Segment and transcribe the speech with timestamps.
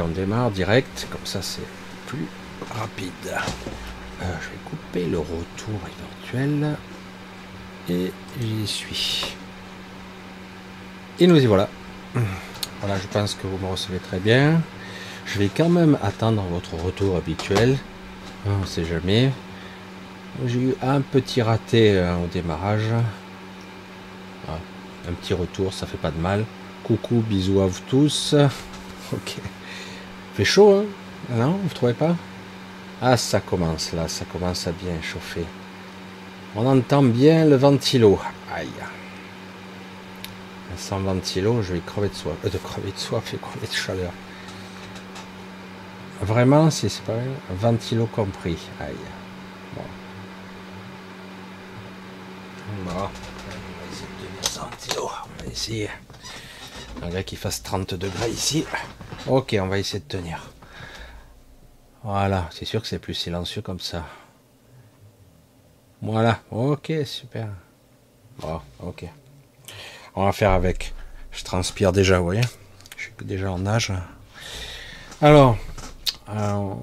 [0.00, 1.66] On démarre direct, comme ça c'est
[2.06, 2.26] plus
[2.70, 3.12] rapide.
[4.22, 5.80] Euh, je vais couper le retour
[6.32, 6.76] éventuel.
[7.88, 9.36] Et j'y suis.
[11.18, 11.68] Et nous y voilà.
[12.80, 14.60] Voilà, je pense que vous me recevez très bien.
[15.26, 17.76] Je vais quand même attendre votre retour habituel.
[18.46, 19.30] On ne sait jamais.
[20.46, 22.86] J'ai eu un petit raté euh, au démarrage.
[24.48, 26.44] Un petit retour, ça fait pas de mal.
[26.84, 28.34] Coucou, bisous à vous tous.
[29.12, 29.36] Ok.
[30.44, 30.84] Chaud, hein
[31.36, 32.16] Non, vous trouvez pas?
[33.02, 35.44] Ah, ça commence là, ça commence à bien chauffer.
[36.54, 38.18] On entend bien le ventilo.
[38.52, 38.68] Aïe.
[40.76, 42.36] Sans ventilo, je vais crever de soif.
[42.44, 44.12] Euh, de crever de soif et crever de chaleur.
[46.22, 47.12] Vraiment, si c'est pas
[47.50, 48.58] ventilo compris.
[48.80, 48.94] Aïe.
[49.76, 49.82] Bon.
[52.84, 52.90] Bon.
[52.90, 53.10] On va
[53.90, 54.06] essayer
[54.42, 55.10] de ventilo.
[55.10, 55.90] On va essayer.
[57.00, 58.64] Malgré qu'il fasse 30 degrés ici.
[59.26, 60.50] Ok, on va essayer de tenir.
[62.02, 64.06] Voilà, c'est sûr que c'est plus silencieux comme ça.
[66.00, 67.48] Voilà, ok, super.
[68.38, 69.04] Bon, ok.
[70.14, 70.94] On va faire avec.
[71.30, 72.40] Je transpire déjà, vous voyez.
[72.96, 73.92] Je suis déjà en nage.
[75.20, 75.58] Alors,
[76.30, 76.74] euh,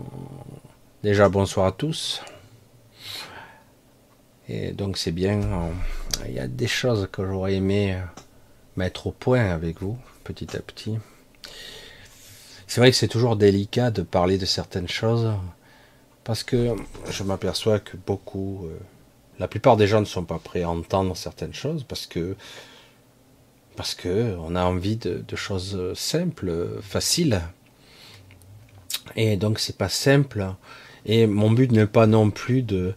[1.02, 2.22] déjà bonsoir à tous.
[4.48, 5.42] Et donc c'est bien.
[6.28, 8.00] Il y a des choses que j'aurais aimé
[8.75, 11.00] mettre au point avec vous, petit à petit.
[12.67, 15.31] C'est vrai que c'est toujours délicat de parler de certaines choses
[16.25, 16.75] parce que
[17.09, 18.78] je m'aperçois que beaucoup, euh,
[19.39, 22.35] la plupart des gens ne sont pas prêts à entendre certaines choses parce que
[23.77, 27.41] parce que on a envie de, choses simples, faciles.
[29.16, 30.53] Et donc c'est pas simple.
[31.06, 32.95] Et mon but n'est pas non plus de,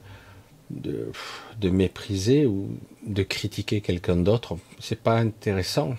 [0.70, 1.12] de,
[1.60, 2.70] de mépriser ou
[3.06, 4.56] de critiquer quelqu'un d'autre.
[4.80, 5.94] C'est pas intéressant.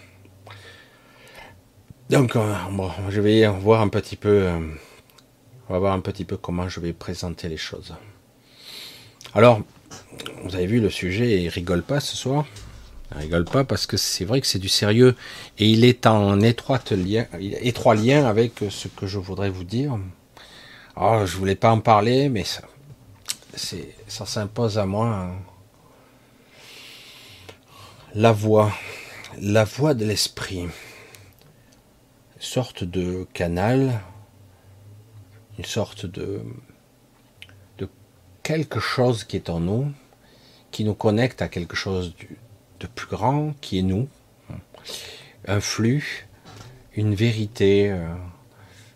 [2.12, 4.60] Donc, euh, bon, je vais voir un petit peu, euh,
[5.70, 7.96] on va voir un petit peu comment je vais présenter les choses.
[9.34, 9.62] Alors,
[10.44, 12.46] vous avez vu le sujet, il rigole pas ce soir.
[13.16, 15.16] Il rigole pas parce que c'est vrai que c'est du sérieux
[15.58, 19.98] et il est en étroite lien, étroit lien avec ce que je voudrais vous dire.
[20.98, 22.64] Alors, je voulais pas en parler, mais ça,
[23.56, 25.32] ça s'impose à moi.
[28.16, 28.70] La voix,
[29.40, 30.68] la voix de l'esprit
[32.42, 34.02] sorte de canal,
[35.60, 36.42] une sorte de,
[37.78, 37.88] de
[38.42, 39.92] quelque chose qui est en nous,
[40.72, 42.16] qui nous connecte à quelque chose
[42.80, 44.10] de plus grand, qui est nous,
[45.48, 46.28] un flux,
[46.96, 48.08] une vérité, euh,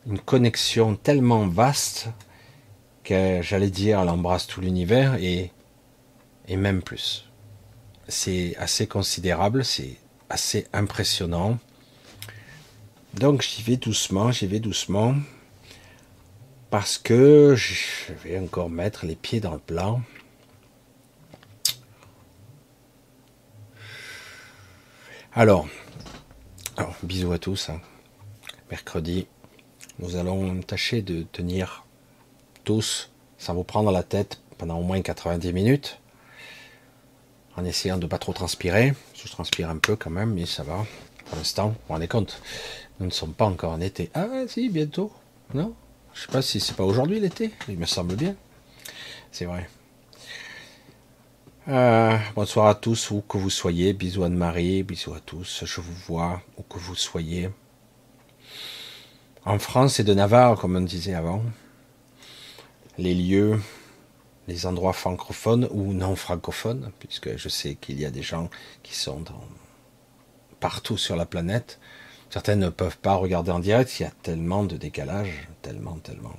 [0.07, 2.07] une connexion tellement vaste
[3.03, 5.51] que j'allais dire elle embrasse tout l'univers et,
[6.47, 7.29] et même plus.
[8.07, 9.97] C'est assez considérable, c'est
[10.29, 11.59] assez impressionnant.
[13.15, 15.15] Donc j'y vais doucement, j'y vais doucement,
[16.69, 19.95] parce que je vais encore mettre les pieds dans le plat.
[25.31, 25.67] Alors,
[27.03, 27.69] bisous à tous.
[27.69, 27.79] Hein.
[28.69, 29.27] Mercredi,
[29.99, 31.85] nous allons tâcher de tenir
[32.65, 35.99] tous sans vous prendre la tête pendant au moins 90 minutes,
[37.55, 38.93] en essayant de ne pas trop transpirer.
[39.13, 40.85] Je transpire un peu quand même, mais ça va.
[41.25, 42.41] Pour l'instant, vous vous rendez compte,
[42.99, 44.09] nous ne sommes pas encore en été.
[44.13, 45.11] Ah si, bientôt.
[45.53, 45.73] Non?
[46.13, 47.51] Je sais pas si c'est pas aujourd'hui l'été.
[47.67, 48.35] Il me semble bien.
[49.31, 49.69] C'est vrai.
[51.67, 53.93] Euh, bonsoir à tous, où que vous soyez.
[53.93, 55.65] Bisous Anne-Marie, bisous à tous.
[55.65, 57.49] Je vous vois, où que vous soyez.
[59.43, 61.43] En France et de Navarre, comme on disait avant.
[62.97, 63.59] Les lieux,
[64.47, 68.49] les endroits francophones ou non francophones, puisque je sais qu'il y a des gens
[68.83, 69.23] qui sont
[70.61, 71.79] partout sur la planète.
[72.29, 76.35] Certaines ne peuvent pas regarder en direct, il y a tellement de décalage, tellement, tellement.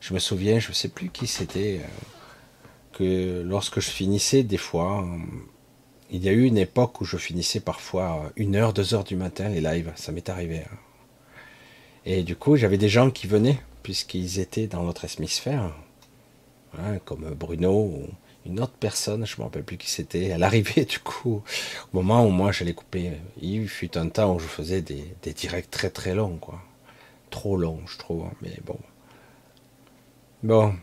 [0.00, 1.88] Je me souviens, je ne sais plus qui c'était, euh,
[2.92, 5.18] que lorsque je finissais, des fois, euh,
[6.10, 9.16] il y a eu une époque où je finissais parfois une heure, deux heures du
[9.16, 10.58] matin les lives, ça m'est arrivé.
[10.60, 10.76] Hein.
[12.04, 15.74] Et du coup, j'avais des gens qui venaient, puisqu'ils étaient dans notre hémisphère,
[16.78, 18.00] hein, comme Bruno
[18.46, 21.42] une autre personne, je ne me rappelle plus qui c'était, à l'arrivée du coup,
[21.92, 25.04] au moment où moi j'allais couper, il fut un temps où je faisais des,
[25.34, 26.60] directs très très longs, quoi.
[27.30, 28.78] Trop longs, je trouve, hein, mais bon.
[30.42, 30.74] Bon.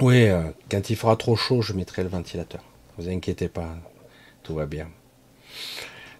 [0.00, 2.62] Oui, euh, quand il fera trop chaud, je mettrai le ventilateur.
[2.96, 3.76] Vous inquiétez pas,
[4.42, 4.88] tout va bien.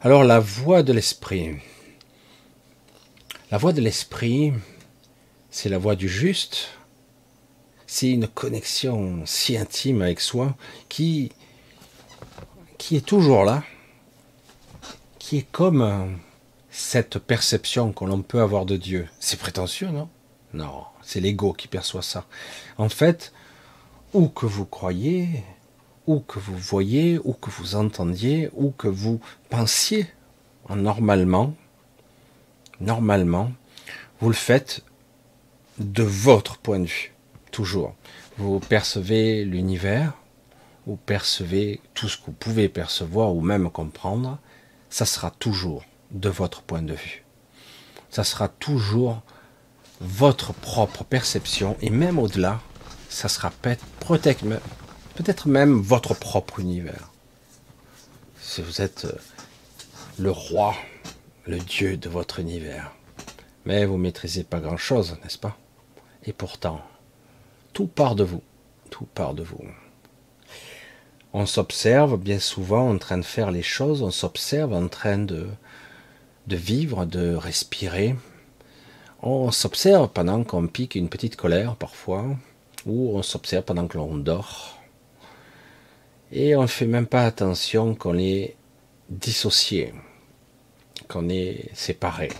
[0.01, 1.57] Alors, la voix de l'esprit.
[3.51, 4.53] La voix de l'esprit,
[5.51, 6.69] c'est la voix du juste,
[7.95, 10.57] c'est une connexion si intime avec soi
[10.89, 11.31] qui,
[12.91, 13.63] est toujours là,
[15.21, 16.19] qui est comme
[16.71, 20.09] cette perception que l'on peut avoir de Dieu, c'est prétentieux, non?
[20.55, 22.27] Non, c'est l'ego qui perçoit ça.
[22.79, 23.33] En fait,
[24.13, 25.45] où que vous croyez,
[26.09, 29.21] où que vous voyez, où que vous entendiez, où que vous
[29.51, 30.09] pensiez,
[30.69, 31.55] normalement,
[32.81, 33.53] normalement,
[34.21, 34.83] vous le faites
[35.79, 37.14] de votre point de vue,
[37.55, 37.95] toujours.
[38.37, 40.13] Vous percevez l'univers,
[40.87, 44.39] vous percevez tout ce que vous pouvez percevoir ou même comprendre,
[44.91, 47.25] ça sera toujours de votre point de vue.
[48.11, 49.23] Ça sera toujours
[50.01, 52.61] votre propre perception et même au-delà,
[53.09, 57.13] ça sera peut-être même votre propre univers.
[58.41, 59.17] Si vous êtes euh,
[60.19, 60.75] le roi,
[61.47, 62.91] le dieu de votre univers.
[63.65, 65.57] Mais vous maîtrisez pas grand-chose, n'est-ce pas?
[66.25, 66.83] Et pourtant,
[67.75, 68.43] tout part de vous.
[68.91, 69.65] Tout part de vous.
[71.35, 75.49] On s'observe bien souvent en train de faire les choses, on s'observe en train de,
[76.47, 78.15] de vivre, de respirer.
[79.21, 82.25] On s'observe pendant qu'on pique une petite colère parfois,
[82.87, 84.79] ou on s'observe pendant que l'on dort.
[86.31, 88.55] Et on ne fait même pas attention qu'on est
[89.09, 89.93] dissocié,
[91.09, 92.31] qu'on est séparé.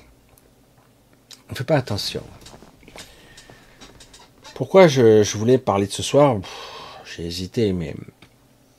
[1.49, 2.23] On ne fait pas attention.
[4.55, 6.39] Pourquoi je, voulais parler de ce soir?
[7.05, 7.97] J'ai hésité, mais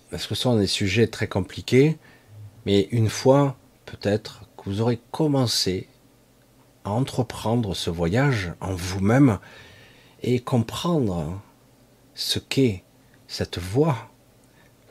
[0.09, 1.97] parce que ce sont des sujets très compliqués.
[2.65, 5.89] Mais une fois, peut-être, que vous aurez commencé
[6.85, 9.39] à entreprendre ce voyage en vous-même
[10.23, 11.41] et comprendre
[12.13, 12.83] ce qu'est
[13.27, 13.97] cette voie,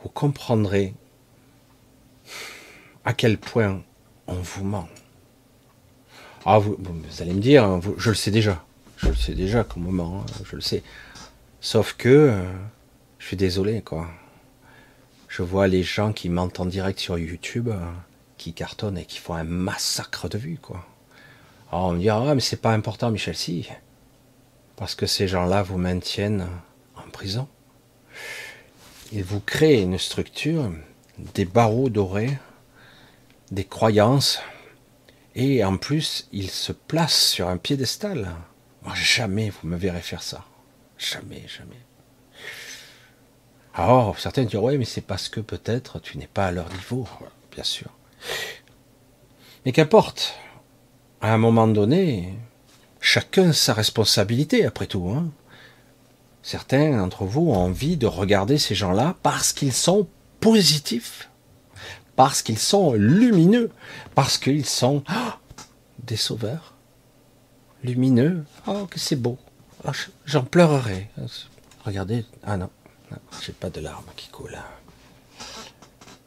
[0.03, 0.93] vous comprendrez
[3.05, 3.81] à quel point
[4.27, 4.87] on vous ment.
[6.45, 6.77] Ah, vous,
[7.19, 8.64] allez me dire, hein, je le sais déjà.
[9.05, 10.81] Je le sais déjà qu'au moment, hein, je le sais.
[11.61, 12.43] Sauf que, euh,
[13.19, 14.07] je suis désolé, quoi.
[15.29, 17.91] Je vois les gens qui mentent en direct sur YouTube, euh,
[18.37, 20.83] qui cartonnent et qui font un massacre de vues, quoi.
[21.71, 23.69] Alors on me dit, ah, mais c'est pas important, Michel, si.
[24.75, 26.47] Parce que ces gens-là vous maintiennent
[26.95, 27.47] en prison.
[29.11, 30.71] Ils vous créent une structure,
[31.35, 32.39] des barreaux dorés,
[33.51, 34.39] des croyances,
[35.35, 38.35] et en plus, il se place sur un piédestal.
[38.85, 40.45] Moi, jamais vous me verrez faire ça.
[40.97, 41.79] Jamais, jamais.
[43.73, 47.07] Alors, certains diront, oui, mais c'est parce que peut-être tu n'es pas à leur niveau,
[47.51, 47.89] bien sûr.
[49.65, 50.35] Mais qu'importe,
[51.19, 52.33] à un moment donné,
[53.01, 55.09] chacun sa responsabilité, après tout.
[55.09, 55.31] Hein.
[56.43, 60.07] Certains d'entre vous ont envie de regarder ces gens-là parce qu'ils sont
[60.39, 61.29] positifs
[62.15, 63.71] parce qu'ils sont lumineux,
[64.13, 65.39] parce qu'ils sont ah,
[66.03, 66.74] des sauveurs.
[67.85, 69.37] Lumineux, oh que c'est beau.
[69.85, 69.91] Ah,
[70.25, 71.07] j'en pleurerai.
[71.85, 72.71] Regardez, ah non,
[73.43, 74.57] j'ai pas de larmes qui coulent.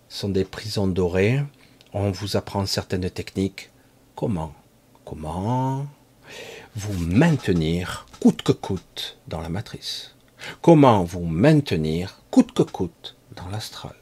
[0.08, 1.42] Ce sont des prisons dorées.
[1.92, 3.70] On vous apprend certaines techniques.
[4.14, 4.54] Comment?
[5.04, 5.88] Comment
[6.76, 10.14] vous maintenir coûte que coûte dans la matrice?
[10.62, 13.96] Comment vous maintenir coûte que coûte dans l'astral?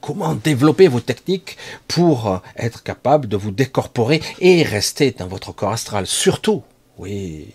[0.00, 5.72] Comment développer vos techniques pour être capable de vous décorporer et rester dans votre corps
[5.72, 6.06] astral?
[6.06, 6.62] Surtout,
[6.98, 7.54] oui,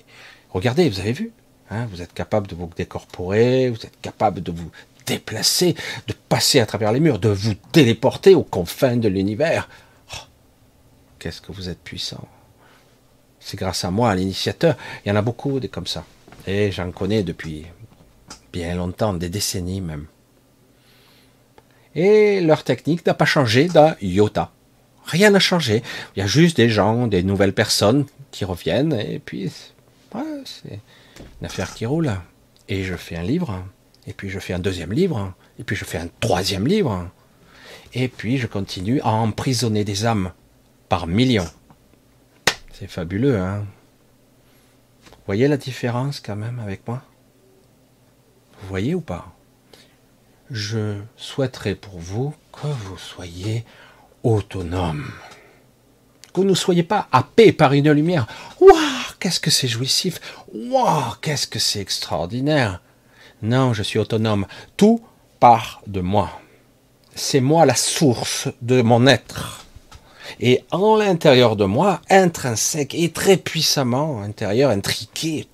[0.49, 1.31] regardez, vous avez vu,
[1.69, 4.71] hein, vous êtes capable de vous décorporer, vous êtes capable de vous
[5.05, 5.75] déplacer,
[6.07, 9.69] de passer à travers les murs, de vous téléporter aux confins de l'univers.
[10.13, 10.25] Oh,
[11.19, 12.25] qu'est-ce que vous êtes puissant
[13.39, 14.77] C'est grâce à moi, à l'initiateur.
[15.05, 16.05] Il y en a beaucoup des comme ça.
[16.47, 17.65] Et j'en connais depuis
[18.51, 20.07] bien longtemps, des décennies même.
[21.95, 24.51] Et leur technique n'a pas changé d'un iota.
[25.05, 25.83] Rien n'a changé.
[26.15, 29.51] Il y a juste des gens, des nouvelles personnes qui reviennent, et puis
[30.45, 30.79] c'est
[31.39, 32.11] une affaire qui roule.
[32.69, 33.63] Et je fais un livre,
[34.07, 37.09] et puis je fais un deuxième livre, et puis je fais un troisième livre,
[37.93, 40.31] et puis je continue à emprisonner des âmes
[40.89, 41.49] par millions.
[42.71, 43.65] C'est fabuleux, hein
[45.11, 47.03] Vous voyez la différence quand même avec moi?
[48.61, 49.35] Vous voyez ou pas?
[50.53, 53.65] Je souhaiterais pour vous que vous soyez
[54.21, 55.11] autonome.
[56.31, 58.27] Que vous ne soyez pas happé par une lumière.
[58.61, 58.77] Waouh,
[59.19, 60.21] qu'est-ce que c'est jouissif.
[60.53, 62.81] Waouh, qu'est-ce que c'est extraordinaire.
[63.41, 64.45] Non, je suis autonome.
[64.77, 65.01] Tout
[65.39, 66.39] part de moi.
[67.15, 69.65] C'est moi la source de mon être.
[70.39, 75.47] Et en l'intérieur de moi, intrinsèque et très puissamment intérieur, intriqué,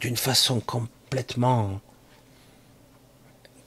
[0.00, 1.80] d'une façon complètement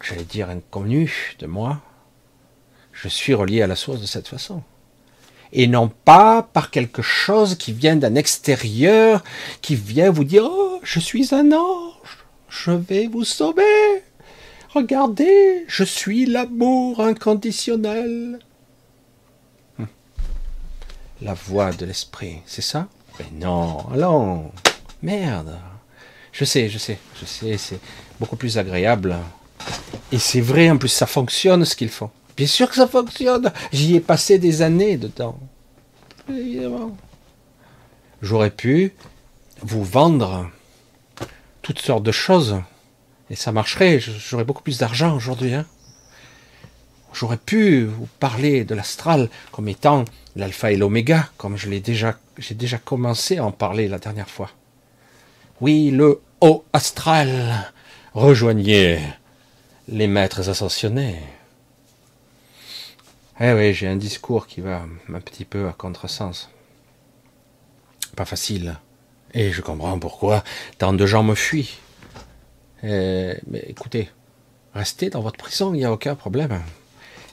[0.03, 1.81] j'allais dire inconnu de moi,
[2.91, 4.63] je suis relié à la source de cette façon.
[5.53, 9.23] Et non pas par quelque chose qui vient d'un extérieur,
[9.61, 14.03] qui vient vous dire Oh, je suis un ange, je vais vous sauver.
[14.73, 18.39] Regardez, je suis l'amour inconditionnel.
[19.77, 19.87] Hum.
[21.21, 22.37] la voix de l'esprit.
[22.45, 22.87] C'est ça?
[23.19, 24.51] Mais non, allons.
[25.01, 25.57] Merde.
[26.31, 27.79] Je sais, je sais, je sais, c'est
[28.19, 29.17] beaucoup plus agréable.
[30.11, 32.09] Et c'est vrai, en plus, ça fonctionne ce qu'ils font.
[32.35, 33.51] Bien sûr que ça fonctionne.
[33.71, 35.37] J'y ai passé des années dedans.
[36.29, 36.97] Évidemment.
[38.21, 38.93] J'aurais pu
[39.61, 40.49] vous vendre
[41.61, 42.61] toutes sortes de choses.
[43.29, 43.99] Et ça marcherait.
[43.99, 45.53] J'aurais beaucoup plus d'argent aujourd'hui.
[45.53, 45.65] Hein.
[47.13, 53.37] J'aurais pu vous parler de l'astral comme étant l'alpha et l'oméga, comme j'ai déjà commencé
[53.37, 54.49] à en parler la dernière fois.
[55.59, 57.71] Oui, le haut astral.
[58.13, 58.99] Rejoignez
[59.87, 61.19] les maîtres ascensionnés.
[63.39, 66.49] Eh oui, j'ai un discours qui va un petit peu à contresens.
[68.15, 68.77] Pas facile.
[69.33, 70.43] Et je comprends pourquoi
[70.77, 71.79] tant de gens me fuient.
[72.83, 74.09] Eh, mais écoutez,
[74.73, 76.61] restez dans votre prison, il n'y a aucun problème.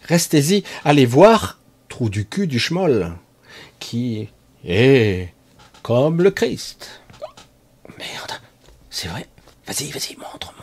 [0.05, 3.15] Restez-y, allez voir, trou du cul du schmoll,
[3.79, 4.29] qui
[4.65, 5.33] est
[5.83, 7.03] comme le Christ.
[7.99, 8.33] Merde,
[8.91, 9.27] c'est vrai.
[9.67, 10.58] Vas-y, vas-y, montre-moi.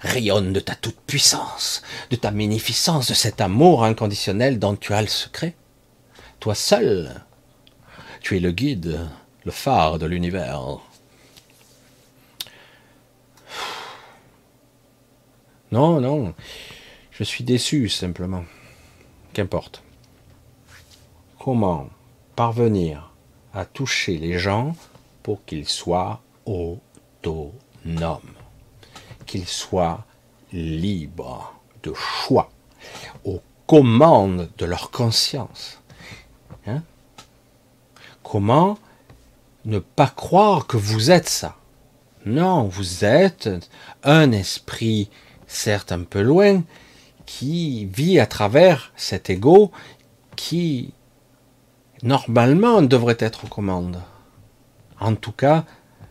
[0.00, 5.08] Rayonne de ta toute-puissance, de ta magnificence, de cet amour inconditionnel dont tu as le
[5.08, 5.54] secret.
[6.40, 7.24] Toi seul,
[8.20, 9.08] tu es le guide,
[9.44, 10.78] le phare de l'univers.
[15.70, 16.34] Non, non,
[17.10, 18.44] je suis déçu simplement.
[19.34, 19.82] Qu'importe.
[21.38, 21.90] Comment
[22.36, 23.12] parvenir
[23.52, 24.74] à toucher les gens
[25.22, 27.42] pour qu'ils soient autonomes,
[29.28, 30.04] qu'ils soient
[30.52, 31.54] libres
[31.84, 32.50] de choix,
[33.24, 35.80] aux commandes de leur conscience.
[36.66, 36.82] Hein
[38.24, 38.78] Comment
[39.64, 41.56] ne pas croire que vous êtes ça?
[42.26, 43.48] Non, vous êtes
[44.02, 45.10] un esprit,
[45.46, 46.62] certes un peu loin,
[47.26, 49.70] qui vit à travers cet ego
[50.36, 50.94] qui,
[52.02, 54.00] normalement, devrait être aux commandes.
[54.98, 55.64] En tout cas,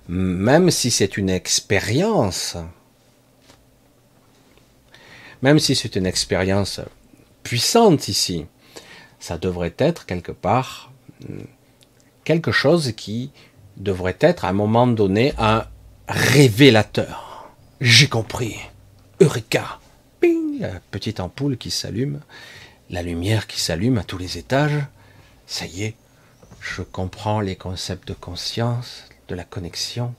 [0.08, 2.58] même si c'est une expérience,
[5.42, 6.82] même si c'est une expérience
[7.44, 8.46] puissante ici,
[9.20, 10.92] ça devrait être quelque part
[12.28, 13.32] quelque chose qui
[13.78, 15.66] devrait être à un moment donné un
[16.10, 17.48] révélateur.
[17.80, 18.58] J'ai compris.
[19.22, 19.80] Eureka.
[20.20, 22.20] Ping, la petite ampoule qui s'allume,
[22.90, 24.84] la lumière qui s'allume à tous les étages.
[25.46, 25.96] Ça y est,
[26.60, 30.14] je comprends les concepts de conscience, de la connexion,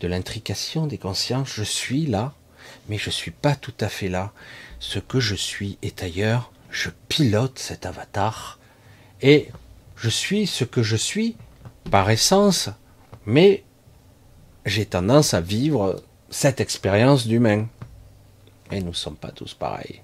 [0.00, 1.48] de l'intrication des consciences.
[1.54, 2.34] Je suis là,
[2.88, 4.32] mais je ne suis pas tout à fait là.
[4.78, 6.52] Ce que je suis est ailleurs.
[6.70, 8.58] Je pilote cet avatar
[9.22, 9.48] et
[9.96, 11.36] je suis ce que je suis
[11.90, 12.68] par essence,
[13.24, 13.64] mais
[14.66, 17.68] j'ai tendance à vivre cette expérience d'humain.
[18.72, 20.02] Et nous ne sommes pas tous pareils.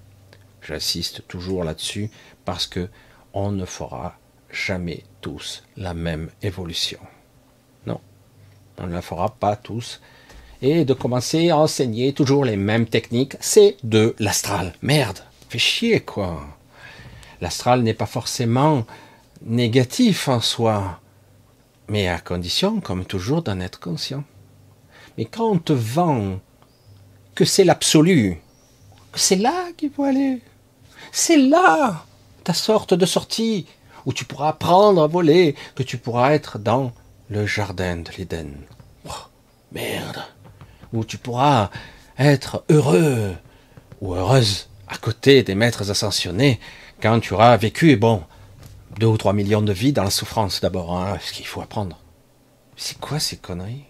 [0.62, 2.10] J'insiste toujours là-dessus
[2.44, 2.88] parce que
[3.34, 4.16] on ne fera
[4.50, 7.00] jamais tous la même évolution.
[7.86, 8.00] Non,
[8.78, 10.00] on ne la fera pas tous.
[10.62, 14.75] Et de commencer à enseigner toujours les mêmes techniques, c'est de l'astral.
[14.81, 16.40] Merde, fait chier quoi.
[17.40, 18.87] L'astral n'est pas forcément
[19.45, 21.00] négatif en soi,
[21.88, 24.23] mais à condition, comme toujours, d'en être conscient.
[25.19, 26.38] Mais quand on te vend
[27.35, 28.40] que c'est l'absolu,
[29.11, 30.40] que c'est là qu'il faut aller,
[31.11, 32.04] c'est là
[32.45, 33.66] ta sorte de sortie
[34.07, 36.92] où tu pourras apprendre à voler, que tu pourras être dans
[37.28, 38.54] le jardin de l'Éden.
[39.73, 40.23] Merde.
[40.92, 41.70] Où tu pourras
[42.18, 43.34] être heureux
[44.00, 46.61] ou heureuse à côté des maîtres ascensionnés
[47.00, 48.22] quand tu auras vécu, bon,
[48.99, 51.99] deux ou trois millions de vies dans la souffrance d'abord, hein, ce qu'il faut apprendre.
[52.76, 53.84] C'est quoi ces conneries?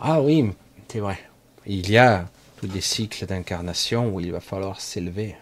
[0.00, 0.50] Ah oui,
[0.88, 1.18] c'est vrai.
[1.66, 5.36] Il y a tous des cycles d'incarnation où il va falloir s'élever.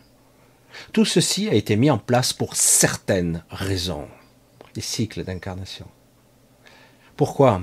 [0.92, 4.08] Tout ceci a été mis en place pour certaines raisons.
[4.74, 5.86] Les cycles d'incarnation.
[7.16, 7.62] Pourquoi?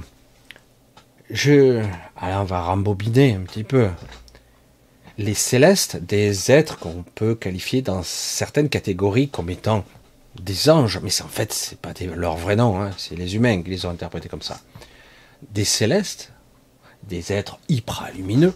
[1.29, 1.83] Je.
[2.17, 3.89] Alors on va rembobiner un petit peu.
[5.17, 9.83] Les célestes, des êtres qu'on peut qualifier dans certaines catégories comme étant
[10.41, 13.69] des anges, mais en fait, c'est pas leur vrai nom, hein, c'est les humains qui
[13.69, 14.61] les ont interprétés comme ça.
[15.51, 16.31] Des célestes,
[17.03, 18.53] des êtres hyper lumineux,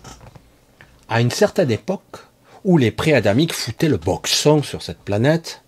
[1.10, 2.20] à une certaine époque,
[2.64, 5.64] où les préadamiques foutaient le boxon sur cette planète,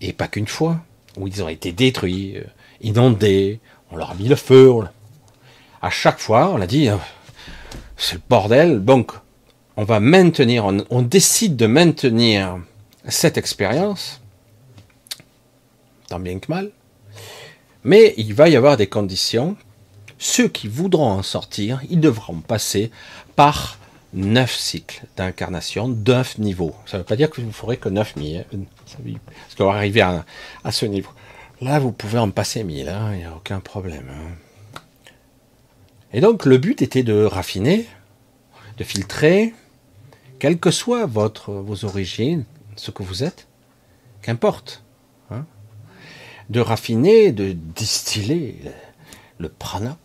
[0.00, 0.80] et pas qu'une fois,
[1.16, 2.44] où ils ont été détruits, euh,
[2.80, 3.60] inondés,
[3.92, 4.72] on leur a mis le feu.
[5.84, 6.96] À chaque fois, on a dit, euh,
[7.98, 9.12] c'est le bordel, donc
[9.76, 12.58] on va maintenir, on, décide de maintenir
[13.06, 14.22] cette expérience,
[16.08, 16.70] tant bien que mal,
[17.82, 19.58] mais il va y avoir des conditions.
[20.16, 22.90] Ceux qui voudront en sortir, ils devront passer
[23.36, 23.76] par
[24.14, 26.74] neuf cycles d'incarnation, neuf niveaux.
[26.86, 28.44] Ça ne veut pas dire que vous ne ferez que neuf nuits, hein.
[28.86, 30.24] parce qu'on va arriver à,
[30.70, 31.10] ce niveau.
[31.60, 34.08] Là, vous pouvez en passer mille, hein, il n'y a aucun problème.
[34.10, 34.43] Hein.
[36.14, 37.88] Et donc, le but était de raffiner,
[38.78, 39.52] de filtrer,
[40.38, 42.44] quelles que soient vos origines,
[42.76, 43.48] ce que vous êtes,
[44.22, 44.84] qu'importe,
[45.32, 45.44] hein,
[46.50, 48.60] de raffiner, de distiller
[49.38, 49.98] le, prana,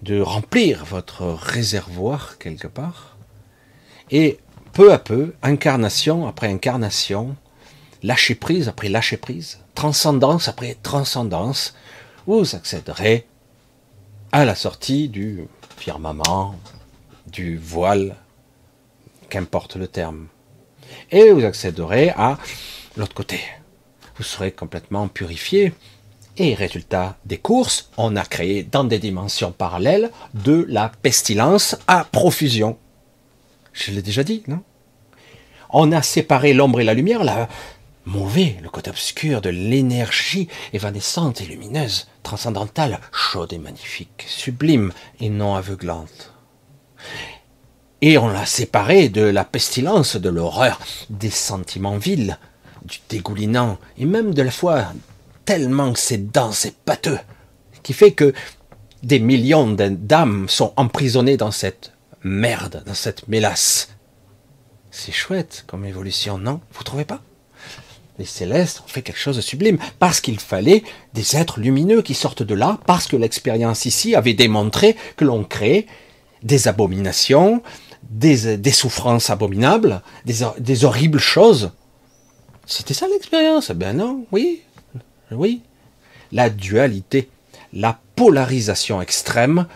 [0.00, 3.18] de remplir votre réservoir quelque part,
[4.10, 4.38] et
[4.72, 7.36] peu à peu, incarnation après incarnation,
[8.02, 11.74] lâcher prise après lâcher prise, transcendance après transcendance,
[12.26, 13.26] vous accéderez
[14.32, 15.44] à la sortie du
[15.76, 16.56] firmament,
[17.26, 18.16] du voile,
[19.28, 20.26] qu'importe le terme.
[21.10, 22.38] Et vous accéderez à
[22.96, 23.40] l'autre côté.
[24.16, 25.74] Vous serez complètement purifié.
[26.38, 32.04] Et résultat des courses, on a créé dans des dimensions parallèles de la pestilence à
[32.04, 32.78] profusion.
[33.74, 34.62] Je l'ai déjà dit, non?
[35.68, 37.48] On a séparé l'ombre et la lumière, la,
[38.04, 45.30] mauvais, le côté obscur de l'énergie évanescente et lumineuse, transcendantale, chaude et magnifique, sublime et
[45.30, 46.32] non aveuglante.
[48.00, 52.38] Et on l'a séparé de la pestilence, de l'horreur, des sentiments vils,
[52.84, 54.86] du dégoulinant, et même de la foi,
[55.44, 57.18] tellement que c'est dense et pâteux,
[57.82, 58.32] qui fait que
[59.02, 63.90] des millions d'âmes sont emprisonnées dans cette merde, dans cette mélasse.
[64.90, 66.60] C'est chouette comme évolution, non?
[66.72, 67.22] Vous trouvez pas?
[68.22, 72.14] Les célestes ont fait quelque chose de sublime, parce qu'il fallait des êtres lumineux qui
[72.14, 75.88] sortent de là, parce que l'expérience ici avait démontré que l'on crée
[76.44, 77.62] des abominations,
[78.08, 81.72] des, souffrances abominables, des, horribles choses.
[82.64, 83.72] C'était ça l'expérience?
[83.72, 84.62] Ben non, oui,
[85.32, 85.62] oui.
[86.30, 87.28] La dualité,
[87.72, 89.66] la polarisation extrême,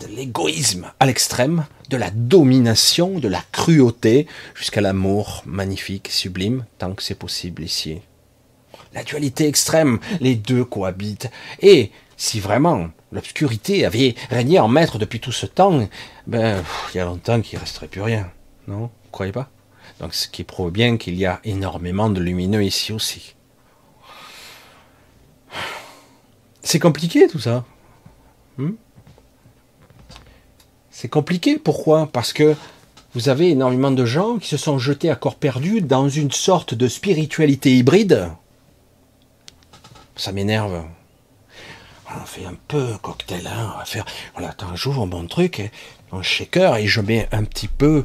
[0.00, 6.94] de l'égoïsme à l'extrême, de la domination, de la cruauté, jusqu'à l'amour magnifique, sublime, tant
[6.94, 8.00] que c'est possible ici.
[8.94, 11.30] La dualité extrême, les deux cohabitent.
[11.60, 15.86] Et si vraiment l'obscurité avait régné en maître depuis tout ce temps,
[16.26, 18.30] ben, il y a longtemps qu'il ne resterait plus rien.
[18.66, 18.90] Non?
[19.04, 19.50] Vous croyez pas?
[20.00, 23.34] Donc, ce qui prouve bien qu'il y a énormément de lumineux ici aussi.
[26.62, 27.66] C'est compliqué tout ça.
[28.56, 28.72] Hmm?
[31.02, 31.58] C'est compliqué.
[31.58, 32.06] Pourquoi?
[32.06, 32.54] Parce que
[33.14, 36.74] vous avez énormément de gens qui se sont jetés à corps perdu dans une sorte
[36.74, 38.30] de spiritualité hybride.
[40.14, 40.84] Ça m'énerve.
[42.08, 43.72] On fait un peu cocktail, hein.
[43.74, 44.04] on va faire.
[44.34, 45.72] Voilà, attends, j'ouvre mon truc,
[46.12, 48.04] mon shaker, et je mets un petit peu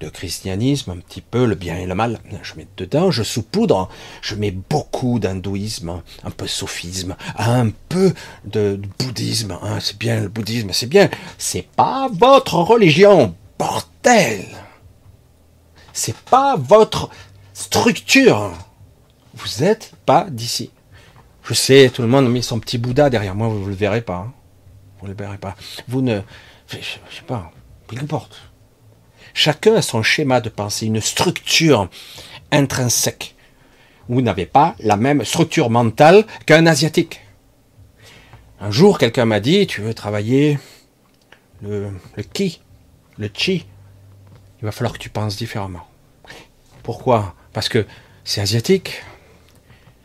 [0.00, 2.20] de christianisme, un petit peu le bien et le mal.
[2.42, 3.88] Je mets dedans, je saupoudre,
[4.22, 8.12] je mets beaucoup d'hindouisme, un peu sophisme, un peu
[8.44, 9.58] de, bouddhisme.
[9.62, 9.78] Hein.
[9.80, 11.08] C'est bien le bouddhisme, c'est bien.
[11.36, 14.44] C'est pas votre religion, bordel.
[15.92, 17.10] C'est pas votre
[17.52, 18.52] structure.
[19.34, 20.70] Vous êtes pas d'ici.
[21.42, 23.74] Je sais, tout le monde a mis son petit Bouddha derrière moi, vous ne le
[23.74, 24.16] verrez pas.
[24.16, 24.32] Hein.
[25.00, 25.56] Vous ne le verrez pas.
[25.88, 26.20] Vous ne.
[26.68, 27.50] Je, je sais pas.
[27.86, 28.47] Peu importe.
[29.40, 31.88] Chacun a son schéma de pensée, une structure
[32.50, 33.36] intrinsèque.
[34.08, 37.20] Vous n'avez pas la même structure mentale qu'un asiatique.
[38.60, 40.58] Un jour, quelqu'un m'a dit, tu veux travailler
[41.62, 42.24] le, le
[43.16, 43.64] le chi,
[44.60, 45.86] il va falloir que tu penses différemment.
[46.82, 47.36] Pourquoi?
[47.52, 47.86] Parce que
[48.24, 49.04] c'est asiatique,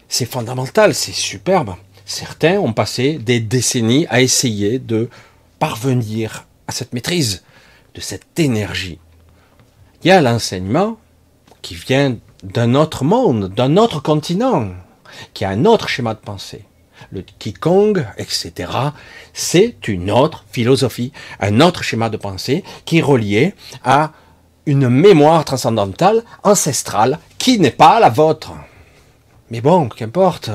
[0.09, 1.75] c'est fondamental, c'est superbe.
[2.05, 5.09] Certains ont passé des décennies à essayer de
[5.57, 7.43] parvenir à cette maîtrise
[7.95, 8.99] de cette énergie
[10.03, 10.97] il y a l'enseignement
[11.61, 14.69] qui vient d'un autre monde, d'un autre continent,
[15.33, 16.65] qui a un autre schéma de pensée.
[17.11, 18.71] Le Qigong, etc.,
[19.33, 24.11] c'est une autre philosophie, un autre schéma de pensée qui est relié à
[24.65, 28.53] une mémoire transcendantale, ancestrale, qui n'est pas la vôtre.
[29.51, 30.49] Mais bon, qu'importe,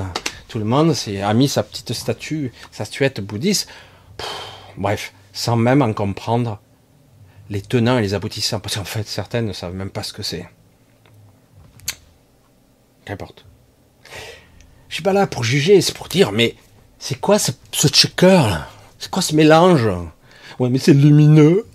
[0.49, 3.69] tout le monde a mis sa petite statue, sa statuette bouddhiste,
[4.77, 6.59] bref, sans même en comprendre
[7.51, 10.23] les tenants et les aboutissants, parce qu'en fait, certaines ne savent même pas ce que
[10.23, 10.49] c'est.
[13.05, 13.47] Qu'importe.
[14.89, 16.57] Je suis pas là pour juger, c'est pour dire, mais
[16.99, 18.69] c'est quoi ce, ce checker là?
[18.99, 19.89] C'est quoi ce mélange?
[20.59, 21.67] Ouais, mais c'est lumineux.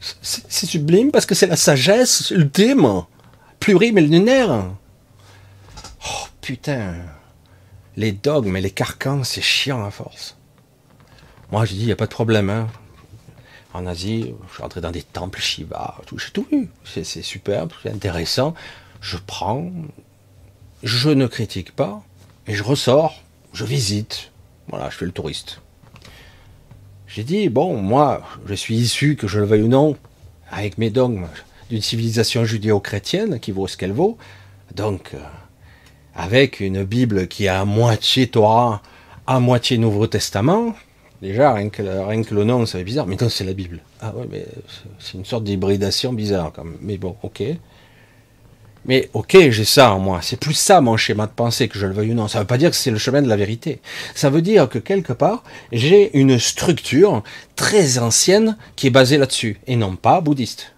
[0.00, 3.02] C'est sublime parce que c'est la sagesse ultime,
[3.58, 4.66] plurime et lunaire.
[6.06, 6.94] Oh putain,
[7.96, 10.36] les dogmes et les carcans, c'est chiant à force.
[11.50, 12.48] Moi, je dis, il n'y a pas de problème.
[12.48, 12.68] Hein
[13.78, 16.68] en Asie, je suis entré dans des temples Shiva, j'ai tout vu.
[16.84, 18.54] C'est superbe, c'est intéressant.
[19.00, 19.70] Je prends,
[20.82, 22.02] je ne critique pas,
[22.48, 24.32] et je ressors, je visite.
[24.68, 25.60] Voilà, je fais le touriste.
[27.06, 29.96] J'ai dit, bon, moi, je suis issu, que je le veuille ou non,
[30.50, 31.28] avec mes dogmes,
[31.70, 34.18] d'une civilisation judéo-chrétienne qui vaut ce qu'elle vaut.
[34.74, 35.18] Donc, euh,
[36.14, 38.82] avec une Bible qui est à moitié Torah,
[39.26, 40.74] à moitié Nouveau Testament,
[41.22, 43.06] déjà, rien que, rien que le nom, ça fait bizarre.
[43.06, 43.80] Mais non, c'est la Bible.
[44.00, 44.46] Ah ouais, mais
[44.98, 46.78] c'est une sorte d'hybridation bizarre, quand même.
[46.80, 47.42] Mais bon, ok.
[48.84, 50.20] Mais ok, j'ai ça en moi.
[50.22, 52.28] C'est plus ça mon schéma de pensée, que je le veuille ou non.
[52.28, 53.80] Ça ne veut pas dire que c'est le chemin de la vérité.
[54.14, 57.22] Ça veut dire que quelque part, j'ai une structure
[57.54, 60.72] très ancienne qui est basée là-dessus, et non pas bouddhiste.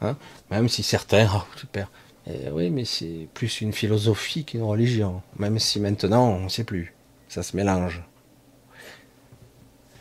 [0.00, 0.16] Hein?
[0.50, 1.90] Même si certains, oh, super,
[2.26, 5.22] eh oui, mais c'est plus une philosophie qu'une religion.
[5.38, 6.94] Même si maintenant, on ne sait plus.
[7.28, 8.02] Ça se mélange.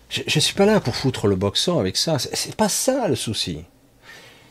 [0.09, 2.17] Je ne suis pas là pour foutre le boxon avec ça.
[2.19, 3.59] C'est pas ça le souci.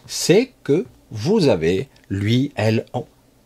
[0.06, 2.86] C'est que vous avez, lui, elle,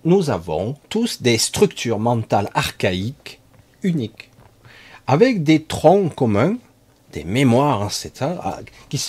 [0.04, 3.40] nous avons tous des structures mentales archaïques
[3.82, 4.30] uniques,
[5.06, 6.56] avec des troncs communs,
[7.12, 7.80] des mémoires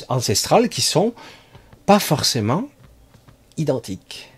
[0.09, 1.13] ancestrales qui sont
[1.85, 2.69] pas forcément
[3.57, 4.31] identiques.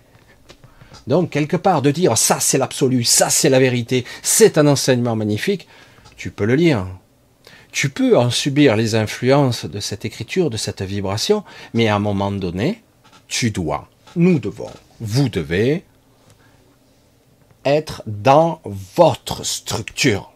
[1.07, 5.15] Donc, quelque part, de dire ça c'est l'absolu, ça c'est la vérité, c'est un enseignement
[5.15, 5.67] magnifique,
[6.17, 6.87] tu peux le lire.
[7.75, 11.99] Tu peux en subir les influences de cette écriture, de cette vibration, mais à un
[11.99, 12.81] moment donné,
[13.27, 15.83] tu dois, nous devons, vous devez
[17.65, 20.31] être dans votre structure,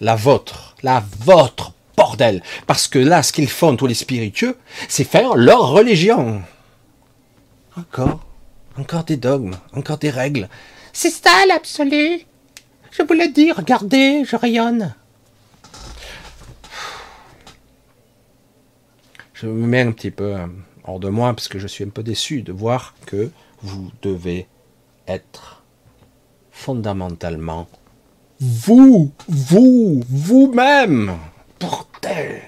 [0.00, 2.42] la vôtre, la vôtre, bordel.
[2.66, 6.42] Parce que là, ce qu'ils font, tous les spiritueux, c'est faire leur religion.
[7.74, 8.20] Encore
[8.78, 10.46] encore des dogmes, encore des règles.
[10.92, 12.20] C'est ça l'absolu.
[12.90, 14.94] Je vous l'ai dit, regardez, je rayonne.
[19.42, 20.46] Je me mets un petit peu euh,
[20.84, 24.46] hors de moi parce que je suis un peu déçu de voir que vous devez
[25.08, 25.64] être
[26.52, 27.68] fondamentalement
[28.38, 31.18] vous, vous, vous-même.
[31.58, 32.40] Bordel.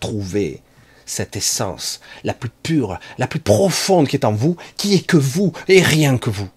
[0.00, 0.60] Trouver
[1.06, 5.16] cette essence la plus pure, la plus profonde qui est en vous, qui est que
[5.16, 6.48] vous et rien que vous.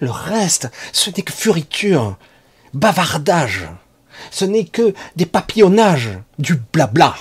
[0.00, 2.18] Le reste, ce n'est que furiture,
[2.74, 3.68] bavardage,
[4.30, 7.14] ce n'est que des papillonnages, du blabla.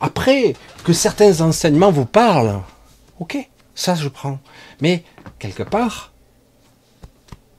[0.00, 2.62] Après, que certains enseignements vous parlent,
[3.18, 3.36] ok,
[3.74, 4.38] ça je prends.
[4.80, 5.02] Mais,
[5.38, 6.12] quelque part,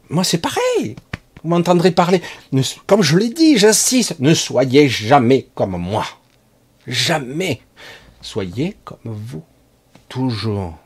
[0.09, 0.95] moi c'est pareil.
[1.43, 2.21] Vous m'entendrez parler.
[2.85, 6.05] comme je l'ai dit, j'insiste, ne soyez jamais comme moi.
[6.85, 7.61] Jamais.
[8.21, 9.43] Soyez comme vous.
[10.09, 10.77] Toujours.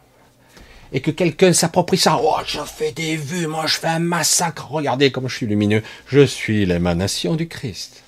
[0.92, 2.20] Et que quelqu'un s'approprie ça.
[2.22, 4.70] Oh, je fais des vues, moi je fais un massacre.
[4.70, 5.82] Regardez comme je suis lumineux.
[6.08, 8.04] Je suis l'émanation du Christ.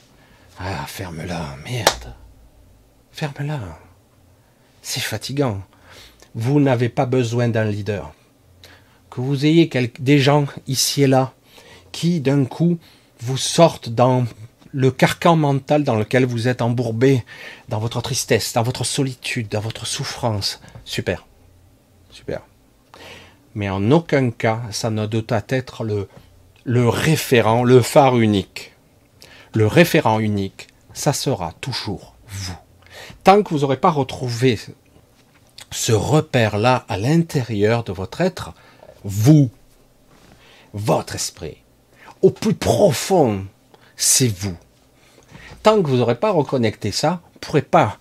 [0.59, 2.13] Ah, ferme-la, merde.
[3.15, 3.61] Ferme-la.
[4.81, 5.61] C'est fatigant.
[6.33, 8.13] Vous n'avez pas besoin d'un leader.
[9.09, 11.33] Que vous ayez des gens ici et là
[11.93, 12.77] qui, d'un coup,
[13.21, 14.25] vous sortent dans
[14.73, 17.23] le carcan mental dans lequel vous êtes embourbé,
[17.69, 20.59] dans votre tristesse, dans votre solitude, dans votre souffrance.
[20.83, 21.25] Super.
[22.09, 22.41] Super.
[23.53, 26.09] Mais en aucun cas, ça ne doit être le,
[26.65, 28.73] le référent, le phare unique.
[29.53, 32.57] Le référent unique, ça sera toujours vous.
[33.25, 34.59] Tant que vous n'aurez pas retrouvé
[35.71, 38.53] ce repère-là à l'intérieur de votre être,
[39.03, 39.49] vous,
[40.73, 41.57] votre esprit,
[42.21, 43.47] au plus profond,
[43.95, 44.55] c'est vous.
[45.63, 47.97] Tant que vous n'aurez pas reconnecté ça, vous ne pourrez pas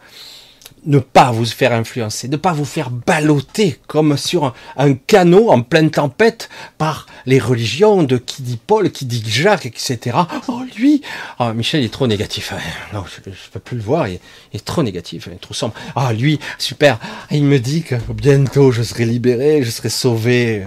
[0.86, 5.62] ne pas vous faire influencer, ne pas vous faire balloter comme sur un, canot en
[5.62, 10.16] pleine tempête par les religions de qui dit Paul, qui dit Jacques, etc.
[10.48, 11.02] Oh lui,
[11.40, 12.52] oh, Michel est trop négatif.
[12.52, 12.58] Hein.
[12.92, 14.20] Non, je ne peux plus le voir, il
[14.52, 15.74] est, trop négatif, il est trop sombre.
[15.96, 16.98] Ah lui, super,
[17.30, 20.66] il me dit que bientôt je serai libéré, je serai sauvé.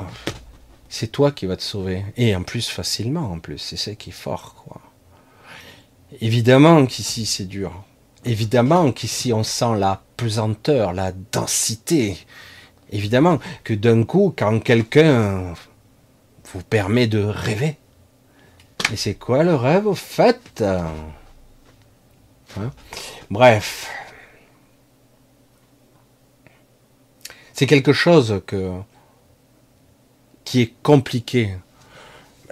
[0.00, 0.04] Oh,
[0.88, 2.04] c'est toi qui vas te sauver.
[2.16, 4.80] Et en plus facilement, en plus, c'est ça qui est fort, quoi.
[6.20, 7.84] Évidemment qu'ici c'est dur.
[8.24, 12.18] Évidemment qu'ici on sent la pesanteur, la densité.
[12.90, 15.54] Évidemment que d'un coup, quand quelqu'un
[16.52, 17.76] vous permet de rêver,
[18.92, 20.62] et c'est quoi le rêve au fait?
[22.56, 22.70] Hein?
[23.30, 23.90] Bref.
[27.52, 28.40] C'est quelque chose
[30.44, 31.56] qui est compliqué.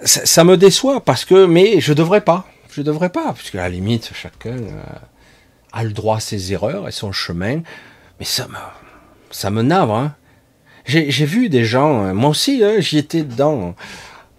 [0.03, 2.45] Ça, me déçoit parce que, mais je devrais pas.
[2.69, 4.83] Je devrais pas, puisque à la limite, chacun euh,
[5.83, 7.61] le droit à ses erreurs et son chemin.
[8.19, 8.57] Mais ça me,
[9.31, 9.95] ça me navre.
[9.95, 10.15] Hein.
[10.85, 13.75] J'ai vu des gens, euh, moi aussi, hein, j'y étais dedans,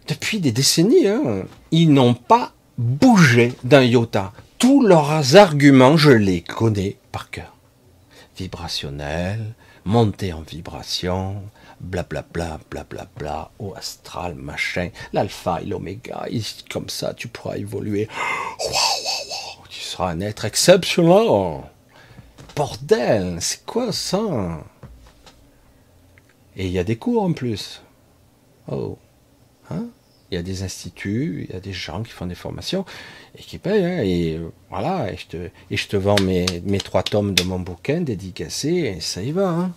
[0.07, 1.07] depuis des décennies.
[1.07, 1.43] Hein.
[1.71, 4.33] ils n'ont pas bougé d'un iota.
[4.59, 7.55] Tous leurs arguments, je les connais par cœur.
[8.37, 11.43] Vibrationnel, monter en vibration,
[11.81, 16.27] blablabla, blablabla, au astral, machin, l'alpha et l'oméga,
[16.71, 18.09] comme ça tu pourras évoluer.
[19.99, 21.65] Seras un être exceptionnel.
[22.55, 24.65] Bordel, c'est quoi ça?
[26.57, 27.83] Et il y a des cours en plus.
[28.71, 28.97] Oh,
[29.71, 29.87] Hein?
[30.31, 32.85] Il y a des instituts, il y a des gens qui font des formations
[33.37, 33.85] et qui payent.
[33.85, 35.37] Hein, et voilà, et je te,
[35.71, 39.33] et je te vends mes, mes trois tomes de mon bouquin dédicacé et ça y
[39.33, 39.49] va.
[39.49, 39.73] Hein.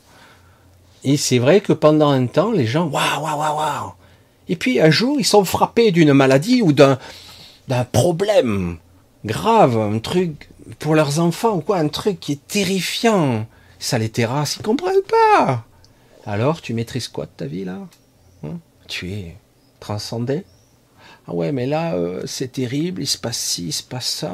[1.03, 3.93] Et c'est vrai que pendant un temps, les gens, waouh, waouh, waouh, waouh.
[4.49, 6.97] Et puis un jour, ils sont frappés d'une maladie ou d'un
[7.91, 8.77] problème
[9.25, 13.45] grave, un truc pour leurs enfants ou quoi, un truc qui est terrifiant.
[13.79, 15.65] Ça les terrasse, ils comprennent pas.
[16.25, 17.79] Alors, tu maîtrises quoi de ta vie là?
[18.43, 18.59] Hein?
[18.87, 19.37] Tu es
[19.79, 20.45] transcendé?
[21.27, 24.31] Ah ouais, mais là, euh, c'est terrible, il se passe ci, il se passe ça.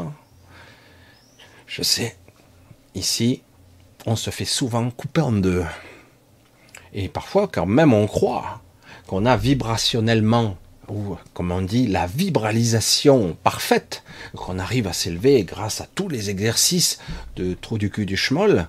[1.65, 2.17] Je sais.
[2.95, 3.41] Ici,
[4.05, 5.65] on se fait souvent couper en deux.
[6.93, 8.61] Et parfois, quand même, on croit
[9.05, 10.57] qu'on a vibrationnellement,
[10.89, 14.03] ou comme on dit, la vibralisation parfaite,
[14.35, 16.99] qu'on arrive à s'élever grâce à tous les exercices
[17.35, 18.67] de trou du cul du schmoll.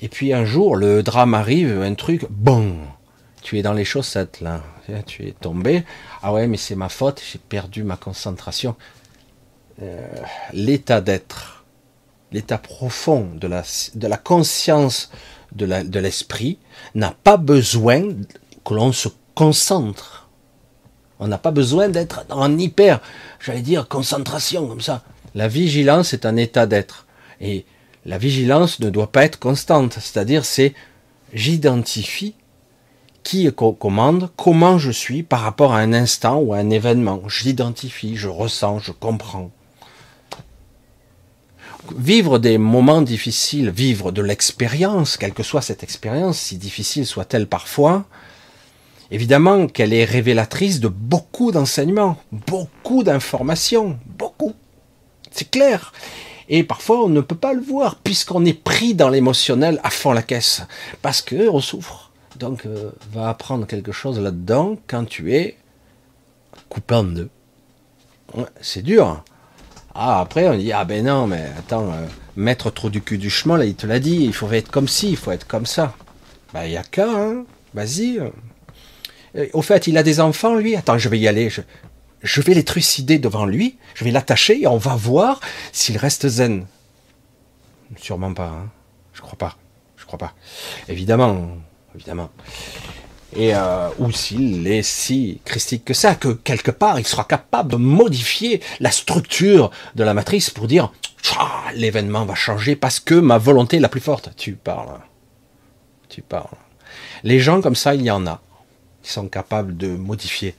[0.00, 2.76] Et puis un jour, le drame arrive, un truc, bon,
[3.42, 4.62] tu es dans les chaussettes là,
[5.06, 5.84] tu es tombé.
[6.22, 8.76] Ah ouais, mais c'est ma faute, j'ai perdu ma concentration.
[9.80, 10.06] Euh,
[10.52, 11.64] l'état d'être,
[12.30, 13.62] l'état profond de la,
[13.94, 15.10] de la conscience
[15.54, 16.58] de l'esprit
[16.94, 18.02] n'a pas besoin
[18.64, 20.21] que l'on se concentre.
[21.22, 23.00] On n'a pas besoin d'être en hyper,
[23.38, 25.04] j'allais dire, concentration comme ça.
[25.36, 27.06] La vigilance est un état d'être.
[27.40, 27.64] Et
[28.04, 29.92] la vigilance ne doit pas être constante.
[30.00, 30.74] C'est-à-dire, c'est
[31.32, 32.34] j'identifie
[33.22, 37.22] qui commande, comment je suis par rapport à un instant ou à un événement.
[37.28, 39.52] Je l'identifie, je ressens, je comprends.
[41.96, 47.46] Vivre des moments difficiles, vivre de l'expérience, quelle que soit cette expérience, si difficile soit-elle
[47.46, 48.06] parfois,
[49.12, 54.54] évidemment qu'elle est révélatrice de beaucoup d'enseignements, beaucoup d'informations, beaucoup.
[55.30, 55.92] C'est clair.
[56.48, 60.12] Et parfois on ne peut pas le voir puisqu'on est pris dans l'émotionnel à fond
[60.12, 60.62] la caisse,
[61.02, 65.56] parce que on souffre donc euh, va apprendre quelque chose là-dedans quand tu es
[66.68, 67.28] coupé en deux.
[68.60, 69.22] c'est dur.
[69.94, 73.28] Ah, après, on dit, ah ben non, mais attends, euh, mettre trop du cul du
[73.28, 75.66] chemin, là, il te l'a dit, il faut être comme ci, il faut être comme
[75.66, 75.94] ça.
[76.54, 77.44] Ben, il y a qu'un, hein.
[77.74, 78.18] vas-y.
[79.36, 80.76] Euh, au fait, il a des enfants, lui.
[80.76, 81.50] Attends, je vais y aller.
[82.22, 85.40] Je, vais les trucider devant lui, je vais l'attacher et on va voir
[85.72, 86.66] s'il reste zen.
[87.96, 88.70] Sûrement pas, hein.
[89.12, 89.56] Je crois pas.
[89.96, 90.34] Je crois pas.
[90.88, 91.48] Évidemment,
[91.94, 92.30] évidemment.
[93.34, 97.72] Et euh, ou s'il est si christique que ça, que quelque part il sera capable
[97.72, 100.92] de modifier la structure de la matrice pour dire
[101.74, 104.30] l'événement va changer parce que ma volonté est la plus forte.
[104.36, 105.00] Tu parles.
[106.08, 106.58] Tu parles.
[107.22, 108.42] Les gens comme ça, il y en a.
[109.04, 110.54] Ils sont capables de modifier.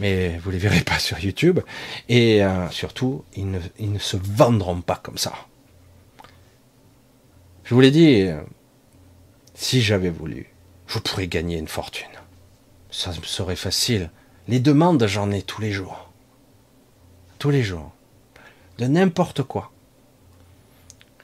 [0.00, 1.60] Mais vous les verrez pas sur YouTube.
[2.08, 5.32] Et euh, surtout, ils ne, ne se vendront pas comme ça.
[7.64, 8.26] Je vous l'ai dit,
[9.54, 10.52] si j'avais voulu,
[10.86, 12.08] je pourrais gagner une fortune.
[12.90, 14.10] Ça me serait facile.
[14.48, 16.10] Les demandes, j'en ai tous les jours.
[17.38, 17.92] Tous les jours.
[18.78, 19.72] De n'importe quoi.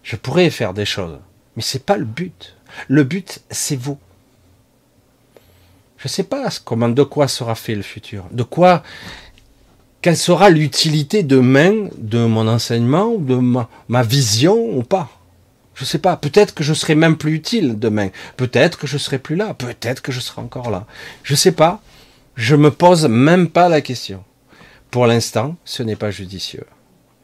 [0.03, 1.19] Je pourrais faire des choses,
[1.57, 2.57] mais c'est pas le but.
[2.87, 3.99] Le but, c'est vous.
[5.99, 8.25] Je ne sais pas comment, de quoi sera fait le futur.
[8.31, 8.83] De quoi,
[10.01, 13.37] quelle sera l'utilité demain de mon enseignement, de
[13.89, 15.11] ma vision ou pas.
[15.75, 19.19] Je sais pas, peut-être que je serai même plus utile demain, peut-être que je serai
[19.19, 20.87] plus là, peut-être que je serai encore là.
[21.23, 21.81] Je sais pas,
[22.35, 24.25] je me pose même pas la question.
[24.91, 26.65] Pour l'instant, ce n'est pas judicieux.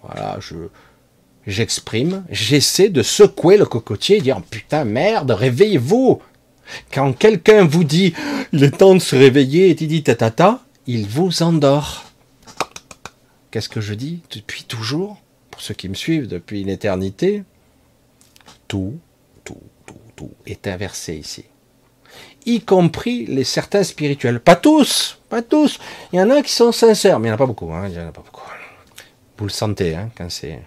[0.02, 0.54] Voilà, je
[1.46, 6.22] j'exprime, j'essaie de secouer le cocotier et dire putain merde, réveillez-vous.
[6.92, 8.14] Quand quelqu'un vous dit
[8.52, 12.04] il est temps de se réveiller et dit tatata, il vous endort.
[13.50, 15.18] Qu'est-ce que je dis depuis toujours
[15.50, 17.44] Pour ceux qui me suivent depuis une éternité,
[18.68, 18.98] tout,
[19.44, 21.44] tout, tout, tout est inversé ici.
[22.46, 24.40] Y compris les certains spirituels.
[24.40, 25.78] Pas tous, pas tous.
[26.12, 27.72] Il y en a qui sont sincères, mais il n'y en a pas beaucoup.
[27.72, 28.50] Hein, il y en a pas beaucoup.
[29.38, 30.60] Vous le sentez, hein, quand c'est.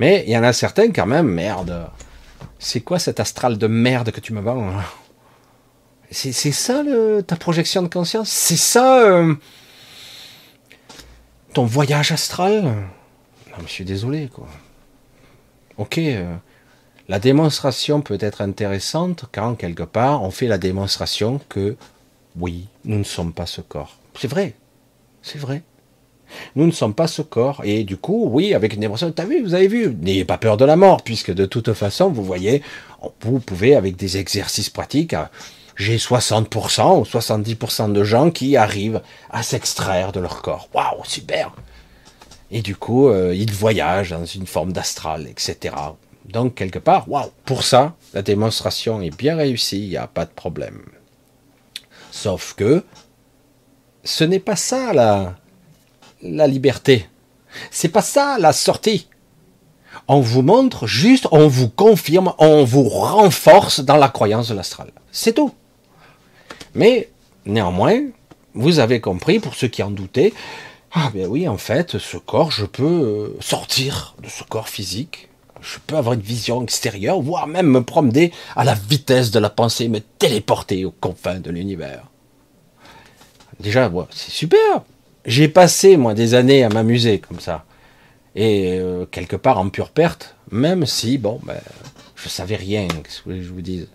[0.00, 1.88] Mais il y en a certains quand même, merde.
[2.58, 4.72] C'est quoi cet astral de merde que tu me vends
[6.10, 6.82] C'est ça
[7.26, 8.30] ta projection de conscience?
[8.30, 9.34] C'est ça euh,
[11.52, 12.62] ton voyage astral?
[12.62, 14.48] Non, je suis désolé, quoi.
[15.76, 16.34] Ok, euh,
[17.08, 21.76] la démonstration peut être intéressante quand, quelque part, on fait la démonstration que,
[22.38, 23.98] oui, nous ne sommes pas ce corps.
[24.18, 24.54] C'est vrai,
[25.22, 25.62] c'est vrai.
[26.56, 27.62] Nous ne sommes pas ce corps.
[27.64, 30.56] Et du coup, oui, avec une démonstration, t'as vu, vous avez vu, n'ayez pas peur
[30.56, 32.62] de la mort, puisque de toute façon, vous voyez,
[33.20, 35.14] vous pouvez, avec des exercices pratiques,
[35.78, 40.68] j'ai 60% ou 70% de gens qui arrivent à s'extraire de leur corps.
[40.74, 41.52] Waouh, super
[42.50, 45.76] Et du coup, euh, ils voyagent dans une forme d'astral, etc.
[46.24, 50.24] Donc, quelque part, waouh, pour ça, la démonstration est bien réussie, il n'y a pas
[50.24, 50.82] de problème.
[52.10, 52.84] Sauf que
[54.02, 55.36] ce n'est pas ça la,
[56.22, 57.08] la liberté.
[57.70, 59.08] C'est pas ça la sortie.
[60.08, 64.90] On vous montre juste, on vous confirme, on vous renforce dans la croyance de l'astral.
[65.12, 65.52] C'est tout.
[66.78, 67.08] Mais
[67.44, 68.00] néanmoins,
[68.54, 70.32] vous avez compris, pour ceux qui en doutaient,
[70.92, 75.28] ah ben oui, en fait, ce corps, je peux euh, sortir de ce corps physique.
[75.60, 79.50] Je peux avoir une vision extérieure, voire même me promener à la vitesse de la
[79.50, 82.04] pensée, me téléporter aux confins de l'univers.
[83.58, 84.84] Déjà, c'est super.
[85.26, 87.64] J'ai passé, moi, des années à m'amuser comme ça.
[88.36, 91.58] Et euh, quelque part en pure perte, même si, bon, ben,
[92.14, 93.88] je savais rien, que je vous dise.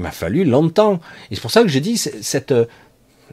[0.00, 0.98] Il m'a fallu longtemps.
[1.30, 2.64] Et c'est pour ça que j'ai dit, cette euh,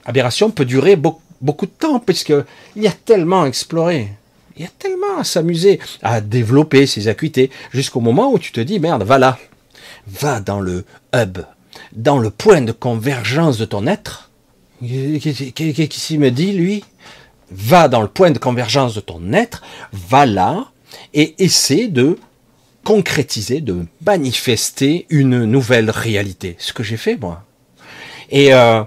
[0.04, 4.10] aberration peut durer beaucoup, beaucoup de temps, puisqu'il y a tellement à explorer.
[4.58, 8.60] Il y a tellement à s'amuser, à développer ses acuités, jusqu'au moment où tu te
[8.60, 9.40] dis, merde, va là.
[10.08, 10.84] Va dans le
[11.16, 11.38] hub,
[11.94, 14.30] dans le point de convergence de ton être.
[14.82, 16.84] Qu'est-ce qu'il me dit, lui?
[17.50, 20.66] Va dans le point de convergence de ton être, va là,
[21.14, 22.18] et essaie de
[22.88, 26.56] concrétiser, de manifester une nouvelle réalité.
[26.58, 27.44] Ce que j'ai fait, moi.
[28.30, 28.82] Et euh,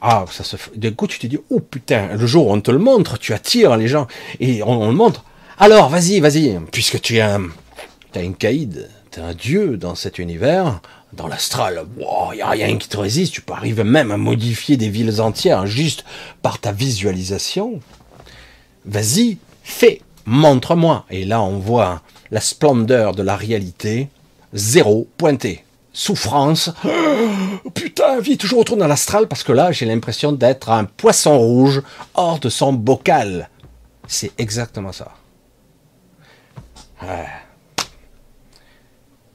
[0.00, 2.70] ah, ça se D'un coup, tu te dis, oh putain, le jour où on te
[2.70, 4.06] le montre, tu attires les gens
[4.40, 5.26] et on, le montre.
[5.58, 7.42] Alors, vas-y, vas-y, puisque tu es un,
[8.14, 10.80] es un caïd, tu es un dieu dans cet univers,
[11.12, 14.78] dans l'astral, il n'y a rien qui te résiste, tu peux arriver même à modifier
[14.78, 16.06] des villes entières juste
[16.40, 17.80] par ta visualisation.
[18.86, 21.04] Vas-y, fais, montre-moi.
[21.10, 22.00] Et là, on voit
[22.32, 24.08] la splendeur de la réalité,
[24.52, 26.70] zéro pointé souffrance.
[27.64, 31.38] Oh, putain, vie toujours autour dans l'astral parce que là, j'ai l'impression d'être un poisson
[31.38, 31.80] rouge
[32.14, 33.48] hors de son bocal.
[34.08, 35.12] C'est exactement ça.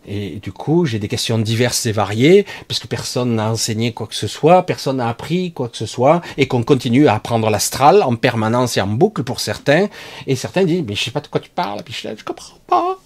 [0.08, 4.16] Et du coup, j'ai des questions diverses et variées, puisque personne n'a enseigné quoi que
[4.16, 8.02] ce soit, personne n'a appris quoi que ce soit, et qu'on continue à apprendre l'astral
[8.02, 9.88] en permanence et en boucle pour certains.
[10.26, 12.58] Et certains disent, mais je sais pas de quoi tu parles, puis je, je comprends
[12.68, 12.98] pas.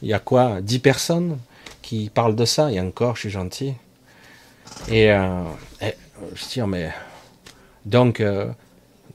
[0.00, 1.38] Il y a quoi Dix personnes
[1.82, 3.74] qui parle de ça, et encore, je suis gentil.
[4.88, 5.42] Et, euh,
[6.34, 6.90] je dis, mais
[7.84, 8.50] donc, euh,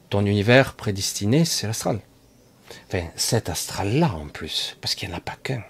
[0.09, 1.99] ton univers prédestiné, c'est l'astral.
[2.87, 5.63] Enfin, cet astral-là en plus, parce qu'il n'y en a pas qu'un.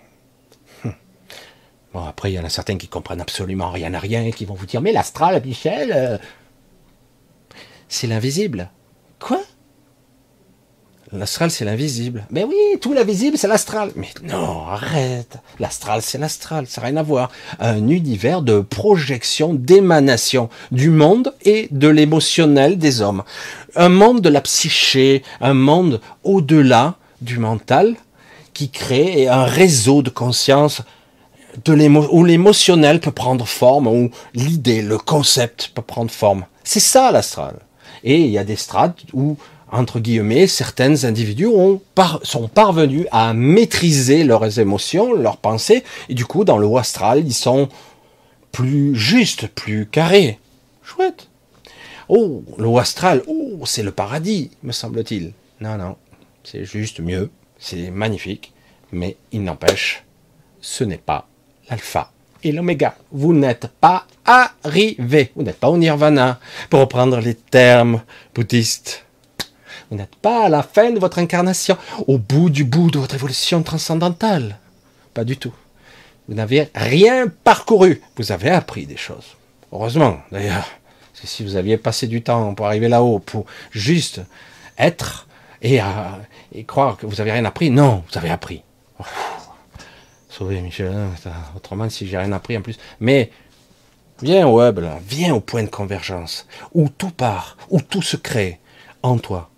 [1.96, 4.44] Bon, après, il y en a certains qui comprennent absolument rien à rien et qui
[4.44, 6.18] vont vous dire, mais l'astral, Michel, euh,
[7.88, 8.70] c'est l'invisible.
[9.18, 9.40] Quoi?
[11.14, 12.26] L'astral, c'est l'invisible.
[12.32, 13.94] Mais oui, tout l'invisible, c'est l'astral.
[13.96, 15.38] Mais non, arrête.
[15.58, 16.68] L'astral, c'est l'astral.
[16.68, 17.32] Ça n'a rien à voir.
[17.60, 23.24] Un univers de projection, d'émanation du monde et de l'émotionnel des hommes.
[23.78, 27.96] Un monde de la psyché, un monde au-delà du mental
[28.54, 30.82] qui crée un réseau de conscience
[32.12, 36.46] où l'émotionnel peut prendre forme, où l'idée, le concept peut prendre forme.
[36.64, 37.60] C'est ça l'astral.
[38.04, 39.38] Et il y a des strates où
[39.72, 41.82] entre guillemets, certains individus ont
[42.24, 47.26] sont parvenus à maîtriser leurs émotions, leurs pensées, et du coup, dans le haut astral,
[47.26, 47.68] ils sont
[48.52, 50.40] plus justes, plus carrés.
[50.84, 51.30] Chouette.
[52.08, 55.34] Oh, le haut astral, oh, c'est le paradis, me semble-t-il.
[55.60, 55.98] Non, non,
[56.44, 58.54] c'est juste mieux, c'est magnifique,
[58.92, 60.06] mais il n'empêche,
[60.62, 61.28] ce n'est pas
[61.70, 62.12] l'alpha
[62.44, 62.96] et l'oméga.
[63.12, 66.40] Vous n'êtes pas arrivé, vous n'êtes pas au nirvana,
[66.70, 68.02] pour reprendre les termes
[68.34, 69.06] bouddhistes.
[69.90, 73.16] Vous n'êtes pas à la fin de votre incarnation, au bout du bout de votre
[73.16, 74.58] évolution transcendantale.
[75.14, 75.54] Pas du tout.
[76.28, 78.02] Vous n'avez rien parcouru.
[78.18, 79.36] Vous avez appris des choses.
[79.72, 80.66] Heureusement, d'ailleurs.
[81.24, 84.22] Si vous aviez passé du temps pour arriver là-haut, pour juste
[84.78, 85.28] être
[85.62, 85.80] et,
[86.68, 88.62] croire que vous avez rien appris, non, vous avez appris.
[90.38, 92.78] Sauvé Michel, hein, autrement si j'ai rien appris en plus.
[93.00, 93.32] Mais
[94.22, 98.60] viens au web, viens au point de convergence, où tout part, où tout se crée
[99.02, 99.50] en toi.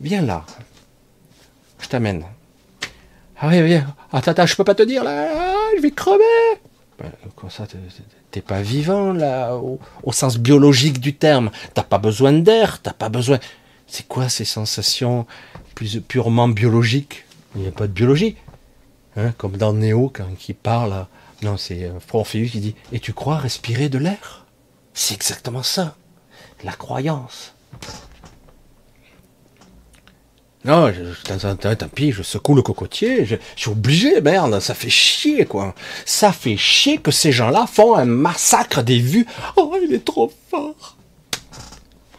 [0.00, 0.44] Viens là.
[1.78, 2.24] Je t'amène.
[3.38, 3.94] Ah oui, viens.
[4.12, 5.28] Attends, attends, je peux pas te dire là.
[5.32, 6.24] Ah, je vais crever.
[6.98, 7.12] Ben,
[7.48, 7.68] ça,
[8.32, 9.78] t'es pas vivant là, au,
[10.10, 11.52] sens biologique du terme.
[11.72, 13.38] T'as pas besoin d'air, t'as pas besoin.
[13.86, 15.24] C'est quoi ces sensations
[15.76, 17.26] plus purement biologiques?
[17.54, 18.36] Il n'y a pas de biologie.
[19.16, 21.06] Hein, comme dans Néo quand il parle.
[21.42, 24.46] Non, c'est euh, Orpheus qui dit Et tu crois respirer de l'air?
[24.94, 25.96] C'est exactement ça.
[26.64, 27.54] La croyance.
[30.66, 35.44] Non, je, tant pis, je secoue le cocotier, je, suis obligé, merde, ça fait chier,
[35.44, 35.76] quoi.
[36.04, 39.26] Ça fait chier que ces gens-là font un massacre des vues.
[39.56, 40.96] Oh, il est trop fort.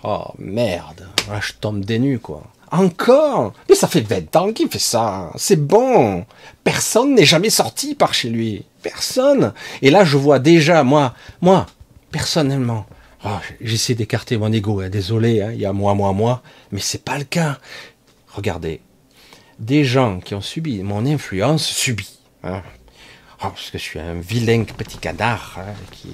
[0.04, 2.43] Oh, merde, Là, je tombe des nues, quoi.
[2.72, 5.32] Encore Mais ça fait 20 ans qu'il fait ça.
[5.36, 6.26] C'est bon.
[6.63, 8.65] Personne n'est jamais sorti par chez lui.
[8.84, 9.53] Personne.
[9.82, 11.65] Et là, je vois déjà, moi, moi,
[12.11, 12.86] personnellement,
[13.26, 16.80] Oh, j'essaie d'écarter mon ego, hein, désolé, hein, il y a moi, moi, moi, mais
[16.80, 17.57] c'est pas le cas.
[18.28, 18.80] Regardez,
[19.57, 22.20] des gens qui ont subi mon influence subit.
[22.43, 22.61] Hein.
[23.39, 25.59] Oh, parce que je suis un vilain petit canard
[25.91, 26.09] qui,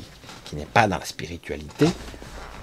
[0.45, 1.88] qui n'est pas dans la spiritualité.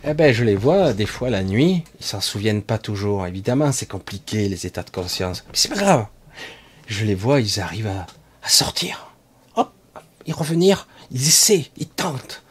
[0.03, 3.26] Eh ben, je les vois des fois la nuit, ils s'en souviennent pas toujours.
[3.26, 6.07] Évidemment, c'est compliqué les états de conscience, mais c'est pas grave.
[6.86, 8.07] Je les vois, ils arrivent à,
[8.48, 9.12] sortir.
[9.57, 9.72] Hop,
[10.26, 12.42] ils revenir, ils essaient, ils tentent.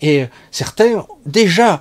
[0.00, 1.80] Et certains, déjà,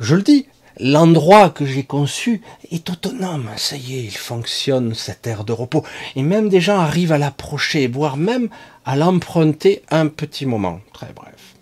[0.00, 0.46] je le dis,
[0.80, 2.40] l'endroit que j'ai conçu
[2.70, 3.50] est autonome.
[3.58, 5.84] Ça y est, il fonctionne, cette aire de repos.
[6.14, 8.48] Et même des gens arrivent à l'approcher, voire même
[8.86, 10.80] à l'emprunter un petit moment.
[10.94, 11.56] Très bref.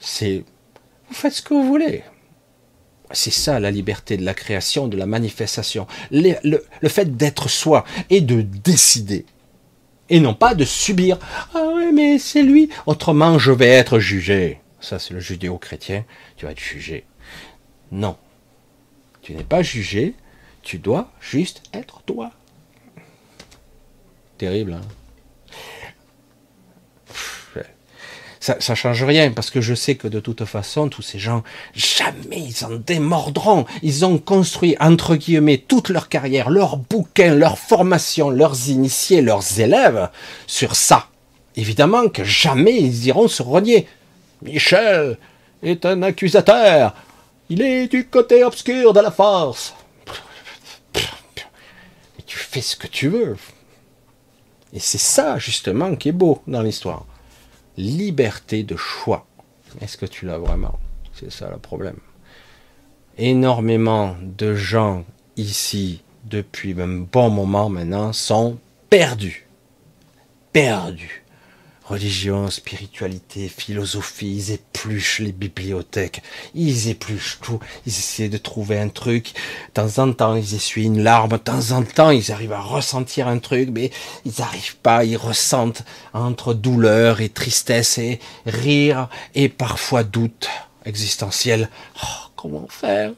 [0.00, 0.44] C'est,
[1.08, 2.02] vous faites ce que vous voulez.
[3.12, 5.86] C'est ça la liberté de la création, de la manifestation.
[6.10, 9.26] Le, fait d'être soi et de décider.
[10.08, 11.18] Et non pas de subir.
[11.54, 12.68] Ah oui, mais c'est lui.
[12.86, 16.04] Autrement, je vais être jugé ça c'est le judéo-chrétien,
[16.36, 17.04] tu vas être jugé.
[17.90, 18.16] Non,
[19.20, 20.14] tu n'es pas jugé,
[20.62, 22.30] tu dois juste être toi.
[24.38, 24.82] Terrible, hein
[28.46, 31.42] ça, ça change rien parce que je sais que de toute façon, tous ces gens,
[31.74, 33.66] jamais ils en démordront.
[33.82, 39.58] Ils ont construit, entre guillemets, toute leur carrière, leurs bouquins, leur formation, leurs initiés, leurs
[39.58, 40.10] élèves
[40.46, 41.08] sur ça.
[41.56, 43.88] Évidemment que jamais ils iront se renier.
[44.42, 45.18] Michel
[45.64, 46.94] est un accusateur.
[47.48, 49.74] Il est du côté obscur de la force.
[50.94, 53.36] Mais tu fais ce que tu veux.
[54.72, 57.06] Et c'est ça, justement, qui est beau dans l'histoire.
[57.76, 59.26] Liberté de choix.
[59.80, 60.78] Est-ce que tu l'as vraiment?
[61.12, 61.98] C'est ça le problème.
[63.18, 65.04] Énormément de gens
[65.36, 68.58] ici, depuis un bon moment maintenant, sont
[68.90, 69.46] perdus.
[70.52, 71.22] Perdus
[71.86, 76.22] religion, spiritualité, philosophie, ils épluchent les bibliothèques,
[76.54, 79.34] ils épluchent tout, ils essaient de trouver un truc,
[79.68, 82.60] de temps en temps ils essuient une larme, de temps en temps ils arrivent à
[82.60, 83.92] ressentir un truc, mais
[84.24, 90.48] ils n'arrivent pas, ils ressentent entre douleur et tristesse et rire et parfois doute
[90.84, 91.70] existentiel.
[92.02, 93.12] Oh, comment faire?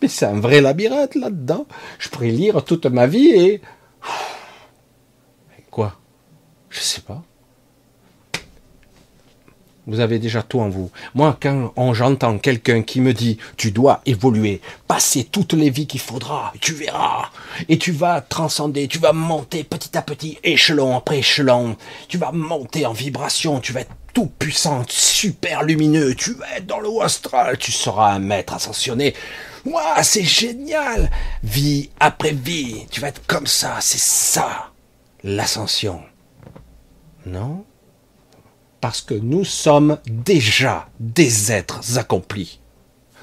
[0.00, 1.66] Mais c'est un vrai labyrinthe là-dedans.
[1.98, 3.60] Je pourrais lire toute ma vie et...
[5.70, 5.98] Quoi?
[6.70, 7.22] Je sais pas.
[9.88, 10.90] Vous avez déjà tout en vous.
[11.14, 16.00] Moi, quand j'entends quelqu'un qui me dit tu dois évoluer, passer toutes les vies qu'il
[16.00, 17.30] faudra, tu verras,
[17.70, 21.74] et tu vas transcender, tu vas monter petit à petit, échelon après échelon,
[22.06, 26.66] tu vas monter en vibration, tu vas être tout puissant, super lumineux, tu vas être
[26.66, 29.14] dans le haut astral, tu seras un maître ascensionné.
[29.64, 31.10] Waouh, c'est génial.
[31.42, 34.70] Vie après vie, tu vas être comme ça, c'est ça,
[35.24, 36.02] l'ascension.
[37.24, 37.64] Non?
[38.80, 42.60] Parce que nous sommes déjà des êtres accomplis.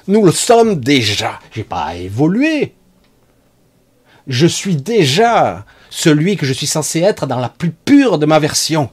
[0.08, 1.40] Nous le sommes déjà.
[1.52, 2.74] J'ai pas à évoluer.
[4.26, 8.38] Je suis déjà celui que je suis censé être dans la plus pure de ma
[8.38, 8.90] version.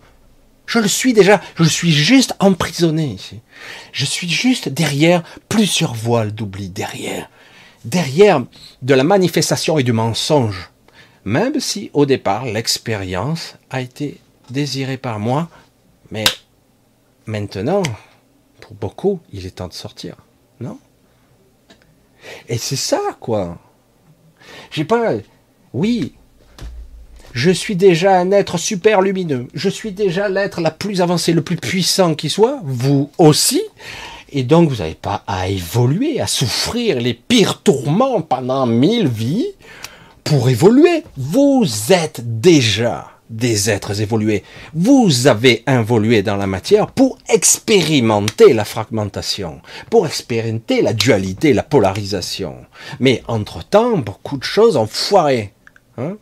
[0.66, 1.42] Je le suis déjà.
[1.56, 3.42] Je suis juste emprisonné ici.
[3.92, 7.30] Je suis juste derrière plusieurs voiles d'oubli, derrière.
[7.86, 8.44] Derrière
[8.82, 10.70] de la manifestation et du mensonge.
[11.26, 15.50] Même si au départ l'expérience a été désirée par moi,
[16.12, 16.26] mais
[17.26, 17.84] Maintenant,
[18.60, 20.16] pour beaucoup, il est temps de sortir,
[20.60, 20.78] non?
[22.50, 23.58] Et c'est ça, quoi.
[24.72, 25.14] J'ai pas.
[25.74, 26.14] Oui,
[27.34, 29.48] je suis déjà un être super lumineux.
[29.54, 32.60] Je suis déjà l'être la plus avancée, le plus puissant qui soit.
[32.64, 33.62] Vous aussi.
[34.32, 39.52] Et donc, vous n'avez pas à évoluer, à souffrir les pires tourments pendant mille vies
[40.24, 41.04] pour évoluer.
[41.18, 44.44] Vous êtes déjà des êtres évolués.
[44.74, 51.64] Vous avez évolué dans la matière pour expérimenter la fragmentation, pour expérimenter la dualité, la
[51.64, 52.56] polarisation.
[53.00, 55.54] Mais entre-temps, beaucoup de choses ont foiré.
[55.98, 56.18] Hein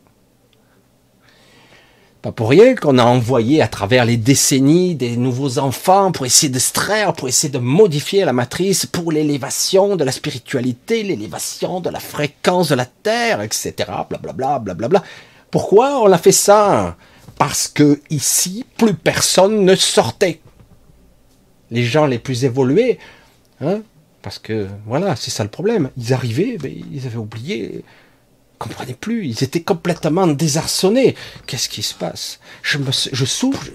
[2.21, 6.51] pas pour rien qu'on a envoyé à travers les décennies des nouveaux enfants pour essayer
[6.51, 11.99] d'extraire, pour essayer de modifier la matrice pour l'élévation de la spiritualité, l'élévation de la
[11.99, 13.73] fréquence de la Terre, etc.
[14.07, 15.03] Blablabla, blablabla.
[15.51, 16.97] Pourquoi on a fait ça?
[17.37, 20.41] Parce que ici, plus personne ne sortait.
[21.69, 22.99] Les gens les plus évolués,
[23.61, 23.81] hein,
[24.21, 25.89] parce que voilà, c'est ça le problème.
[25.97, 31.15] Ils arrivaient, mais ils avaient oublié, ils comprenaient plus, ils étaient complètement désarçonnés.
[31.47, 32.39] Qu'est-ce qui se passe?
[32.61, 33.65] Je me, je souffre.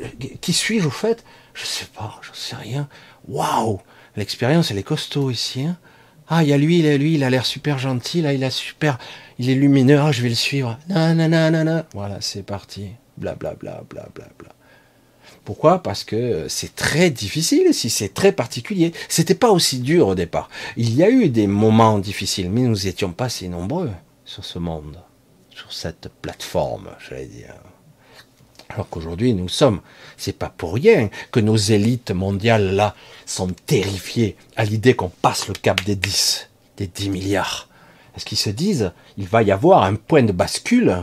[0.40, 1.24] Qui suis-je au fait?
[1.54, 2.88] Je sais pas, je sais rien.
[3.28, 3.80] Waouh
[4.16, 5.64] L'expérience, elle est costaud ici.
[5.64, 5.76] Hein
[6.28, 8.42] ah, il y a lui, il a lui, il a l'air super gentil, là, il
[8.42, 8.98] a super,
[9.38, 10.78] il est lumineux, ah, je vais le suivre.
[10.88, 11.84] Non.
[11.92, 12.90] Voilà, c'est parti.
[13.16, 14.48] Bla, bla, bla, bla, bla, bla.
[15.44, 15.82] Pourquoi?
[15.82, 18.92] Parce que c'est très difficile, si c'est très particulier.
[19.08, 20.48] C'était pas aussi dur au départ.
[20.76, 23.90] Il y a eu des moments difficiles, mais nous n'étions pas si nombreux
[24.24, 24.98] sur ce monde,
[25.50, 27.54] sur cette plateforme, j'allais dire.
[28.70, 29.80] Alors qu'aujourd'hui, nous sommes.
[30.16, 35.46] C'est pas pour rien que nos élites mondiales, là, sont terrifiées à l'idée qu'on passe
[35.46, 37.68] le cap des 10, des 10 milliards.
[38.16, 40.96] Est-ce qu'ils se disent, il va y avoir un point de bascule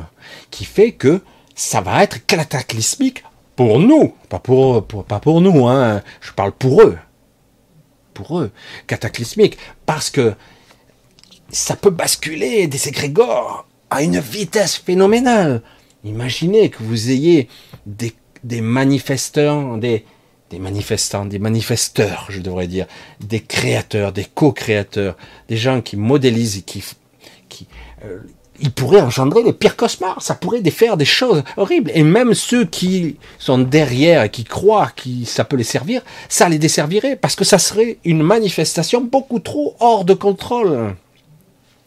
[0.50, 1.22] qui fait que
[1.56, 3.24] ça va être cataclysmique
[3.56, 6.02] pour nous, pas pour, pas pour nous, hein.
[6.22, 6.98] je parle pour eux.
[8.14, 8.52] Pour eux,
[8.88, 10.34] cataclysmique, parce que
[11.50, 15.62] ça peut basculer des égrégores à une vitesse phénoménale.
[16.04, 17.48] Imaginez que vous ayez
[17.86, 20.06] des, des manifestants, des,
[20.50, 22.86] des manifestants, des manifesteurs, je devrais dire,
[23.20, 25.16] des créateurs, des co-créateurs,
[25.48, 26.84] des gens qui modélisent et qui,
[28.06, 28.20] euh,
[28.60, 31.92] il pourrait engendrer les pires cauchemars, ça pourrait faire des choses horribles.
[31.96, 36.50] Et même ceux qui sont derrière et qui croient que ça peut les servir, ça
[36.50, 40.96] les desservirait, parce que ça serait une manifestation beaucoup trop hors de contrôle.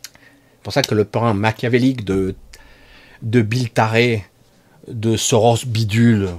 [0.03, 2.35] C'est pour ça que le plan machiavélique de,
[3.23, 4.25] de Bill Taré,
[4.89, 6.31] de Soros Bidule,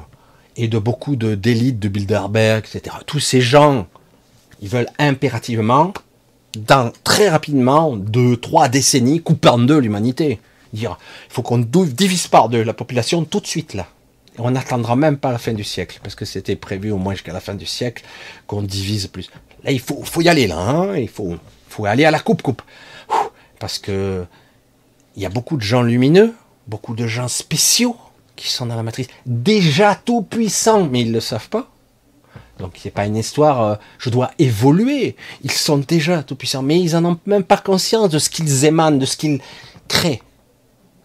[0.58, 3.88] et de beaucoup de d'élites de Bilderberg, etc., tous ces gens,
[4.60, 5.94] ils veulent impérativement
[6.56, 10.40] dans très rapidement, deux, trois décennies, couper en deux l'humanité.
[10.74, 10.98] Dire,
[11.30, 13.88] il faut qu'on divise par deux la population tout de suite là.
[14.38, 17.14] Et on n'attendra même pas la fin du siècle, parce que c'était prévu au moins
[17.14, 18.04] jusqu'à la fin du siècle
[18.46, 19.30] qu'on divise plus.
[19.64, 20.96] Là, il faut, faut y aller là, hein.
[20.98, 21.36] il faut,
[21.70, 22.62] faut aller à la coupe coupe,
[23.60, 24.26] parce que
[25.16, 26.36] il y a beaucoup de gens lumineux,
[26.68, 27.98] beaucoup de gens spéciaux
[28.36, 31.72] qui sont dans la matrice, déjà tout puissants, mais ils le savent pas.
[32.60, 35.16] Donc c'est pas une histoire, euh, je dois évoluer.
[35.44, 38.66] Ils sont déjà tout puissants, mais ils en ont même pas conscience de ce qu'ils
[38.66, 39.40] émanent, de ce qu'ils
[39.88, 40.22] créent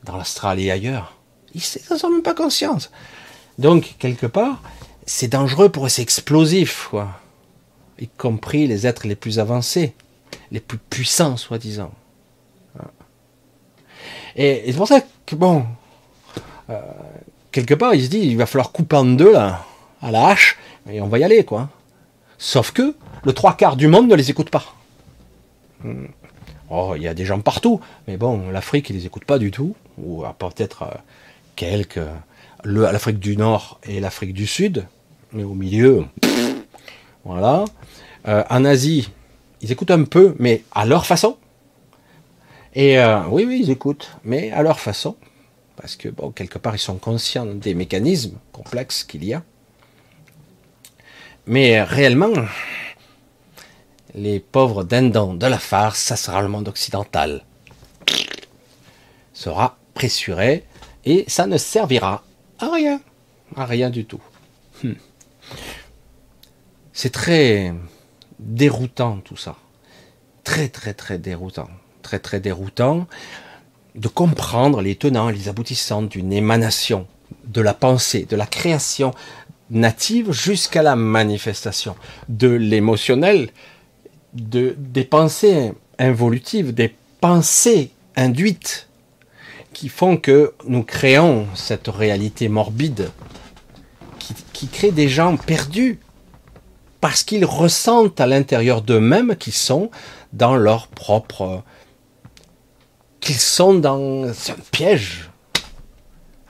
[0.04, 1.16] dans l'astral et ailleurs.
[1.54, 2.90] Ils n'en ont même pas conscience.
[3.58, 4.62] Donc quelque part,
[5.06, 7.08] c'est dangereux pour eux, c'est explosif, quoi.
[7.98, 9.94] Y compris les êtres les plus avancés,
[10.50, 11.92] les plus puissants, soi-disant.
[14.36, 15.64] Et, c'est pour ça que bon,
[16.70, 16.80] euh,
[17.50, 19.64] quelque part, il se dit, il va falloir couper en deux là,
[20.00, 20.56] à la hache
[20.90, 21.68] et on va y aller, quoi.
[22.38, 24.74] Sauf que le trois quarts du monde ne les écoute pas.
[26.70, 29.50] Oh, il y a des gens partout, mais bon, l'Afrique, ils les écoute pas du
[29.50, 30.94] tout, ou peut-être euh,
[31.54, 32.00] quelques,
[32.64, 34.86] l'Afrique du Nord et l'Afrique du Sud,
[35.32, 36.06] mais au milieu,
[37.24, 37.64] voilà.
[38.26, 39.10] Euh, en Asie,
[39.60, 41.36] ils écoutent un peu, mais à leur façon.
[42.74, 45.16] Et euh, oui, oui, ils écoutent, mais à leur façon,
[45.76, 49.42] parce que bon, quelque part, ils sont conscients des mécanismes complexes qu'il y a.
[51.46, 52.32] Mais réellement,
[54.14, 57.44] les pauvres dindons de la farce, ça sera le monde occidental.
[59.32, 60.64] Sera pressuré
[61.04, 62.22] et ça ne servira
[62.58, 63.00] à rien.
[63.56, 64.22] À rien du tout.
[64.82, 64.92] Hmm.
[66.92, 67.74] C'est très
[68.38, 69.56] déroutant tout ça.
[70.44, 71.68] Très très très déroutant.
[72.02, 73.06] Très très déroutant
[73.94, 77.06] de comprendre les tenants et les aboutissants d'une émanation
[77.44, 79.12] de la pensée, de la création
[79.72, 81.96] native jusqu'à la manifestation
[82.28, 83.50] de l'émotionnel,
[84.34, 88.88] de, des pensées involutives, des pensées induites
[89.72, 93.10] qui font que nous créons cette réalité morbide
[94.18, 95.98] qui, qui crée des gens perdus
[97.00, 99.90] parce qu'ils ressentent à l'intérieur d'eux-mêmes qu'ils sont
[100.32, 101.62] dans leur propre
[103.22, 105.30] qu'ils sont dans un piège.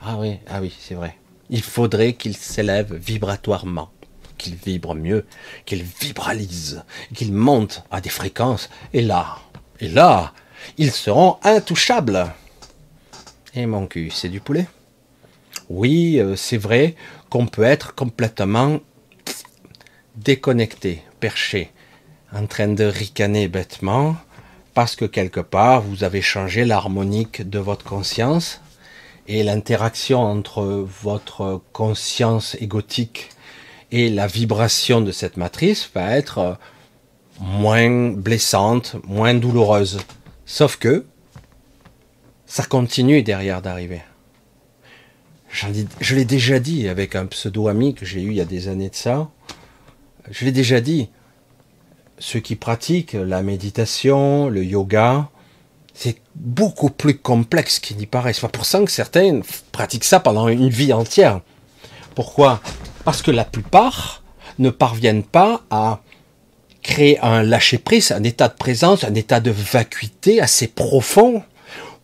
[0.01, 1.15] Ah oui, ah oui, c'est vrai.
[1.49, 3.91] Il faudrait qu'il s'élève vibratoirement,
[4.37, 5.25] qu'il vibre mieux,
[5.65, 6.83] qu'il vibralise,
[7.13, 8.69] qu'il monte à des fréquences.
[8.93, 9.39] Et là,
[9.79, 10.33] et là,
[10.77, 12.33] ils seront intouchables.
[13.53, 14.67] Et mon cul, c'est du poulet?
[15.69, 16.95] Oui, euh, c'est vrai
[17.29, 18.79] qu'on peut être complètement
[20.15, 21.71] déconnecté, perché,
[22.33, 24.15] en train de ricaner bêtement,
[24.73, 28.61] parce que quelque part, vous avez changé l'harmonique de votre conscience,
[29.27, 30.63] et l'interaction entre
[31.01, 33.29] votre conscience égotique
[33.91, 36.57] et la vibration de cette matrice va être
[37.39, 39.99] moins blessante, moins douloureuse.
[40.45, 41.05] Sauf que
[42.45, 44.01] ça continue derrière d'arriver.
[45.49, 48.89] Je l'ai déjà dit avec un pseudo-ami que j'ai eu il y a des années
[48.89, 49.29] de ça.
[50.31, 51.09] Je l'ai déjà dit.
[52.19, 55.29] Ceux qui pratiquent la méditation, le yoga,
[55.93, 58.33] c'est beaucoup plus complexe qu'il n'y paraît.
[58.33, 59.41] C'est pour ça que certains
[59.71, 61.41] pratiquent ça pendant une vie entière.
[62.15, 62.61] Pourquoi?
[63.05, 64.23] Parce que la plupart
[64.59, 66.01] ne parviennent pas à
[66.81, 71.43] créer un lâcher-prise, un état de présence, un état de vacuité assez profond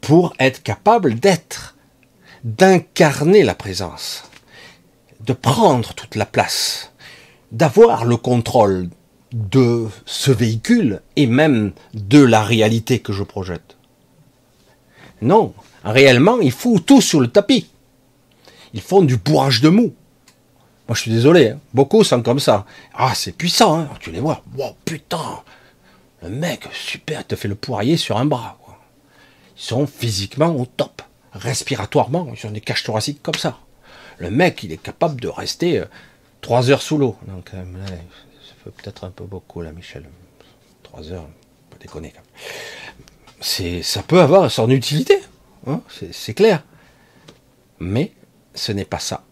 [0.01, 1.75] pour être capable d'être,
[2.43, 4.23] d'incarner la présence.
[5.19, 6.91] de prendre toute la place,
[7.51, 8.89] d'avoir le contrôle
[9.33, 13.77] de ce véhicule et même de la réalité que je projette.
[15.21, 15.53] Non,
[15.83, 17.69] réellement, ils foutent tout sur le tapis.
[18.73, 19.93] Ils font du bourrage de mou.
[20.87, 21.59] Moi, je suis désolé, hein.
[21.73, 22.65] beaucoup sont comme ça.
[22.93, 23.89] Ah, c'est puissant, hein.
[23.99, 24.43] tu les vois.
[24.55, 25.43] Wow, putain,
[26.23, 28.57] le mec, super, te fait le poirier sur un bras.
[29.55, 31.01] Ils sont physiquement au top,
[31.33, 33.59] respiratoirement, ils ont des caches thoraciques comme ça.
[34.17, 35.85] Le mec, il est capable de rester euh,
[36.41, 37.17] trois heures sous l'eau.
[37.27, 40.05] Donc, euh, ça fait peut-être un peu beaucoup, là, Michel.
[40.83, 41.27] Trois heures,
[41.69, 42.13] pas déconner.
[43.41, 45.19] Ça peut avoir son utilité,
[45.65, 45.81] hein,
[46.11, 46.63] c'est clair.
[47.79, 48.11] Mais
[48.53, 49.23] ce n'est pas ça.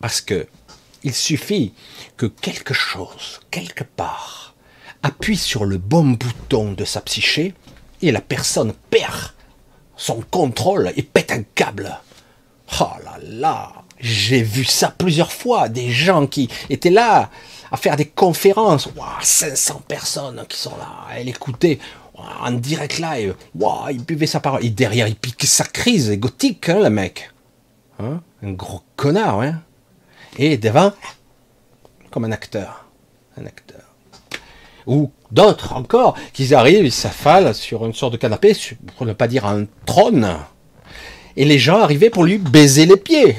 [0.00, 0.46] Parce que
[1.04, 1.74] il suffit
[2.16, 4.54] que quelque chose, quelque part,
[5.02, 7.54] appuie sur le bon bouton de sa psyché
[8.00, 9.32] et la personne perd
[9.96, 12.00] son contrôle et pète un câble.
[12.80, 17.30] Oh là là, j'ai vu ça plusieurs fois, des gens qui étaient là
[17.70, 18.88] à faire des conférences,
[19.20, 21.78] 500 personnes qui sont là, à l'écouter
[22.14, 23.34] en direct live,
[23.90, 27.30] il buvait sa parole, et derrière il pique sa crise gothique, hein, le mec.
[27.98, 29.62] Hein un gros connard, hein
[30.38, 30.92] Et devant,
[32.10, 32.86] comme un acteur.
[33.36, 33.80] Un acteur.
[34.86, 38.52] Ou d'autres encore, qui arrivent, ils s'affalent sur une sorte de canapé,
[38.96, 40.36] pour ne pas dire un trône.
[41.36, 43.36] Et les gens arrivaient pour lui baiser les pieds.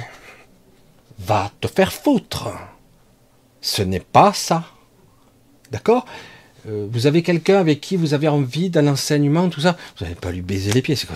[1.20, 2.50] Va te faire foutre.
[3.62, 4.66] Ce n'est pas ça.
[5.72, 6.06] D'accord?
[6.68, 9.78] Euh, Vous avez quelqu'un avec qui vous avez envie d'un enseignement, tout ça?
[9.98, 10.96] Vous n'allez pas lui baiser les pieds.
[10.96, 11.16] C'est quoi,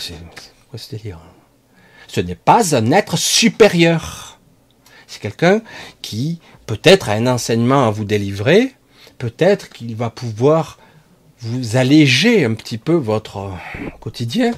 [0.70, 1.20] quoi ce délire
[2.10, 4.40] ce n'est pas un être supérieur.
[5.08, 5.62] C'est quelqu'un
[6.02, 8.74] qui peut-être a un enseignement à vous délivrer,
[9.20, 10.80] peut-être qu'il va pouvoir
[11.40, 13.52] vous alléger un petit peu votre
[14.00, 14.54] quotidien,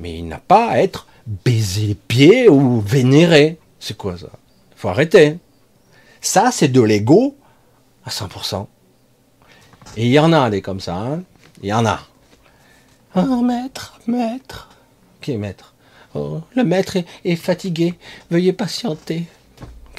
[0.00, 1.06] mais il n'a pas à être
[1.44, 3.58] baisé les pieds ou vénéré.
[3.78, 4.30] C'est quoi ça?
[4.72, 5.36] Il faut arrêter.
[6.20, 7.36] Ça, c'est de l'ego
[8.04, 8.66] à 100%.
[9.96, 10.96] Et il y en a des comme ça.
[10.96, 11.22] Hein
[11.62, 12.00] il y en a.
[13.14, 14.68] Ah, maître, maître.
[15.20, 15.74] Qui est maître?
[16.14, 17.94] Oh, le maître est, fatigué.
[18.30, 19.24] Veuillez patienter.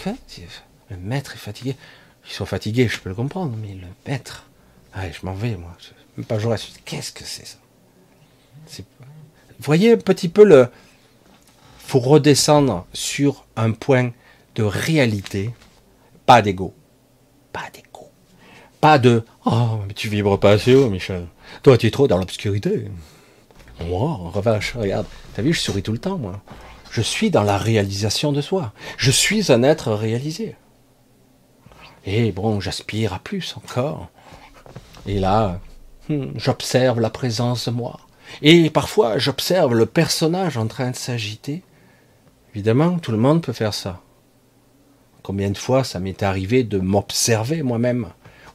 [0.05, 1.75] Le maître est fatigué.
[2.25, 4.45] Ils sont fatigués, je peux le comprendre, mais le maître.
[4.93, 5.75] Ah, je m'en vais, moi.
[6.17, 7.57] Même pas j'aurais Qu'est-ce que c'est ça?
[9.59, 10.69] Voyez un petit peu le.
[11.79, 14.11] faut redescendre sur un point
[14.55, 15.53] de réalité,
[16.25, 16.73] pas d'ego.
[17.51, 17.88] Pas d'ego.
[18.81, 19.23] Pas de.
[19.45, 21.27] Oh, mais tu vibres pas assez haut, Michel.
[21.63, 22.89] Toi, tu es trop dans l'obscurité.
[23.81, 26.41] Moi, en revanche, regarde, t'as vu, je souris tout le temps, moi.
[26.91, 28.73] Je suis dans la réalisation de soi.
[28.97, 30.55] Je suis un être réalisé.
[32.05, 34.09] Et bon, j'aspire à plus encore.
[35.05, 35.59] Et là,
[36.09, 37.99] hmm, j'observe la présence de moi.
[38.41, 41.63] Et parfois, j'observe le personnage en train de s'agiter.
[42.53, 44.01] Évidemment, tout le monde peut faire ça.
[45.21, 48.07] Combien de fois ça m'est arrivé de m'observer moi-même,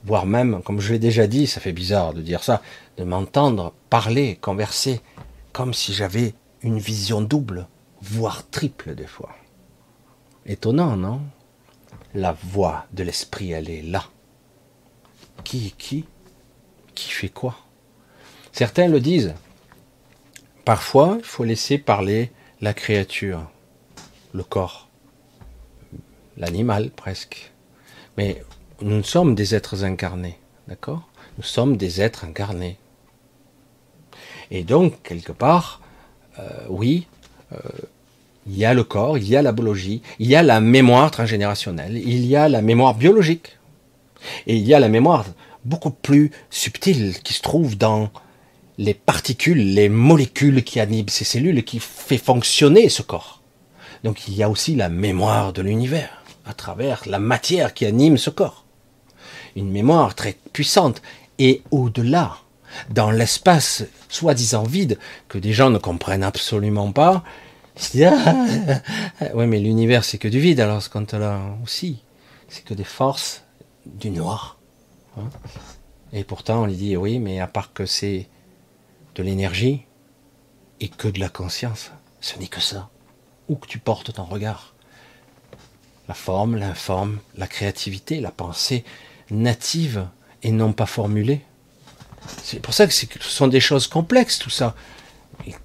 [0.05, 2.63] voire même, comme je l'ai déjà dit, ça fait bizarre de dire ça,
[2.97, 5.01] de m'entendre parler, converser,
[5.53, 7.69] comme si j'avais une vision double,
[8.01, 9.35] voire triple des fois.
[10.47, 11.23] Étonnant, non?
[12.15, 14.05] La voix de l'esprit, elle est là.
[15.43, 16.05] Qui qui?
[16.95, 17.57] Qui fait quoi?
[18.53, 19.35] Certains le disent.
[20.65, 22.31] Parfois, il faut laisser parler
[22.61, 23.51] la créature,
[24.33, 24.89] le corps,
[26.37, 27.53] l'animal presque.
[28.17, 28.43] Mais
[28.83, 31.09] nous sommes des êtres incarnés, d'accord?
[31.39, 32.77] Nous sommes des êtres incarnés.
[34.51, 35.81] Et donc, quelque part,
[36.39, 37.07] euh, oui,
[37.53, 37.57] euh,
[38.47, 41.11] il y a le corps, il y a la biologie, il y a la mémoire
[41.11, 43.59] transgénérationnelle, il y a la mémoire biologique,
[44.47, 45.25] et il y a la mémoire
[45.65, 48.11] beaucoup plus subtile qui se trouve dans
[48.77, 53.41] les particules, les molécules qui animent ces cellules, qui fait fonctionner ce corps.
[54.03, 58.19] Donc il y a aussi la mémoire de l'univers, à travers la matière qui anime
[58.19, 58.64] ce corps.
[59.57, 61.03] Une mémoire très puissante.
[61.39, 62.39] Et au-delà,
[62.91, 64.99] dans l'espace soi-disant vide,
[65.29, 67.25] que des gens ne comprennent absolument pas.
[67.95, 72.03] Ils ah, ouais, mais l'univers, c'est que du vide, alors ce compte-là aussi.
[72.49, 73.43] C'est que des forces
[73.87, 74.59] du noir.
[75.17, 75.29] Hein.
[76.13, 78.29] et pourtant, on lui dit, oui, mais à part que c'est
[79.15, 79.85] de l'énergie
[80.81, 82.91] et que de la conscience, ce n'est que ça.
[83.49, 84.75] Où que tu portes ton regard.
[86.09, 88.85] La forme, l'informe, la créativité, la pensée
[89.31, 90.07] native
[90.43, 91.43] et non pas formulée.
[92.43, 94.75] C'est pour ça que ce sont des choses complexes, tout ça.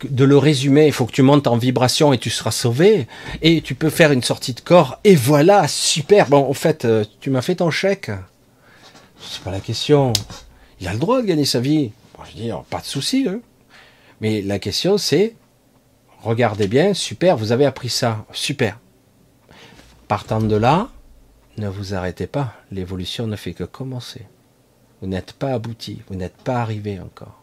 [0.03, 3.07] De le résumer, il faut que tu montes en vibration et tu seras sauvé.
[3.41, 4.99] Et tu peux faire une sortie de corps.
[5.03, 6.27] Et voilà, super.
[6.27, 8.11] Bon, en fait, euh, tu m'as fait ton chèque.
[9.21, 10.13] C'est pas la question.
[10.79, 11.91] Il a le droit de gagner sa vie.
[12.29, 13.27] je dis, pas de souci.
[13.29, 13.39] Hein.
[14.21, 15.35] Mais la question, c'est,
[16.21, 18.25] regardez bien, super, vous avez appris ça.
[18.33, 18.77] Super.
[20.07, 20.89] Partant de là,
[21.59, 24.21] ne vous arrêtez pas, l'évolution ne fait que commencer.
[25.01, 27.41] Vous n'êtes pas abouti, vous n'êtes pas arrivé encore.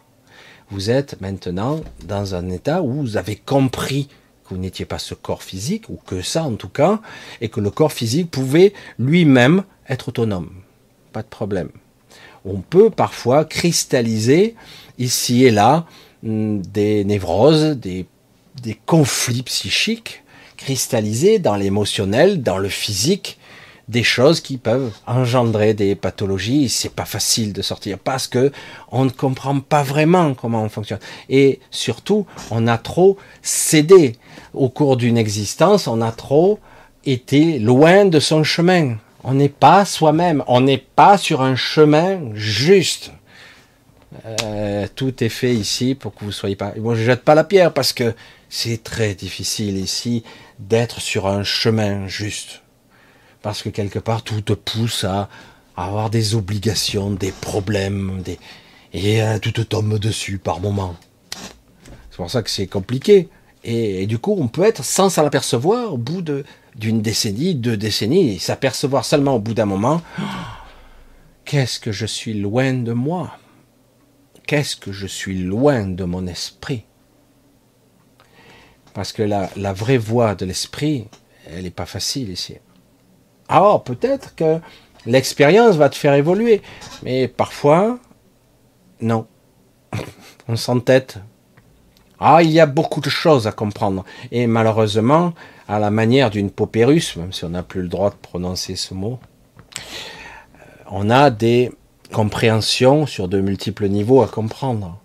[0.71, 4.09] Vous êtes maintenant dans un état où vous avez compris
[4.45, 7.01] que vous n'étiez pas ce corps physique, ou que ça en tout cas,
[7.41, 10.51] et que le corps physique pouvait lui-même être autonome.
[11.13, 11.71] Pas de problème.
[12.45, 14.55] On peut parfois cristalliser
[14.99, 15.87] ici et là
[16.23, 18.07] hmm, des névroses, des,
[18.63, 20.23] des conflits psychiques,
[20.57, 23.39] cristallisés dans l'émotionnel, dans le physique,
[23.89, 26.69] des choses qui peuvent engendrer des pathologies.
[26.69, 28.53] C'est pas facile de sortir parce que
[28.91, 30.99] on ne comprend pas vraiment comment on fonctionne.
[31.29, 34.17] Et surtout, on a trop cédé
[34.55, 35.87] au cours d'une existence.
[35.87, 36.59] On a trop
[37.05, 38.97] été loin de son chemin.
[39.23, 40.43] On n'est pas soi-même.
[40.49, 43.13] On n'est pas sur un chemin juste.
[44.25, 46.73] Euh, tout est fait ici pour que vous soyez pas.
[46.77, 48.15] Moi, je jette pas la pierre parce que
[48.49, 50.25] c'est très difficile ici
[50.59, 52.63] d'être sur un chemin juste
[53.47, 55.29] parce que quelque part tout te pousse à,
[55.77, 58.41] avoir des obligations, des problèmes, des...
[58.93, 60.97] et euh, tout te tombe dessus par moment.
[62.11, 63.29] C'est pour ça que c'est compliqué.
[63.63, 66.25] Et, du coup, on peut être sans s'en apercevoir au bout
[66.75, 70.03] d'une décennie, deux décennies, s'apercevoir seulement au bout d'un moment.
[71.45, 73.39] Qu'est-ce que je suis loin de moi?
[74.49, 76.83] Qu'est-ce que je suis loin de mon esprit?
[78.93, 81.07] Parce que la, la vraie voie de l'esprit,
[81.49, 82.57] elle n'est pas facile ici.
[83.49, 84.59] Alors peut-être que
[85.07, 86.63] l'expérience va te faire évoluer,
[87.03, 87.99] mais parfois,
[89.01, 89.27] non.
[90.49, 91.19] On s'entête.
[92.19, 94.05] Ah, il y a beaucoup de choses à comprendre.
[94.33, 95.35] Et malheureusement,
[95.69, 98.95] à la manière d'une paupérus, même si on n'a plus le droit de prononcer ce
[98.95, 99.19] mot,
[99.79, 101.73] euh, on a des
[102.13, 104.99] compréhensions sur de multiples niveaux à comprendre.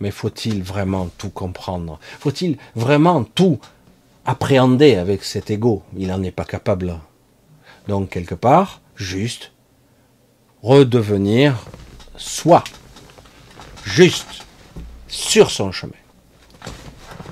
[0.00, 1.98] Mais faut-il vraiment tout comprendre?
[2.20, 3.58] Faut-il vraiment tout
[4.24, 5.82] appréhender avec cet ego?
[5.96, 6.94] Il n'en est pas capable.
[7.88, 9.52] Donc quelque part, juste,
[10.62, 11.66] redevenir
[12.16, 12.64] soi,
[13.84, 14.44] juste,
[15.08, 15.92] sur son chemin.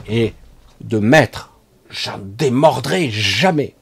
[0.08, 0.34] Et
[0.82, 1.52] de mettre,
[1.90, 3.74] j'en démordrai jamais.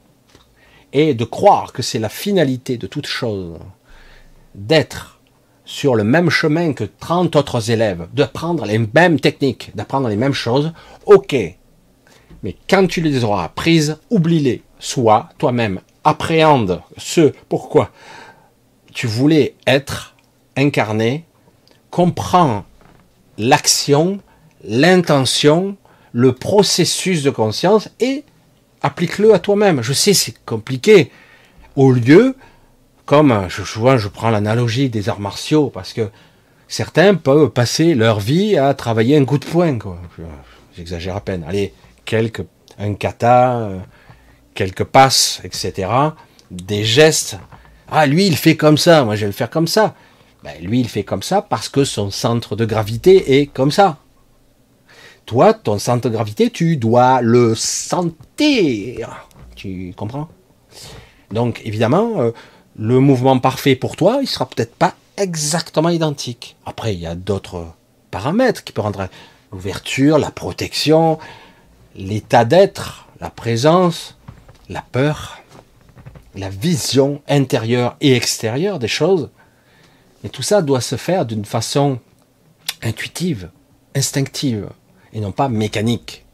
[0.93, 3.57] Et de croire que c'est la finalité de toute chose,
[4.55, 5.19] d'être
[5.65, 10.33] sur le même chemin que 30 autres élèves, d'apprendre les mêmes techniques, d'apprendre les mêmes
[10.33, 10.73] choses,
[11.05, 11.35] ok.
[12.43, 14.63] Mais quand tu les auras apprises, oublie-les.
[14.79, 17.91] Sois toi-même appréhende ce pourquoi
[18.93, 20.15] tu voulais être
[20.57, 21.25] incarné,
[21.89, 22.65] comprends
[23.37, 24.19] l'action,
[24.63, 25.77] l'intention,
[26.11, 28.23] le processus de conscience et
[28.81, 29.81] applique-le à toi-même.
[29.81, 31.11] Je sais, c'est compliqué.
[31.75, 32.35] Au lieu,
[33.05, 36.09] comme je, souvent je prends l'analogie des arts martiaux, parce que
[36.67, 39.79] certains peuvent passer leur vie à travailler un coup de poing.
[40.75, 41.45] J'exagère à peine.
[41.47, 41.73] Allez,
[42.05, 42.43] quelques,
[42.77, 43.79] un kata, euh,
[44.53, 45.89] quelques passes, etc.,
[46.49, 47.37] des gestes.
[47.89, 49.95] Ah, lui, il fait comme ça, moi je vais le faire comme ça.
[50.43, 53.97] Ben, lui, il fait comme ça parce que son centre de gravité est comme ça.
[55.25, 59.27] Toi, ton centre de gravité, tu dois le sentir.
[59.55, 60.29] Tu comprends?
[61.31, 62.31] Donc, évidemment, euh,
[62.77, 66.55] le mouvement parfait pour toi, il sera peut-être pas exactement identique.
[66.65, 67.67] Après, il y a d'autres
[68.09, 69.07] paramètres qui peuvent rendre
[69.51, 71.19] l'ouverture, la protection,
[71.95, 74.17] l'état d'être, la présence,
[74.71, 75.39] la peur,
[76.33, 79.29] la vision intérieure et extérieure des choses.
[80.23, 81.99] Et tout ça doit se faire d'une façon
[82.81, 83.49] intuitive,
[83.95, 84.69] instinctive,
[85.13, 86.25] et non pas mécanique.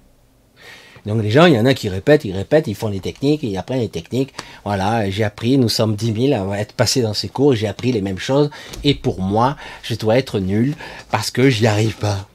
[1.05, 3.43] Donc les gens, il y en a qui répètent, ils répètent, ils font les techniques,
[3.43, 4.33] et après les techniques,
[4.65, 7.91] voilà, j'ai appris, nous sommes 10 000 à être passés dans ces cours, j'ai appris
[7.91, 8.51] les mêmes choses,
[8.83, 10.75] et pour moi, je dois être nul
[11.09, 12.27] parce que j'y arrive pas.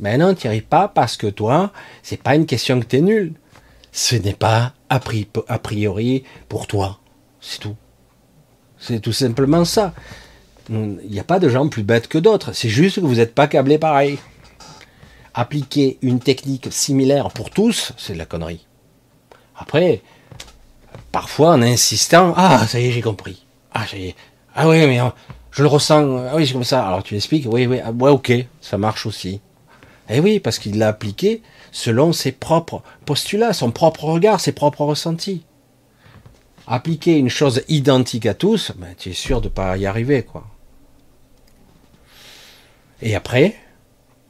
[0.00, 1.72] Mais non, tu n'y arrives pas parce que toi,
[2.02, 3.34] c'est pas une question que tu es nul
[3.96, 7.00] ce n'est pas a priori pour toi.
[7.40, 7.76] C'est tout.
[8.78, 9.94] C'est tout simplement ça.
[10.68, 12.52] Il n'y a pas de gens plus bêtes que d'autres.
[12.52, 14.18] C'est juste que vous n'êtes pas câblés pareil.
[15.32, 18.66] Appliquer une technique similaire pour tous, c'est de la connerie.
[19.56, 20.02] Après,
[21.10, 23.46] parfois en insistant, ah, ça y est, j'ai compris.
[23.72, 23.86] Ah,
[24.54, 25.08] ah oui, mais euh,
[25.50, 26.18] je le ressens.
[26.18, 26.86] Ah oui, c'est comme ça.
[26.86, 28.30] Alors tu expliques, oui, oui, ah, ouais, ok,
[28.60, 29.40] ça marche aussi.
[30.10, 31.42] Eh oui, parce qu'il l'a appliqué
[31.76, 35.44] selon ses propres postulats, son propre regard, ses propres ressentis.
[36.66, 40.22] Appliquer une chose identique à tous, ben, tu es sûr de ne pas y arriver,
[40.22, 40.46] quoi.
[43.02, 43.56] Et après,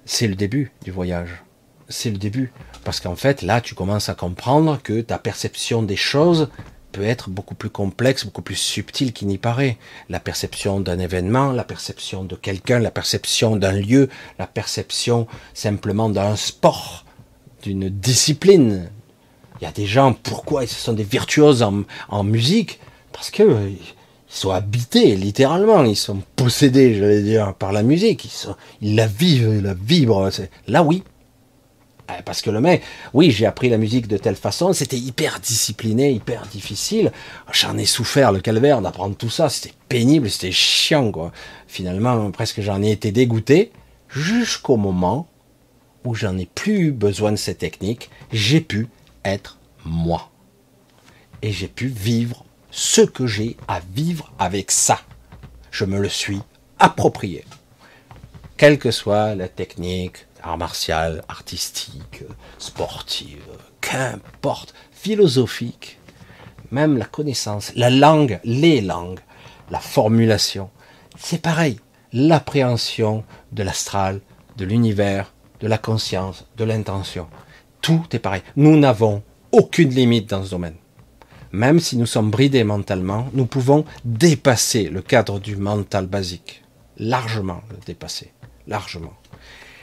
[0.05, 1.45] c'est le début du voyage.
[1.89, 2.53] C'est le début.
[2.83, 6.49] Parce qu'en fait, là, tu commences à comprendre que ta perception des choses
[6.91, 9.79] peut être beaucoup plus complexe, beaucoup plus subtile qu'il n'y paraît.
[10.09, 14.09] La perception d'un événement, la perception de quelqu'un, la perception d'un lieu,
[14.41, 17.06] la perception simplement d'un sport,
[17.67, 18.89] d'une discipline.
[19.61, 22.79] Il y a des gens, pourquoi ils sont des virtuoses en, musique?
[23.13, 23.95] Parce que euh, ils
[24.29, 29.55] sont habités, littéralement, ils sont possédés, j'allais dire, par la musique, ils, ils la vivent,
[29.57, 30.31] ils la vibrent.
[30.69, 31.03] Là, oui.
[32.11, 32.83] Euh, parce que le mec,
[33.15, 37.11] oui, j'ai appris la musique de telle façon, c'était hyper discipliné, hyper difficile.
[37.51, 41.33] J'en ai souffert le calvaire d'apprendre tout ça, c'était pénible, c'était chiant, quoi.
[41.67, 43.73] Finalement, presque j'en ai été dégoûté,
[44.09, 45.27] jusqu'au moment
[46.07, 48.89] où j'en ai plus besoin de ces techniques, j'ai pu
[49.25, 50.31] être moi.
[51.43, 55.01] Et j'ai pu vivre ce que j'ai à vivre avec ça.
[55.71, 56.41] Je me le suis
[56.79, 57.45] approprié.
[58.57, 62.23] Quelle que soit la technique, art martial, artistique,
[62.59, 63.45] sportive,
[63.81, 65.99] qu'importe, philosophique,
[66.71, 69.21] même la connaissance, la langue, les langues,
[69.71, 70.71] la formulation,
[71.19, 71.81] c'est pareil.
[72.13, 74.21] L'appréhension de l'astral,
[74.57, 77.27] de l'univers, de la conscience, de l'intention.
[77.81, 78.43] Tout est pareil.
[78.57, 80.77] Nous n'avons aucune limite dans ce domaine.
[81.53, 86.63] Même si nous sommes bridés mentalement, nous pouvons dépasser le cadre du mental basique.
[86.99, 88.33] Largement le dépasser.
[88.67, 89.15] Largement.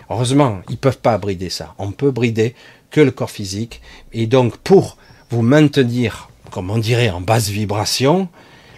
[0.10, 1.74] Heureusement, ils ne peuvent pas brider ça.
[1.78, 2.56] On peut brider
[2.92, 3.82] que le corps physique.
[4.12, 4.98] Et donc, pour
[5.30, 8.28] vous maintenir, comme on dirait, en basse vibration,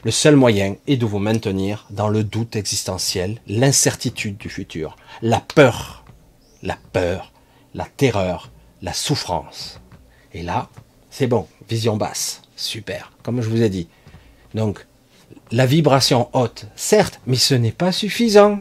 [0.06, 5.41] le seul moyen est de vous maintenir dans le doute existentiel, l'incertitude du futur, la
[5.41, 6.05] peur
[6.66, 7.32] la peur,
[7.74, 8.51] la terreur,
[8.82, 9.80] la souffrance.
[10.34, 10.70] Et là,
[11.09, 13.88] c'est bon, vision basse, super, comme je vous ai dit.
[14.53, 14.86] Donc,
[15.51, 18.59] la vibration haute, certes, mais ce n'est pas suffisant.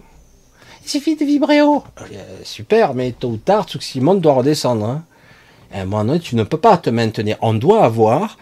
[0.85, 1.83] Il suffit de vibrer haut.
[2.13, 4.85] Euh, super, mais tôt ou tard, tout ce qui monte doit redescendre.
[4.85, 5.05] Hein.
[5.73, 7.39] À un moment donné, tu ne peux pas te maintenir.
[7.41, 8.39] On doit avoir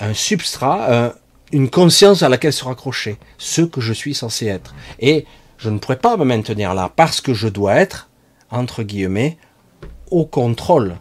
[0.00, 1.14] un substrat,
[1.52, 4.74] une conscience à laquelle se raccrocher, ce que je suis censé être.
[4.98, 5.26] Et
[5.58, 8.08] je ne pourrais pas me maintenir là parce que je dois être
[8.54, 9.36] entre guillemets,
[10.10, 10.96] au contrôle,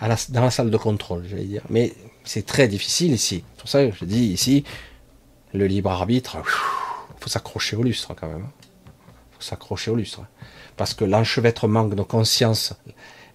[0.00, 1.62] dans la salle de contrôle, j'allais dire.
[1.70, 1.92] Mais
[2.24, 3.44] c'est très difficile ici.
[3.54, 4.64] C'est pour ça que je dis ici,
[5.52, 8.46] le libre arbitre, il faut s'accrocher au lustre quand même.
[9.32, 10.22] Il faut s'accrocher au lustre.
[10.76, 12.74] Parce que l'enchevêtrement de nos consciences,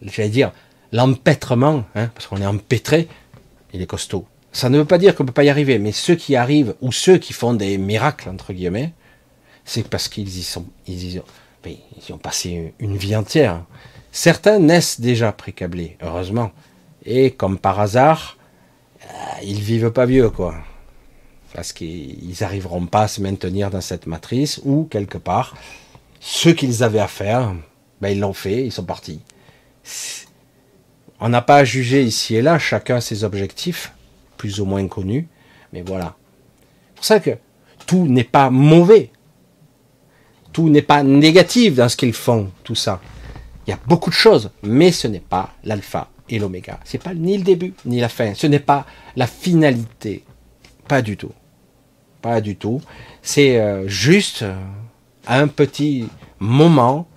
[0.01, 0.51] j'allais dire,
[0.91, 3.07] l'empêtrement, hein, parce qu'on est empêtré,
[3.73, 4.25] il est costaud.
[4.51, 6.75] Ça ne veut pas dire qu'on ne peut pas y arriver, mais ceux qui arrivent,
[6.81, 8.93] ou ceux qui font des miracles, entre guillemets,
[9.63, 10.65] c'est parce qu'ils y sont,
[11.65, 13.63] ils ont passé une vie entière.
[14.11, 16.51] Certains naissent déjà précablés, heureusement.
[17.05, 18.37] Et comme par hasard,
[19.03, 19.07] euh,
[19.43, 20.55] ils vivent pas vieux, quoi.
[21.53, 25.55] Parce qu'ils n'arriveront pas à se maintenir dans cette matrice, ou quelque part,
[26.19, 27.53] ce qu'ils avaient à faire,
[27.99, 29.21] ben, ils l'ont fait, ils sont partis.
[31.19, 33.93] On n'a pas à juger ici et là, chacun ses objectifs,
[34.37, 35.27] plus ou moins connus,
[35.73, 36.15] mais voilà.
[36.89, 37.31] C'est pour ça que
[37.85, 39.11] tout n'est pas mauvais
[40.51, 43.01] tout n'est pas négatif dans ce qu'ils font, tout ça.
[43.65, 46.79] Il y a beaucoup de choses, mais ce n'est pas l'alpha et l'oméga.
[46.83, 48.33] Ce n'est pas ni le début ni la fin.
[48.33, 48.85] Ce n'est pas
[49.15, 50.23] la finalité.
[50.87, 51.31] Pas du tout.
[52.21, 52.81] Pas du tout.
[53.21, 54.55] C'est euh, juste euh,
[55.27, 56.07] un petit
[56.39, 57.07] moment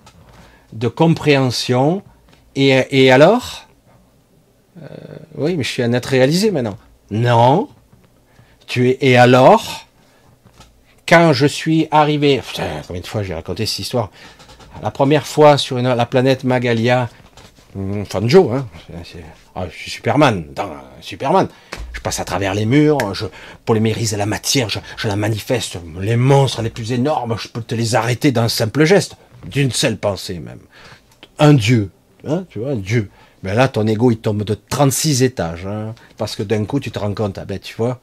[0.73, 2.03] de compréhension.
[2.55, 3.67] Et, alors
[4.81, 4.87] euh,
[5.35, 6.77] Oui, mais je suis un être réalisé maintenant.
[7.11, 7.69] Non.
[8.67, 8.97] Tu es.
[9.01, 9.84] Et alors?
[11.07, 14.09] Quand je suis arrivé, putain, combien de fois j'ai raconté cette histoire?
[14.81, 17.09] La première fois sur la planète Magalia,
[17.75, 18.67] hum, Fanjo, hein,
[19.55, 20.45] ah, je suis Superman,
[21.01, 21.47] Superman.
[21.93, 23.25] Je passe à travers les murs, je
[23.63, 25.77] polymérise la matière, je, la manifeste.
[26.01, 29.15] Les monstres les plus énormes, je peux te les arrêter d'un simple geste,
[29.49, 30.59] d'une seule pensée même.
[31.39, 31.89] Un dieu,
[32.27, 33.09] hein, tu vois, un dieu.
[33.43, 36.91] Mais là, ton ego, il tombe de 36 étages, hein, parce que d'un coup, tu
[36.91, 38.01] te rends compte, ah ben, tu vois,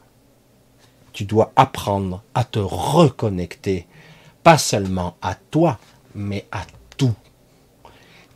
[1.12, 3.86] tu dois apprendre à te reconnecter,
[4.42, 5.78] pas seulement à toi,
[6.14, 6.62] mais à
[6.96, 7.14] tout.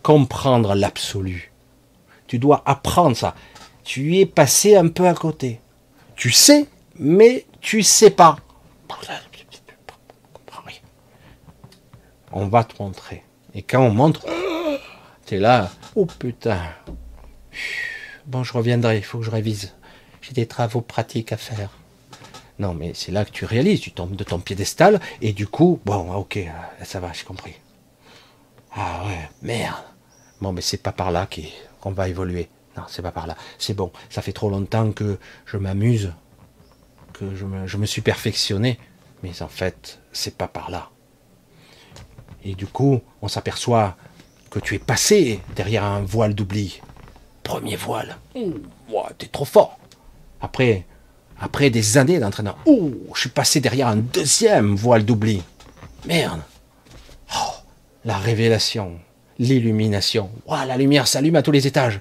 [0.02, 1.52] Comprendre l'absolu.
[2.26, 3.34] Tu dois apprendre ça.
[3.84, 5.60] Tu es passé un peu à côté.
[6.16, 6.66] Tu sais,
[6.96, 8.36] mais tu sais pas.
[12.32, 13.22] On va te montrer.
[13.54, 14.26] Et quand on montre,
[15.26, 16.60] tu es là, oh putain.
[18.26, 19.74] Bon, je reviendrai, il faut que je révise.
[20.20, 21.70] J'ai des travaux pratiques à faire.
[22.58, 25.80] Non, mais c'est là que tu réalises, tu tombes de ton piédestal, et du coup,
[25.84, 26.50] bon, ok, euh,
[26.84, 27.54] ça va, j'ai compris.
[28.74, 29.84] Ah ouais, merde.
[30.40, 31.28] Bon, mais c'est pas par là
[31.80, 32.48] qu'on va évoluer.
[32.76, 33.36] Non, c'est pas par là.
[33.58, 36.12] C'est bon, ça fait trop longtemps que je m'amuse,
[37.12, 38.78] que je me, je me suis perfectionné,
[39.22, 40.90] mais en fait, c'est pas par là.
[42.44, 43.96] Et du coup, on s'aperçoit
[44.50, 46.80] que tu es passé derrière un voile d'oubli.
[47.42, 48.18] Premier voile.
[48.34, 48.54] Ouh,
[49.18, 49.78] t'es trop fort.
[50.40, 50.86] Après,
[51.40, 55.42] après des années d'entraînement, ouh, je suis passé derrière un deuxième voile d'oubli.
[56.06, 56.40] Merde.
[57.34, 57.52] Oh,
[58.04, 58.92] la révélation,
[59.38, 60.30] l'illumination.
[60.48, 62.00] la lumière s'allume à tous les étages.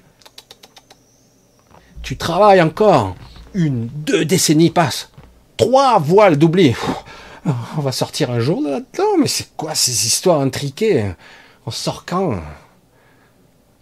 [2.02, 3.16] Tu travailles encore.
[3.52, 5.10] Une, deux décennies passent.
[5.56, 6.76] trois voiles doublés.
[7.76, 11.12] On va sortir un jour là-dedans, mais c'est quoi ces histoires intriquées?
[11.64, 12.40] On sort quand?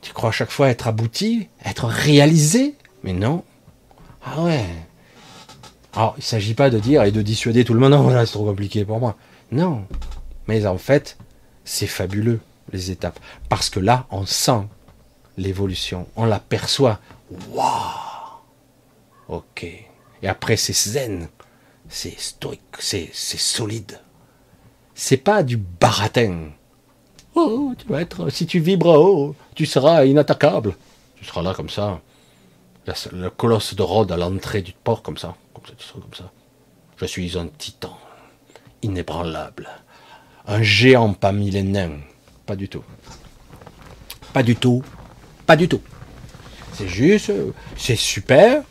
[0.00, 2.74] Tu crois à chaque fois être abouti, être réalisé?
[3.02, 3.42] Mais non.
[4.24, 4.64] Ah ouais.
[5.96, 8.26] Alors, il ne s'agit pas de dire et de dissuader tout le monde, non, là,
[8.26, 9.16] c'est trop compliqué pour moi.
[9.52, 9.86] Non.
[10.48, 11.16] Mais en fait,
[11.64, 12.40] c'est fabuleux,
[12.72, 13.18] les étapes.
[13.48, 14.62] Parce que là, on sent
[15.36, 17.00] l'évolution, on l'aperçoit.
[17.52, 17.70] Waouh
[19.28, 19.64] Ok.
[19.64, 21.28] Et après, c'est zen,
[21.88, 24.00] c'est stoïque, c'est, c'est solide.
[24.94, 26.50] C'est pas du baratin.
[27.34, 30.76] Oh, tu vas être, si tu vibres haut, tu seras inattaquable.
[31.16, 32.00] Tu seras là comme ça.
[33.12, 35.34] Le colosse de Rhodes à l'entrée du port, comme ça.
[35.92, 36.30] Comme ça.
[36.96, 37.98] Je suis un titan,
[38.82, 39.68] inébranlable.
[40.46, 42.00] Un géant parmi les nains.
[42.46, 42.84] Pas du tout.
[44.32, 44.82] Pas du tout.
[45.46, 45.80] Pas du tout.
[46.74, 47.32] C'est juste,
[47.76, 48.62] c'est super,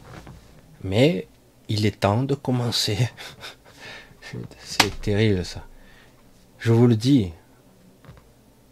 [0.83, 1.27] mais
[1.69, 2.97] il est temps de commencer.
[4.63, 5.65] c'est terrible ça.
[6.59, 7.31] Je vous le dis,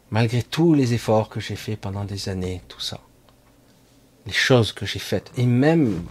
[0.09, 2.99] malgré tous les efforts que j'ai faits pendant des années, tout ça,
[4.25, 6.03] les choses que j'ai faites, et même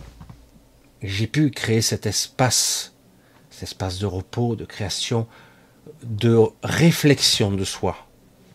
[1.02, 2.94] j'ai pu créer cet espace,
[3.50, 5.26] cet espace de repos, de création,
[6.02, 7.96] de réflexion de soi.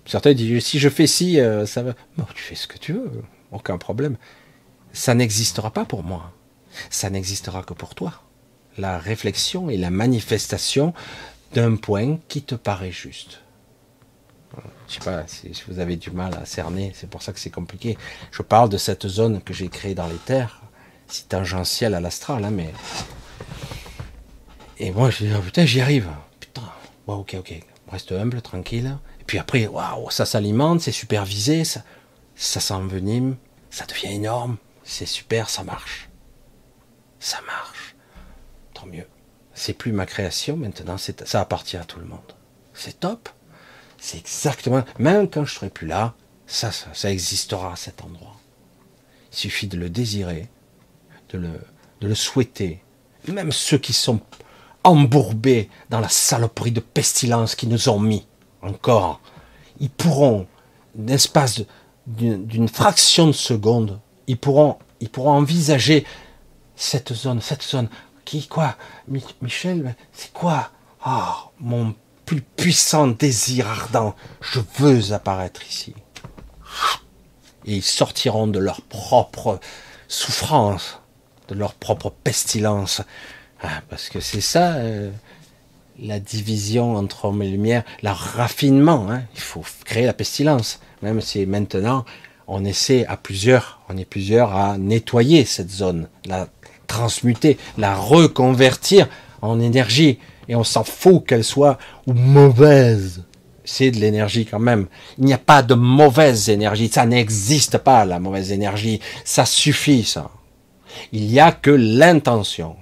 [0.05, 1.93] Certains disent si je fais ci, euh, ça va.
[2.17, 4.17] Bon, tu fais ce que tu veux, aucun problème.
[4.93, 6.31] Ça n'existera pas pour moi.
[6.89, 8.21] Ça n'existera que pour toi.
[8.77, 10.93] La réflexion et la manifestation
[11.53, 13.41] d'un point qui te paraît juste.
[14.87, 17.49] Je sais pas si vous avez du mal à cerner, c'est pour ça que c'est
[17.49, 17.97] compliqué.
[18.31, 20.61] Je parle de cette zone que j'ai créée dans les terres,
[21.07, 22.73] c'est tangentiel à l'astral, hein, mais.
[24.77, 26.09] Et moi, je dis, oh, putain, j'y arrive.
[26.39, 26.63] Putain,
[27.07, 27.53] bon, ok, ok,
[27.91, 28.97] reste humble, tranquille.
[29.21, 31.83] Et puis après, waouh, ça s'alimente, c'est supervisé, ça,
[32.35, 33.37] ça s'envenime,
[33.69, 36.09] ça devient énorme, c'est super, ça marche.
[37.19, 37.95] Ça marche.
[38.73, 39.07] Tant mieux.
[39.53, 42.19] C'est plus ma création maintenant, ça appartient à tout le monde.
[42.73, 43.29] C'est top.
[43.97, 46.13] C'est exactement, même quand je serai plus là,
[46.45, 48.35] ça, ça, existera à cet endroit.
[49.31, 50.47] Il suffit de le désirer,
[51.29, 51.61] de le,
[52.01, 52.83] de le souhaiter.
[53.27, 54.19] Même ceux qui sont
[54.83, 58.27] embourbés dans la saloperie de pestilence qui nous ont mis
[58.61, 59.19] encore,
[59.79, 60.47] ils pourront,
[60.97, 61.61] l'espace
[62.07, 66.05] d'une fraction de seconde, ils pourront, ils pourront envisager
[66.75, 67.89] cette zone, cette zone.
[68.25, 68.75] Qui, quoi?
[69.41, 70.71] Michel, c'est quoi?
[71.05, 71.95] Oh, mon
[72.25, 74.15] plus puissant désir ardent.
[74.41, 75.93] Je veux apparaître ici.
[77.65, 79.59] Et ils sortiront de leur propre
[80.07, 80.99] souffrance,
[81.47, 83.01] de leur propre pestilence.
[83.61, 85.09] Ah, parce que c'est ça, euh,
[85.99, 89.07] la division entre homme et lumière, le raffinement.
[89.09, 89.23] Hein.
[89.35, 90.79] Il faut créer la pestilence.
[91.01, 92.05] Même si maintenant,
[92.47, 96.47] on essaie à plusieurs, on est plusieurs à nettoyer cette zone, la
[96.87, 99.07] transmuter, la reconvertir
[99.41, 100.19] en énergie.
[100.47, 103.23] Et on s'en fout qu'elle soit mauvaise.
[103.63, 104.85] C'est de l'énergie quand même.
[105.17, 106.87] Il n'y a pas de mauvaise énergie.
[106.87, 108.99] Ça n'existe pas, la mauvaise énergie.
[109.23, 110.29] Ça suffit, ça.
[111.11, 112.75] Il n'y a que l'intention.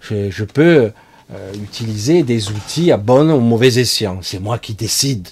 [0.00, 0.92] Je, peux
[1.32, 4.18] euh, utiliser des outils à bonne ou mauvaise escient.
[4.22, 5.28] C'est moi qui décide.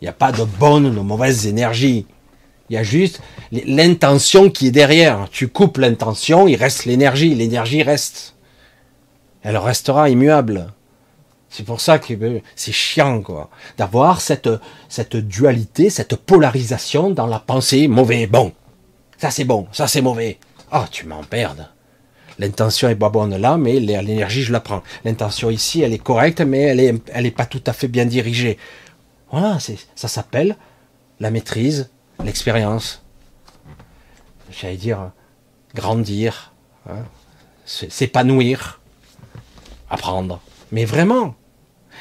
[0.00, 2.06] Il n'y a pas de bonne ou de mauvaise énergie.
[2.68, 3.20] Il y a juste
[3.52, 5.28] l'intention qui est derrière.
[5.30, 7.34] Tu coupes l'intention, il reste l'énergie.
[7.34, 8.34] L'énergie reste.
[9.42, 10.72] Elle restera immuable.
[11.52, 14.48] C'est pour ça que euh, c'est chiant, quoi, d'avoir cette,
[14.88, 18.52] cette dualité, cette polarisation dans la pensée mauvais, bon.
[19.22, 20.40] Ça c'est bon, ça c'est mauvais.
[20.72, 21.68] Ah, tu m'emmerdes.
[22.40, 24.82] L'intention est pas bonne là, mais l'énergie, je la prends.
[25.04, 28.04] L'intention ici, elle est correcte, mais elle est, elle est pas tout à fait bien
[28.04, 28.58] dirigée.
[29.30, 29.58] Voilà,
[29.94, 30.56] ça s'appelle
[31.20, 31.88] la maîtrise
[32.24, 33.04] l'expérience,
[34.50, 35.12] j'allais dire,
[35.72, 36.52] grandir,
[36.90, 37.04] hein,
[37.64, 38.80] s'épanouir,
[39.88, 40.40] apprendre.
[40.72, 41.36] Mais vraiment.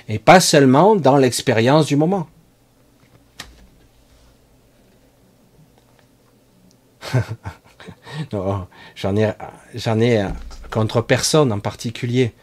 [0.08, 2.28] Et pas seulement dans l'expérience du moment.
[8.34, 9.32] non, j'en ai,
[9.76, 10.26] j'en ai
[10.72, 12.34] contre personne en particulier.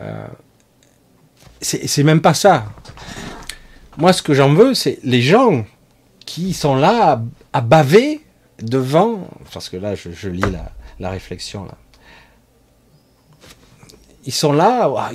[0.00, 0.26] Euh,
[1.60, 2.66] c'est même pas ça.
[3.96, 5.64] Moi, ce que j'en veux, c'est les gens
[6.26, 7.22] qui sont là
[7.52, 8.20] à, baver
[8.60, 10.42] devant, parce que là je, lis
[10.98, 11.74] la, réflexion là.
[14.24, 15.10] Ils sont là,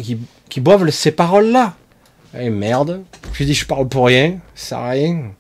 [0.50, 1.76] qui, boivent ces paroles-là.
[2.34, 5.32] Et eh, merde, je dis je parle pour rien, ça sert à rien.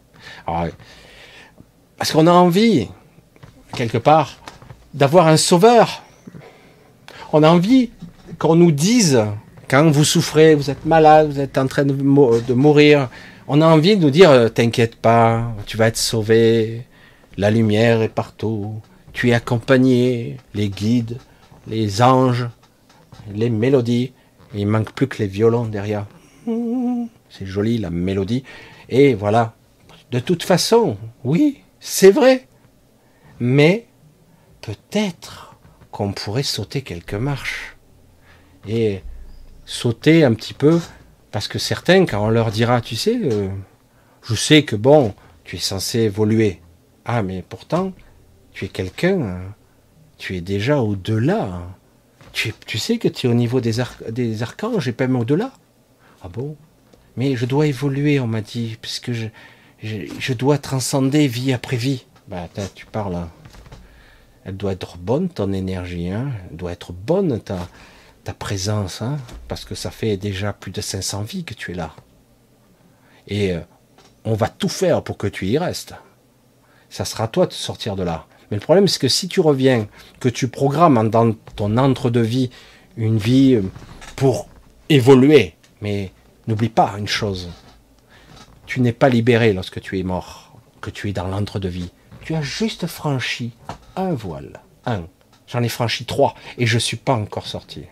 [1.98, 2.88] parce qu'on a envie,
[3.78, 4.38] quelque part,
[4.94, 6.04] d'avoir un sauveur.
[7.32, 7.92] On a envie
[8.40, 9.24] qu'on nous dise,
[9.70, 13.10] quand vous souffrez, vous êtes malade, vous êtes en train de mourir,
[13.48, 16.84] on a envie de nous dire, euh, t'inquiète pas, tu vas être sauvé,
[17.38, 18.82] la lumière est partout,
[19.14, 21.18] tu es accompagné, les guides,
[21.68, 22.48] les anges,
[23.34, 24.12] les mélodies.
[24.56, 26.06] Il manque plus que les violons derrière.
[27.30, 28.44] C'est joli la mélodie.
[28.90, 29.54] Et voilà.
[30.12, 32.47] De toute façon, oui, c'est vrai.
[33.40, 33.88] Mais
[34.62, 35.56] peut-être
[35.92, 37.76] qu'on pourrait sauter quelques marches.
[38.68, 39.02] Et
[39.66, 40.80] sauter un petit peu,
[41.32, 43.50] parce que certains, quand on leur dira, tu sais, euh,
[44.24, 45.14] je sais que bon,
[45.44, 46.62] tu es censé évoluer.
[47.06, 47.94] Ah, mais pourtant,
[48.52, 49.42] tu es quelqu'un, hein.
[50.18, 51.44] tu es déjà au-delà.
[51.44, 51.76] Hein.
[52.34, 53.76] Tu, tu, sais que tu es au niveau des,
[54.10, 55.52] des archanges et pas même au-delà.
[56.22, 56.56] Ah bon?
[57.16, 59.28] Mais je dois évoluer, on m'a dit, puisque je,
[59.82, 62.06] je, dois transcender vie après vie.
[62.28, 63.16] Bah, tu parles.
[63.16, 63.30] Hein.
[64.44, 66.10] Elle doit être bonne, ton énergie.
[66.10, 66.32] Hein.
[66.50, 67.58] Elle doit être bonne, ta,
[68.24, 69.02] ta présence.
[69.02, 69.18] Hein.
[69.48, 71.94] Parce que ça fait déjà plus de 500 vies que tu es là.
[73.28, 73.60] Et euh,
[74.26, 75.96] on va tout faire pour que tu y restes.
[76.90, 78.26] Ça sera toi de sortir de là.
[78.50, 79.88] Mais le problème, c'est que si tu reviens,
[80.20, 82.50] que tu programmes dans ton entre-de-vie
[82.96, 83.64] une vie euh,
[84.16, 84.48] pour
[84.90, 86.12] évoluer, mais
[86.48, 87.50] n'oublie pas une chose,
[88.66, 91.92] tu n'es pas libéré lorsque tu es mort, que tu es dans l'entre-de-vie.
[92.28, 93.54] Tu as juste franchi
[93.96, 94.60] un voile.
[94.86, 95.08] Un.
[95.48, 97.84] J'en ai franchi trois et je ne suis pas encore sorti.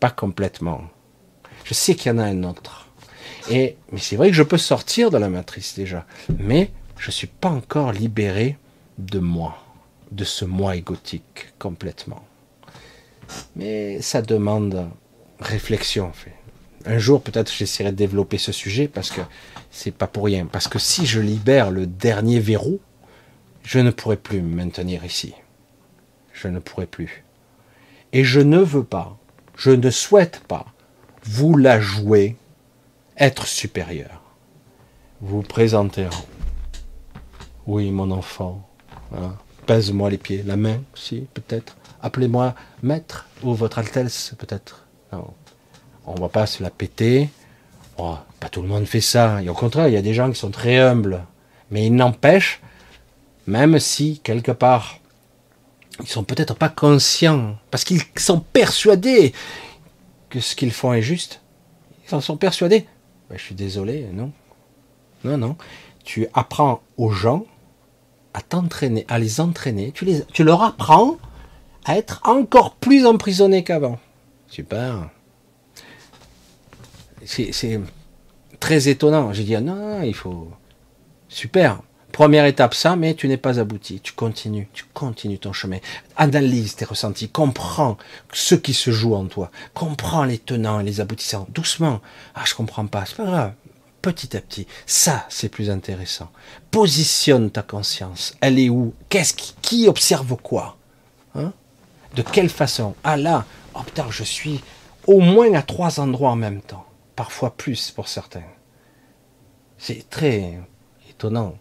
[0.00, 0.80] Pas complètement.
[1.62, 2.88] Je sais qu'il y en a un autre.
[3.48, 6.06] Et, mais c'est vrai que je peux sortir de la matrice déjà.
[6.40, 8.58] Mais je ne suis pas encore libéré
[8.98, 9.56] de moi,
[10.10, 12.24] de ce moi égotique complètement.
[13.54, 14.90] Mais ça demande
[15.38, 16.06] réflexion.
[16.06, 16.34] En fait.
[16.84, 19.20] Un jour, peut-être, j'essaierai de développer ce sujet parce que
[19.70, 20.46] c'est pas pour rien.
[20.46, 22.80] Parce que si je libère le dernier verrou,
[23.66, 25.34] je ne pourrai plus me maintenir ici.
[26.32, 27.24] Je ne pourrai plus.
[28.12, 29.18] Et je ne veux pas,
[29.56, 30.66] je ne souhaite pas
[31.24, 32.36] vous la jouer,
[33.18, 34.22] être supérieur.
[35.20, 36.06] Vous présenter.
[37.66, 38.64] Oui, mon enfant.
[39.12, 39.34] Hein,
[39.66, 41.76] pèse-moi les pieds, la main aussi, peut-être.
[42.00, 44.86] Appelez-moi maître ou votre Altesse, peut-être.
[46.06, 47.30] On va pas se la péter.
[47.98, 49.42] Oh, pas tout le monde fait ça.
[49.42, 51.24] Et au contraire, il y a des gens qui sont très humbles.
[51.72, 52.60] Mais il n'empêche,
[53.46, 54.98] même si quelque part,
[56.00, 59.32] ils sont peut-être pas conscients, parce qu'ils sont persuadés
[60.30, 61.40] que ce qu'ils font est juste.
[62.06, 62.86] Ils en sont persuadés.
[63.30, 64.32] Je suis désolé, non.
[65.24, 65.56] Non, non.
[66.04, 67.46] Tu apprends aux gens
[68.34, 69.92] à t'entraîner, à les entraîner.
[69.92, 71.16] Tu, leur apprends
[71.84, 73.98] à être encore plus emprisonnés qu'avant.
[74.48, 75.08] Super.
[77.24, 77.80] C'est
[78.60, 79.32] très étonnant.
[79.32, 80.50] J'ai dit, ah non, il faut...
[81.28, 81.80] Super.
[82.16, 84.00] Première étape, ça, mais tu n'es pas abouti.
[84.00, 85.80] Tu continues, tu continues ton chemin.
[86.16, 87.98] Analyse tes ressentis, comprends
[88.32, 89.50] ce qui se joue en toi.
[89.74, 91.46] Comprends les tenants et les aboutissants.
[91.50, 92.00] Doucement.
[92.34, 93.04] Ah, je comprends pas.
[93.04, 93.52] C'est pas grave
[94.00, 94.66] petit à petit.
[94.86, 96.30] Ça, c'est plus intéressant.
[96.70, 98.34] Positionne ta conscience.
[98.40, 98.94] Elle est où?
[99.10, 100.78] Qu'est-ce qui, observe quoi?
[101.34, 101.52] Hein?
[102.14, 102.94] De quelle façon?
[103.04, 103.44] Ah là,
[103.74, 104.62] oh putain, je suis
[105.06, 106.86] au moins à trois endroits en même temps.
[107.14, 108.48] Parfois plus pour certains.
[109.76, 110.60] C'est très
[111.10, 111.58] étonnant.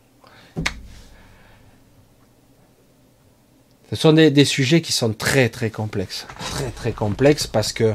[3.89, 6.25] Ce sont des, sujets qui sont très très complexes.
[6.39, 7.93] Très très complexes parce que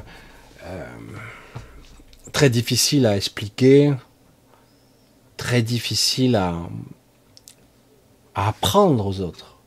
[0.65, 0.87] euh,
[2.33, 3.93] très difficiles à expliquer,
[5.37, 6.57] très difficile à,
[8.35, 9.59] apprendre aux autres.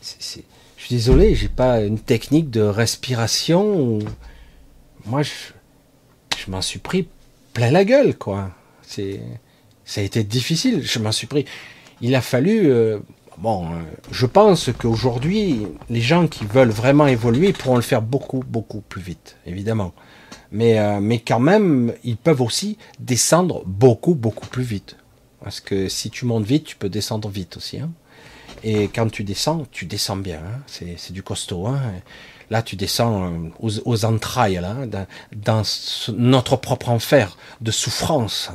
[0.00, 0.44] je suis
[0.88, 3.98] désolé, j'ai pas une technique de respiration.
[5.04, 5.30] Moi, je,
[6.50, 7.08] m'en suis pris
[7.52, 8.52] plein la gueule, quoi.
[8.82, 9.20] C'est,
[9.84, 10.82] ça a été difficile.
[10.82, 11.44] Je m'en suis pris.
[12.00, 12.70] Il a fallu.
[12.70, 13.00] Euh,
[13.38, 18.42] bon, euh, je pense qu'aujourd'hui, les gens qui veulent vraiment évoluer pourront le faire beaucoup,
[18.46, 19.92] beaucoup plus vite, évidemment.
[20.52, 24.96] Mais, euh, mais quand même, ils peuvent aussi descendre beaucoup, beaucoup plus vite.
[25.42, 27.80] Parce que si tu montes vite, tu peux descendre vite aussi.
[27.80, 27.90] Hein.
[28.62, 30.38] Et quand tu descends, tu descends bien.
[30.38, 30.60] Hein.
[30.66, 31.66] C'est du costaud.
[31.66, 31.80] Hein.
[32.50, 34.76] Là, tu descends euh, aux, entrailles, là,
[35.34, 35.62] dans,
[36.16, 38.50] notre propre enfer de souffrance.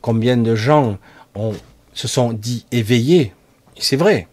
[0.00, 0.96] Combien de gens
[1.34, 1.54] ont,
[1.92, 3.32] se sont dit éveillés
[3.78, 4.28] C'est vrai.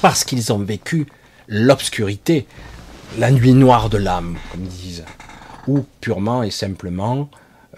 [0.00, 1.06] Parce qu'ils ont vécu
[1.48, 2.46] l'obscurité,
[3.18, 5.04] la nuit noire de l'âme, comme disent.
[5.66, 7.30] Ou purement et simplement,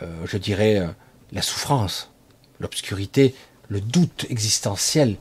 [0.02, 0.88] euh, je dirais, euh,
[1.32, 2.10] la souffrance
[2.60, 3.34] l'obscurité,
[3.68, 5.16] le doute existentiel.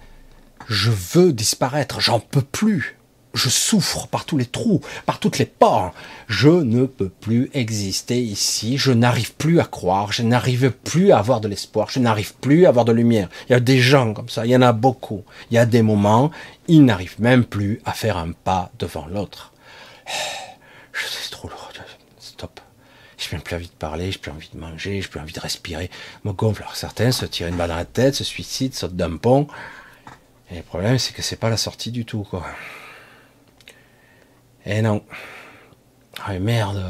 [0.67, 2.98] Je veux disparaître, j'en peux plus.
[3.33, 5.93] Je souffre par tous les trous, par toutes les pores.
[6.27, 8.77] Je ne peux plus exister ici.
[8.77, 10.11] Je n'arrive plus à croire.
[10.11, 11.89] Je n'arrive plus à avoir de l'espoir.
[11.91, 13.29] Je n'arrive plus à avoir de lumière.
[13.47, 14.45] Il y a des gens comme ça.
[14.45, 15.23] Il y en a beaucoup.
[15.51, 16.31] Il y a des moments,
[16.67, 19.53] ils n'arrivent même plus à faire un pas devant l'autre.
[20.93, 21.71] C'est trop lourd.
[22.19, 22.59] Stop.
[23.17, 25.91] J'ai plus envie de parler, j'ai plus envie de manger, j'ai plus envie de respirer.
[26.23, 26.63] Me gonfle.
[26.63, 29.47] Alors certains se tirent une balle dans la tête, se suicident, sautent d'un pont.
[30.51, 32.43] Et le problème, c'est que c'est pas la sortie du tout, quoi.
[34.65, 35.03] Et non.
[36.25, 36.83] Ah merde,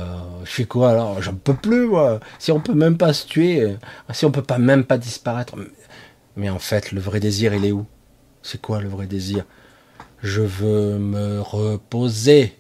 [0.43, 1.21] je fais quoi alors?
[1.21, 2.19] J'en peux plus moi.
[2.39, 3.77] Si on peut même pas se tuer,
[4.11, 5.55] si on peut pas même pas disparaître.
[6.35, 7.85] Mais en fait, le vrai désir, il est où?
[8.41, 9.45] C'est quoi le vrai désir?
[10.23, 12.57] Je veux me reposer.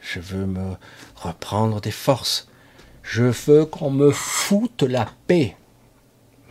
[0.00, 0.74] Je veux me
[1.14, 2.48] reprendre des forces.
[3.02, 5.56] Je veux qu'on me foute la paix.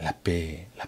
[0.02, 0.86] La paix, la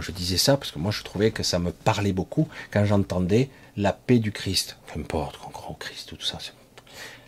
[0.00, 3.50] je disais ça parce que moi je trouvais que ça me parlait beaucoup quand j'entendais
[3.76, 4.76] la paix du Christ.
[4.86, 6.38] Peu importe, qu'on croit au Christ, tout ça.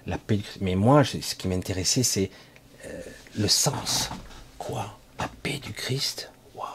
[0.06, 0.58] La paix du Christ.
[0.60, 2.30] Mais moi, ce qui m'intéressait, c'est
[2.86, 3.00] euh,
[3.36, 4.10] le sens.
[4.58, 4.98] Quoi?
[5.18, 6.30] La paix du Christ?
[6.54, 6.66] Waouh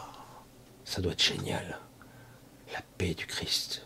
[0.85, 1.79] Ça doit être génial.
[2.73, 3.85] La paix du Christ.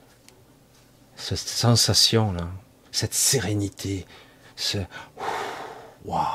[1.16, 2.48] Cette sensation-là,
[2.92, 4.06] cette sérénité,
[4.56, 4.78] ce.
[6.06, 6.26] Waouh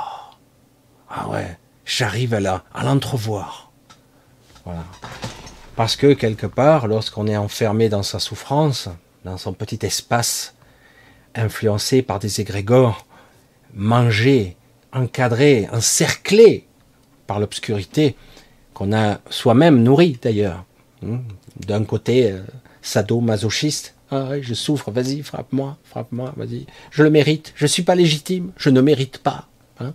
[1.08, 3.72] Ah ouais, j'arrive à l'entrevoir.
[4.64, 4.84] Voilà.
[5.76, 8.88] Parce que quelque part, lorsqu'on est enfermé dans sa souffrance,
[9.24, 10.54] dans son petit espace,
[11.34, 13.06] influencé par des égrégores,
[13.74, 14.56] mangé,
[14.92, 16.66] encadré, encerclé
[17.26, 18.16] par l'obscurité,
[18.72, 20.64] qu'on a soi-même nourri d'ailleurs.
[21.02, 21.18] Hmm.
[21.66, 22.42] D'un côté, euh,
[22.80, 26.66] sado-masochiste, ah je souffre, vas-y, frappe-moi, frappe-moi, vas-y.
[26.90, 29.48] Je le mérite, je ne suis pas légitime, je ne mérite pas.
[29.80, 29.94] Hein.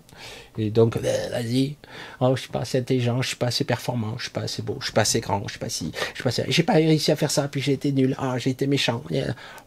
[0.58, 1.78] Et donc, euh, vas-y,
[2.20, 4.62] oh, je suis pas assez intelligent, je suis pas assez performant, je suis pas assez
[4.62, 6.74] beau, je suis pas assez grand, je suis pas si, je suis pas j'ai pas
[6.74, 9.02] réussi à faire ça, puis j'ai été nul, ah, j'ai été méchant.
[9.10, 9.14] Oh,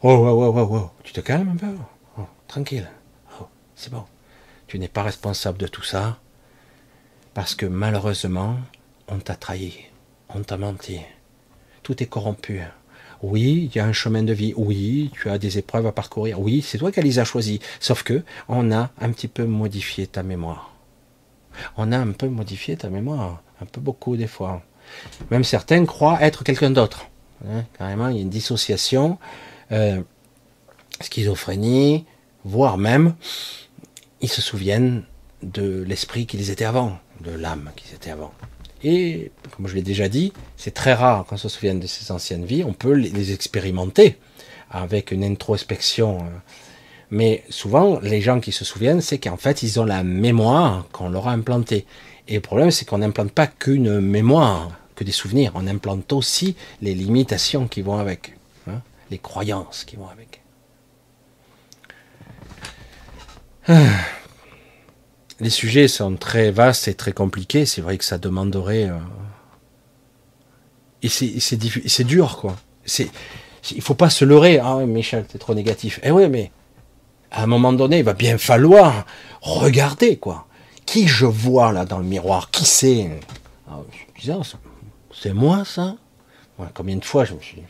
[0.03, 1.75] oh, oh, oh, oh, tu te calmes un peu,
[2.19, 2.87] oh, tranquille,
[3.41, 4.03] oh, c'est bon.
[4.67, 6.19] Tu n'es pas responsable de tout ça,
[7.33, 8.57] parce que malheureusement,
[9.07, 9.73] on t'a trahi,
[10.29, 10.99] on t'a menti,
[11.81, 12.61] tout est corrompu.
[13.23, 14.53] Oui, il y a un chemin de vie.
[14.55, 16.39] Oui, tu as des épreuves à parcourir.
[16.39, 17.59] Oui, c'est toi qui les as choisies.
[17.79, 20.74] Sauf que on a un petit peu modifié ta mémoire.
[21.77, 24.61] On a un peu modifié ta mémoire, un peu beaucoup des fois.
[25.31, 27.07] Même certains croient être quelqu'un d'autre.
[27.47, 29.17] Hein, carrément, il y a une dissociation,
[29.71, 30.01] euh,
[31.01, 32.05] schizophrénie,
[32.43, 33.15] voire même,
[34.21, 35.03] ils se souviennent
[35.43, 38.33] de l'esprit qu'ils étaient avant, de l'âme qu'ils étaient avant.
[38.83, 42.45] Et, comme je l'ai déjà dit, c'est très rare qu'on se souvienne de ces anciennes
[42.45, 42.63] vies.
[42.63, 44.17] On peut les expérimenter
[44.69, 46.19] avec une introspection.
[47.11, 51.09] Mais souvent, les gens qui se souviennent, c'est qu'en fait, ils ont la mémoire qu'on
[51.09, 51.85] leur a implantée.
[52.27, 55.51] Et le problème, c'est qu'on n'implante pas qu'une mémoire, que des souvenirs.
[55.55, 58.35] On implante aussi les limitations qui vont avec,
[58.67, 60.41] hein, les croyances qui vont avec.
[65.41, 67.65] Les sujets sont très vastes et très compliqués.
[67.65, 68.89] C'est vrai que ça demanderait.
[68.89, 68.97] Euh,
[71.03, 72.55] et c'est dur, quoi.
[73.71, 74.59] Il faut pas se leurrer.
[74.59, 75.99] Ah Michel, t'es trop négatif.
[76.03, 76.51] Eh oui, mais
[77.35, 79.05] à un moment donné, il va bien falloir
[79.41, 80.47] regarder, quoi.
[80.85, 82.49] Qui je vois là dans le miroir?
[82.49, 83.19] Qui c'est?
[83.69, 83.79] Ah,
[85.13, 85.95] C'est moi, ça?
[86.73, 87.61] Combien de fois je me suis.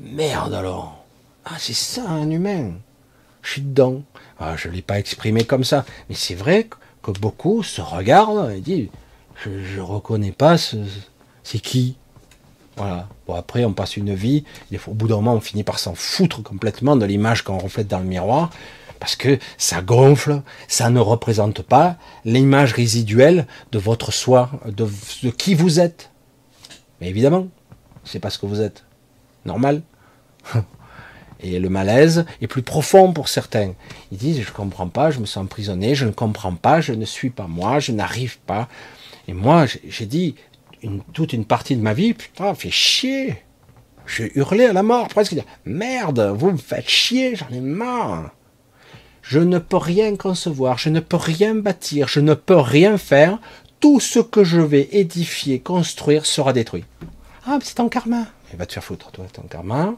[0.00, 1.04] Merde alors.
[1.44, 2.72] Ah, c'est ça, un humain.
[3.42, 4.02] Je suis dedans.
[4.40, 6.68] Ah, je ne l'ai pas exprimé comme ça, mais c'est vrai
[7.02, 8.88] que beaucoup se regardent et disent
[9.44, 10.76] Je ne reconnais pas ce,
[11.42, 11.96] c'est qui?
[12.76, 13.08] Voilà.
[13.26, 15.94] Bon, après, on passe une vie, et au bout d'un moment, on finit par s'en
[15.94, 18.50] foutre complètement de l'image qu'on reflète dans le miroir,
[18.98, 24.86] parce que ça gonfle, ça ne représente pas l'image résiduelle de votre soi, de,
[25.30, 26.10] qui vous êtes.
[27.00, 27.48] Mais évidemment,
[28.04, 28.84] c'est pas ce que vous êtes.
[29.44, 29.82] Normal.
[31.42, 33.72] Et le malaise est plus profond pour certains.
[34.12, 36.92] Ils disent, je ne comprends pas, je me sens emprisonné, je ne comprends pas, je
[36.92, 38.68] ne suis pas moi, je n'arrive pas.
[39.26, 40.36] Et moi, j'ai dit,
[41.12, 43.42] toute une partie de ma vie, putain, fait chier.
[44.06, 45.36] J'ai hurlé à la mort, presque.
[45.64, 48.32] Merde, vous me faites chier, j'en ai marre.
[49.22, 53.38] Je ne peux rien concevoir, je ne peux rien bâtir, je ne peux rien faire.
[53.78, 56.84] Tout ce que je vais édifier, construire sera détruit.
[57.46, 58.26] Ah, c'est ton karma.
[58.52, 59.94] Il va te faire foutre, toi, ton karma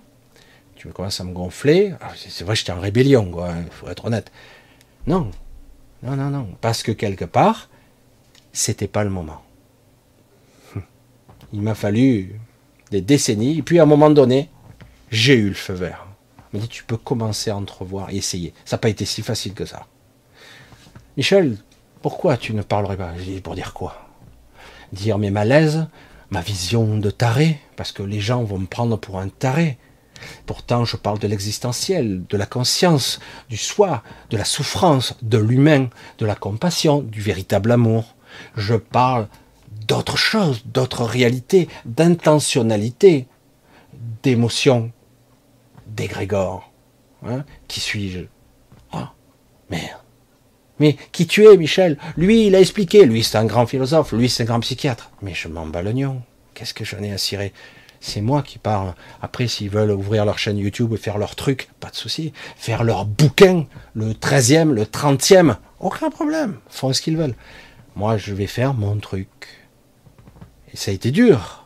[0.77, 1.94] tu commences à me gonfler.
[2.01, 4.31] Ah, c'est vrai, j'étais en rébellion, quoi, il faut être honnête.
[5.06, 5.31] Non,
[6.02, 7.70] non, non, non, parce que quelque part,
[8.52, 9.43] c'était pas le moment.
[11.55, 12.40] Il m'a fallu
[12.90, 14.51] des décennies, et puis à un moment donné,
[15.12, 16.05] j'ai eu le feu vert.
[16.52, 18.52] Il m'a dit, tu peux commencer à entrevoir et essayer.
[18.64, 19.86] Ça n'a pas été si facile que ça.
[21.16, 21.56] Michel,
[22.02, 23.12] pourquoi tu ne parlerais pas?
[23.18, 24.09] J'ai dit, pour dire quoi?
[24.93, 25.86] Dire mes malaises,
[26.31, 29.78] ma vision de taré, parce que les gens vont me prendre pour un taré.
[30.47, 35.89] Pourtant, je parle de l'existentiel, de la conscience, du soi, de la souffrance, de l'humain,
[36.18, 38.16] de la compassion, du véritable amour.
[38.56, 39.28] Je parle
[39.86, 43.27] d'autre chose, d'autres réalités, d'intentionnalité,
[44.23, 44.93] d'émotion,
[45.86, 46.73] d'égrégore.
[47.27, 48.20] Hein qui suis-je?
[48.93, 49.12] Ah,
[49.70, 50.01] merde.
[50.81, 51.98] Mais qui tu es, Michel?
[52.16, 53.05] Lui, il a expliqué.
[53.05, 54.12] Lui, c'est un grand philosophe.
[54.12, 55.11] Lui, c'est un grand psychiatre.
[55.23, 56.23] Mais je m'en bats l'oignon.
[56.55, 57.52] Qu'est-ce que j'en ai à cirer?
[58.01, 58.94] C'est moi qui parle.
[59.23, 62.32] Après, s'ils veulent ouvrir leur chaîne YouTube et faire leur truc, pas de souci.
[62.56, 66.59] Faire leur bouquin, le 13e, le 30e, aucun problème.
[66.69, 67.36] Font ce qu'ils veulent.
[67.97, 69.28] Moi, je vais faire mon truc.
[70.74, 71.64] Ça a été dur.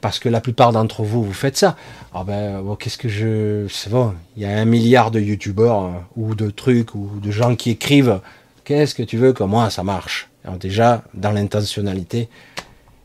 [0.00, 1.76] Parce que la plupart d'entre vous, vous faites ça.
[2.12, 3.66] Ah ben, qu'est-ce que je.
[3.68, 7.30] C'est bon, il y a un milliard de youtubeurs euh, ou de trucs ou de
[7.30, 8.20] gens qui écrivent.
[8.64, 10.28] Qu'est-ce que tu veux que moi, ça marche?
[10.60, 12.28] Déjà, dans l'intentionnalité.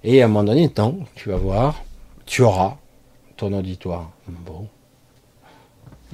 [0.03, 1.83] Et à un moment donné, non, tu vas voir,
[2.25, 2.77] tu auras
[3.37, 4.11] ton auditoire.
[4.27, 4.67] Bon.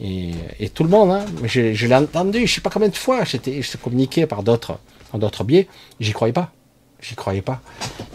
[0.02, 3.62] Et, tout le monde, hein, je, l'ai entendu, je sais pas combien de fois, j'étais
[3.82, 4.80] communiqué par d'autres,
[5.12, 5.68] en d'autres biais,
[6.00, 6.52] j'y croyais pas.
[7.02, 7.62] J'y croyais pas.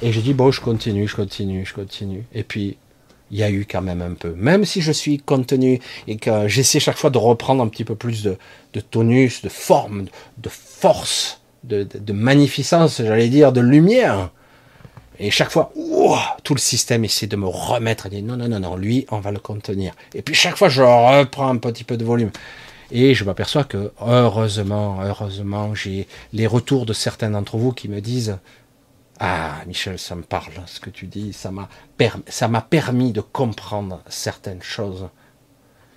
[0.02, 2.24] Et j'ai dit, bon, je continue, je continue, je continue.
[2.35, 2.77] Et puis,
[3.31, 4.35] il y a eu quand même un peu.
[4.36, 7.94] Même si je suis contenu et que j'essaie chaque fois de reprendre un petit peu
[7.94, 8.36] plus de,
[8.90, 10.06] tonus, de forme,
[10.39, 14.31] de force, de, de magnificence, j'allais dire, de lumière,
[15.19, 15.73] et chaque fois,
[16.43, 18.06] tout le système essaie de me remettre.
[18.06, 19.94] Il dit non, non, non, non, lui, on va le contenir.
[20.15, 22.31] Et puis chaque fois, je reprends un petit peu de volume.
[22.90, 28.01] Et je m'aperçois que, heureusement, heureusement, j'ai les retours de certains d'entre vous qui me
[28.01, 28.39] disent
[29.20, 31.68] Ah, Michel, ça me parle, ce que tu dis, ça m'a
[32.48, 35.08] m'a permis de comprendre certaines choses.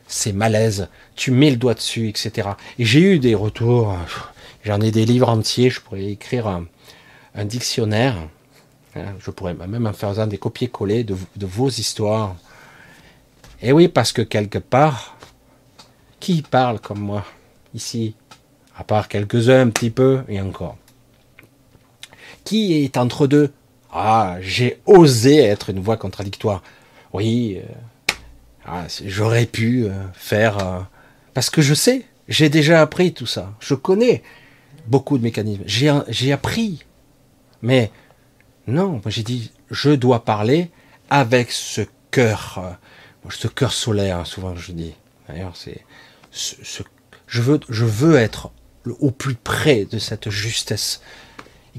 [0.07, 2.49] Ces malaises, tu mets le doigt dessus, etc.
[2.79, 3.97] Et j'ai eu des retours,
[4.63, 8.15] j'en ai des livres entiers, je pourrais écrire un dictionnaire
[8.97, 12.35] Hein, je pourrais même en faire des copier-coller de, vos histoires.
[13.61, 15.17] Et oui, parce que quelque part,
[16.19, 17.23] qui parle comme moi
[17.73, 18.15] ici?
[18.75, 20.77] À part quelques-uns un petit peu, et encore.
[22.47, 23.51] Qui est entre deux?
[23.91, 26.63] Ah, j'ai osé être une voix contradictoire.
[27.11, 28.13] Oui, euh,
[28.65, 30.57] ah, j'aurais pu euh, faire...
[30.59, 30.79] Euh,
[31.33, 33.53] parce que je sais, j'ai déjà appris tout ça.
[33.59, 34.23] Je connais
[34.85, 35.63] beaucoup de mécanismes.
[35.65, 36.85] J'ai appris.
[37.61, 37.91] Mais
[38.65, 40.71] non, j'ai dit, je dois parler
[41.09, 42.77] avec ce cœur,
[43.29, 44.93] ce cœur solaire, souvent je dis.
[45.27, 45.83] D'ailleurs, c'est
[46.31, 46.81] ce,
[47.27, 48.51] je veux, je veux être
[49.01, 51.01] au plus près de cette justesse.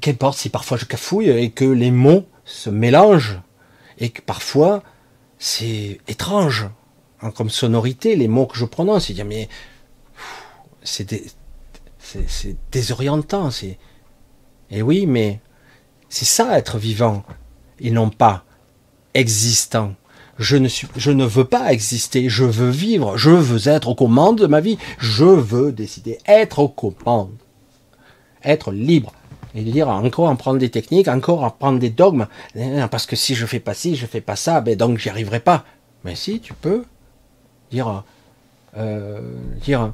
[0.00, 3.40] Qu'importe si parfois je cafouille et que les mots se mélangent
[3.98, 4.82] et que parfois
[5.38, 6.68] c'est étrange
[7.20, 9.10] hein, comme sonorité les mots que je prononce.
[9.26, 9.48] Mais
[10.82, 11.14] c'est
[12.70, 13.50] désorientant.
[14.70, 15.40] Et oui, mais
[16.08, 17.24] c'est ça être vivant
[17.80, 18.44] et non pas
[19.14, 19.94] existant.
[20.38, 24.38] Je ne, je ne veux pas exister, je veux vivre, je veux être aux commandes
[24.38, 27.36] de ma vie, je veux décider, être aux commandes,
[28.44, 29.12] être libre.
[29.54, 32.26] Et dire encore en prendre des techniques, encore en prendre des dogmes,
[32.90, 35.40] parce que si je fais pas ci, je fais pas ça, ben donc j'y arriverai
[35.40, 35.64] pas.
[36.04, 36.84] Mais si, tu peux
[37.70, 38.04] dire,
[38.76, 39.20] euh,
[39.64, 39.92] dire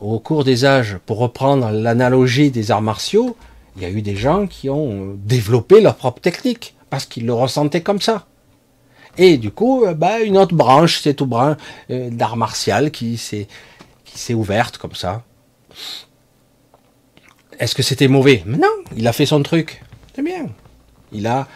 [0.00, 3.36] au cours des âges, pour reprendre l'analogie des arts martiaux,
[3.76, 7.34] il y a eu des gens qui ont développé leur propre technique parce qu'ils le
[7.34, 8.26] ressentaient comme ça.
[9.18, 11.56] Et du coup, euh, bah, une autre branche, c'est tout brun
[11.90, 13.46] euh, d'art martial qui s'est
[14.34, 15.22] ouverte comme ça.
[17.60, 18.42] Est-ce que c'était mauvais?
[18.46, 19.82] Non, il a fait son truc.
[20.16, 20.46] C'est bien.
[21.12, 21.46] Il a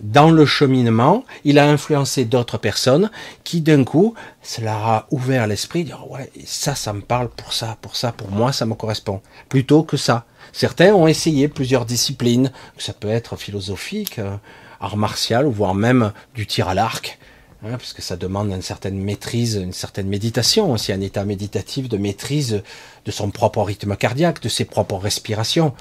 [0.00, 3.10] dans le cheminement, il a influencé d'autres personnes
[3.44, 7.76] qui d'un coup, cela a ouvert l'esprit, dire ouais, ça, ça me parle pour ça,
[7.82, 9.20] pour ça, pour moi, ça me correspond.
[9.50, 10.24] Plutôt que ça.
[10.52, 14.36] Certains ont essayé plusieurs disciplines, ça peut être philosophique, euh,
[14.80, 17.18] art martial, voire même du tir à l'arc,
[17.64, 21.88] hein, parce que ça demande une certaine maîtrise, une certaine méditation, aussi un état méditatif
[21.88, 22.62] de maîtrise
[23.04, 25.74] de son propre rythme cardiaque, de ses propres respirations.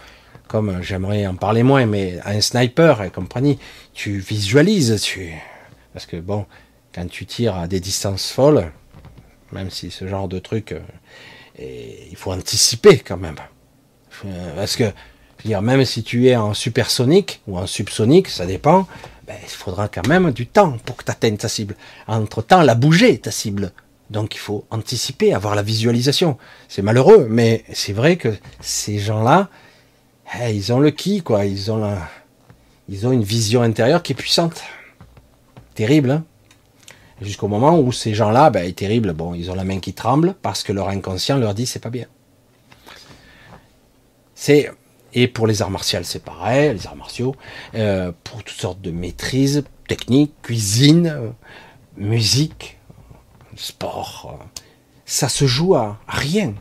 [0.48, 3.58] Comme j'aimerais en parler moins, mais un sniper et compagnie,
[3.94, 5.34] tu visualises, tu,
[5.94, 6.46] parce que bon,
[6.94, 8.72] quand tu tires à des distances folles,
[9.52, 10.80] même si ce genre de truc, euh,
[11.58, 13.36] il faut anticiper quand même,
[14.26, 14.92] euh, parce que,
[15.48, 18.88] dire, même si tu es en supersonique ou en subsonique, ça dépend,
[19.28, 21.76] ben, il faudra quand même du temps pour que tu atteignes ta cible.
[22.08, 23.72] Entre temps, la bouger ta cible.
[24.10, 26.38] Donc il faut anticiper, avoir la visualisation.
[26.68, 29.50] C'est malheureux, mais c'est vrai que ces gens-là,
[30.42, 31.46] eh, ils ont le qui, quoi.
[31.46, 31.96] Ils ont,
[32.90, 34.62] ils ont une vision intérieure qui est puissante.
[35.76, 36.26] Terrible, hein
[37.22, 40.64] Jusqu'au moment où ces gens-là, ben, terrible, bon, ils ont la main qui tremble parce
[40.64, 42.08] que leur inconscient leur dit c'est pas bien.
[44.34, 44.72] C'est
[45.14, 47.36] et pour les arts martiaux, c'est pareil, les arts martiaux,
[47.76, 51.30] euh, pour toutes sortes de maîtrises, techniques, cuisine, euh,
[51.98, 52.80] musique,
[53.56, 54.44] sport, euh,
[55.06, 56.54] ça se joue à rien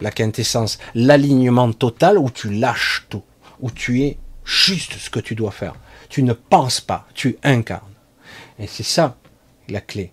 [0.00, 3.24] la quintessence, l'alignement total où tu lâches tout,
[3.60, 5.74] où tu es juste ce que tu dois faire.
[6.08, 7.82] Tu ne penses pas, tu incarnes.
[8.58, 9.16] Et c'est ça
[9.68, 10.12] la clé.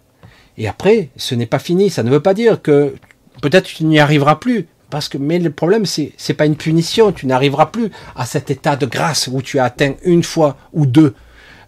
[0.57, 1.89] Et après, ce n'est pas fini.
[1.89, 2.95] Ça ne veut pas dire que
[3.41, 4.67] peut-être tu n'y arriveras plus.
[4.89, 7.11] Parce que, mais le problème, c'est, c'est pas une punition.
[7.11, 10.85] Tu n'arriveras plus à cet état de grâce où tu as atteint une fois ou
[10.85, 11.15] deux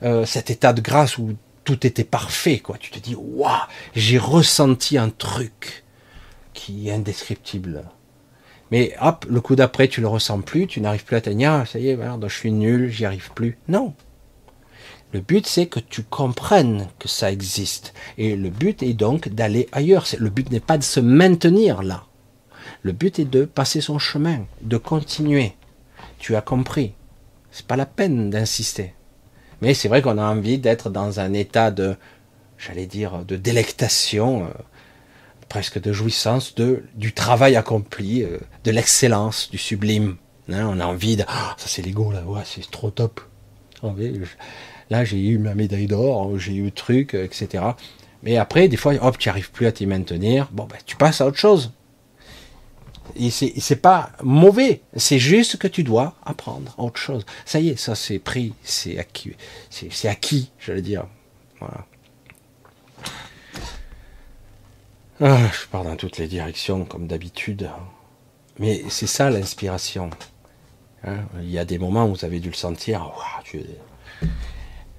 [0.04, 1.34] euh, cet état de grâce où
[1.64, 2.78] tout était parfait, quoi.
[2.80, 3.52] Tu te dis, waouh,
[3.96, 5.84] j'ai ressenti un truc
[6.54, 7.84] qui est indescriptible.
[8.72, 11.66] Mais hop, le coup d'après, tu le ressens plus, tu n'arrives plus à tenir, ah,
[11.66, 13.58] ça y est, je suis nul, j'y arrive plus.
[13.68, 13.94] Non.
[15.14, 17.94] Le but, c'est que tu comprennes que ça existe.
[18.18, 20.06] Et le but est donc d'aller ailleurs.
[20.18, 22.07] Le but n'est pas de se maintenir là.
[22.84, 25.54] Le but est de passer son chemin, de continuer.
[26.20, 26.94] Tu as compris.
[27.52, 28.94] C'est pas la peine d'insister.
[29.62, 31.96] Mais c'est vrai qu'on a envie d'être dans un état de,
[32.58, 34.50] j'allais dire, de délectation, euh,
[35.50, 40.18] presque de jouissance de, du travail accompli, euh, de l'excellence, du sublime.
[40.50, 43.22] Hein, on a envie de, ah, ça c'est l'ego là, ouais, c'est trop top.
[44.90, 47.64] Là j'ai eu ma médaille d'or, j'ai eu le truc, euh, etc.
[48.24, 50.50] Mais après, des fois, hop, tu arrives plus à t'y maintenir.
[50.52, 51.72] Bon, ben, tu passes à autre chose.
[53.30, 57.26] C'est pas mauvais, c'est juste que tu dois apprendre autre chose.
[57.46, 59.34] Ça y est, ça c'est pris, c'est acquis,
[59.70, 61.06] c'est acquis, j'allais dire.
[65.20, 67.70] Ah, je pars dans toutes les directions comme d'habitude.
[68.60, 70.10] Mais c'est ça l'inspiration.
[71.04, 71.26] Hein.
[71.42, 73.12] Il y a des moments où vous avez dû le sentir.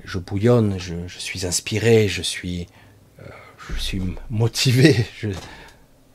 [0.05, 2.67] je bouillonne, je, suis inspiré, je suis,
[3.21, 3.29] euh,
[3.69, 5.07] je suis motivé,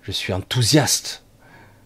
[0.02, 1.23] je suis enthousiaste.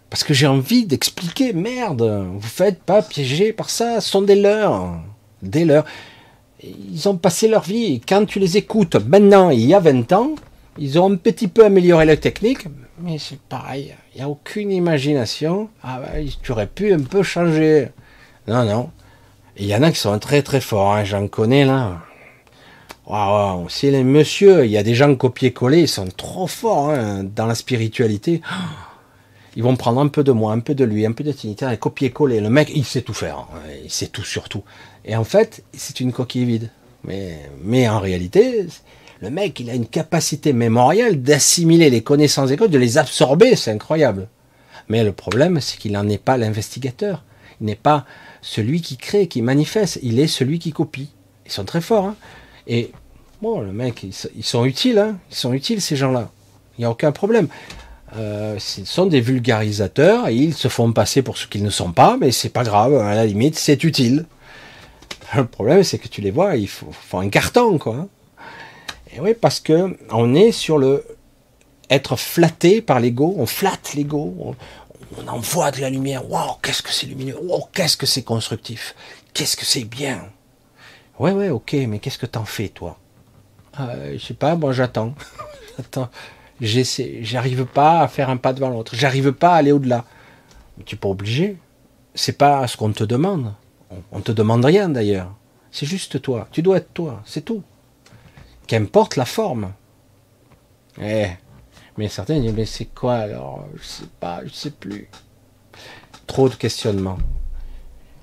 [0.09, 4.35] Parce que j'ai envie d'expliquer, merde, vous faites pas piéger par ça, ce sont des
[4.35, 4.99] leurs.
[5.41, 5.85] Des leurs.
[6.63, 10.31] Ils ont passé leur vie, quand tu les écoutes maintenant, il y a 20 ans,
[10.77, 12.67] ils ont un petit peu amélioré la technique,
[12.99, 13.93] mais c'est pareil.
[14.13, 15.69] Il n'y a aucune imagination.
[15.84, 17.89] Ah bah, tu aurais pu un peu changer.
[18.47, 18.89] Non, non.
[19.57, 20.95] Il y en a qui sont très très forts.
[20.95, 21.03] Hein.
[21.03, 21.99] J'en connais là.
[23.05, 24.65] Waouh, c'est les messieurs.
[24.65, 25.81] Il y a des gens copier-coller.
[25.81, 28.41] Ils sont trop forts hein, dans la spiritualité.
[29.57, 31.73] Ils vont prendre un peu de moi, un peu de lui, un peu de Tinita
[31.73, 32.41] et copier-coller.
[32.41, 33.39] Le mec, il sait tout faire.
[33.39, 33.57] Hein.
[33.84, 34.61] Il sait tout sur tout.
[35.03, 36.69] Et en fait, c'est une coquille vide.
[37.03, 38.67] Mais, en réalité,
[39.19, 43.71] le mec, il a une capacité mémorielle d'assimiler les connaissances écoles, de les absorber, c'est
[43.71, 44.27] incroyable.
[44.89, 47.23] Mais le problème, c'est qu'il n'en est pas l'investigateur.
[47.59, 48.05] Il n'est pas
[48.43, 49.97] celui qui crée, qui manifeste.
[50.03, 51.09] Il est celui qui copie.
[51.47, 52.05] Ils sont très forts.
[52.05, 52.15] Hein.
[52.67, 52.91] Et
[53.41, 54.99] bon, le mec, ils, sont utiles.
[54.99, 55.17] Hein.
[55.31, 56.29] Ils sont utiles, ces gens-là.
[56.77, 57.47] Il n'y a aucun problème.
[58.15, 61.91] Euh, ce sont des vulgarisateurs et ils se font passer pour ce qu'ils ne sont
[61.91, 62.95] pas, mais c'est pas grave.
[62.95, 64.25] À la limite, c'est utile.
[65.35, 67.95] Le problème, c'est que tu les vois, ils font un carton, quoi.
[67.95, 68.07] Hein.
[69.13, 71.03] Et oui, parce que on est sur le
[71.89, 74.55] être flatté par l'ego, on flatte l'ego, on,
[75.27, 76.29] envoie de la lumière.
[76.29, 78.93] Waouh, qu'est-ce que c'est lumineux Waouh, qu'est-ce que c'est constructif
[79.34, 80.29] Qu'est-ce que c'est bien
[81.17, 82.99] Ouais, ouais, ok, mais qu'est-ce que t'en fais, toi?
[83.79, 85.15] Euh, Je sais pas, moi j'attends.
[85.77, 86.09] j'attends.
[86.59, 88.95] J'arrive pas à faire un pas devant l'autre.
[88.95, 90.05] J'arrive pas à aller au-delà.
[90.85, 91.57] Tu es pas obligé.
[92.15, 93.53] C'est pas ce qu'on te demande.
[93.91, 95.34] On, on te demande rien d'ailleurs.
[95.71, 96.47] C'est juste toi.
[96.51, 97.21] Tu dois être toi.
[97.25, 97.63] C'est tout
[98.67, 99.73] qu'importe la forme.
[101.01, 101.27] Eh,
[101.97, 103.65] mais certains disent, mais c'est quoi alors?
[103.75, 105.09] Je sais pas, je sais plus.
[106.27, 107.17] Trop de questionnements.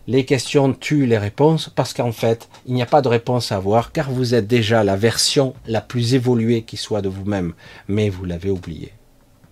[0.07, 3.57] Les questions tuent les réponses parce qu'en fait, il n'y a pas de réponse à
[3.57, 7.55] avoir car vous êtes déjà la version la plus évoluée qui soit de vous-même,
[7.89, 8.93] mais vous l'avez oublié.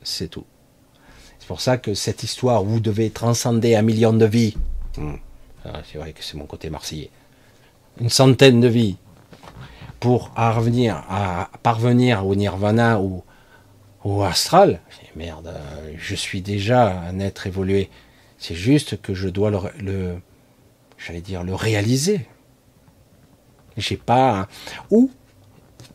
[0.02, 0.44] C'est tout.
[1.38, 4.56] C'est pour ça que cette histoire où vous devez transcender un million de vies,
[4.98, 5.14] hmm,
[5.64, 7.10] ah, c'est vrai que c'est mon côté marseillais,
[8.00, 8.96] une centaine de vies,
[10.00, 13.22] pour revenir à parvenir au nirvana ou
[14.04, 14.80] au astral,
[15.14, 15.54] merde,
[15.96, 17.88] je suis déjà un être évolué.
[18.38, 20.16] C'est juste que je dois le,
[21.04, 22.26] j'allais dire le réaliser.
[23.76, 24.48] J'ai pas
[24.90, 25.10] ou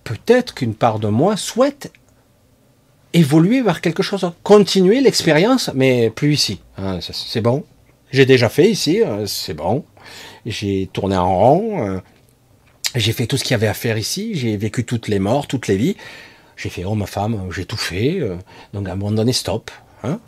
[0.03, 1.91] peut-être qu'une part de moi souhaite
[3.13, 6.61] évoluer vers quelque chose, continuer l'expérience, mais plus ici.
[6.77, 7.63] Hein, c'est bon.
[8.11, 9.85] J'ai déjà fait ici, euh, c'est bon.
[10.45, 11.99] J'ai tourné en rond, euh,
[12.95, 15.47] j'ai fait tout ce qu'il y avait à faire ici, j'ai vécu toutes les morts,
[15.47, 15.97] toutes les vies.
[16.55, 18.38] J'ai fait, oh ma femme, j'ai tout fait, euh,
[18.73, 19.69] donc à un moment donné, stop.
[20.03, 20.19] Hein.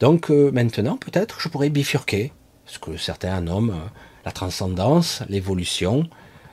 [0.00, 2.32] Donc euh, maintenant, peut-être, je pourrais bifurquer,
[2.66, 3.80] ce que certains nomment
[4.28, 6.06] la transcendance, l'évolution,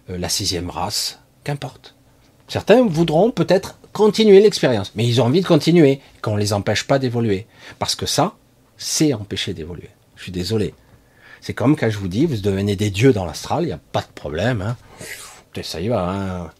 [0.08, 1.96] la sixième race, qu'importe.
[2.48, 6.88] Certains voudront peut-être continuer l'expérience, mais ils ont envie de continuer, qu'on ne les empêche
[6.88, 7.48] pas d'évoluer.
[7.78, 8.36] Parce que ça,
[8.78, 9.90] c'est empêcher d'évoluer.
[10.16, 10.74] Je suis désolé.
[11.42, 13.80] C'est comme quand je vous dis, vous devenez des dieux dans l'astral, il n'y a
[13.92, 14.62] pas de problème.
[14.62, 14.78] Hein
[15.62, 16.10] ça y va.
[16.10, 16.52] Hein.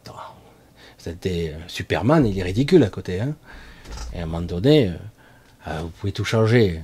[0.98, 3.22] C'était euh, Superman, il est ridicule à côté.
[3.22, 3.36] Hein.
[4.14, 4.92] Et à un moment donné, euh,
[5.68, 6.82] euh, vous pouvez tout changer.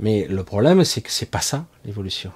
[0.00, 2.32] Mais le problème, c'est que c'est pas ça, l'évolution.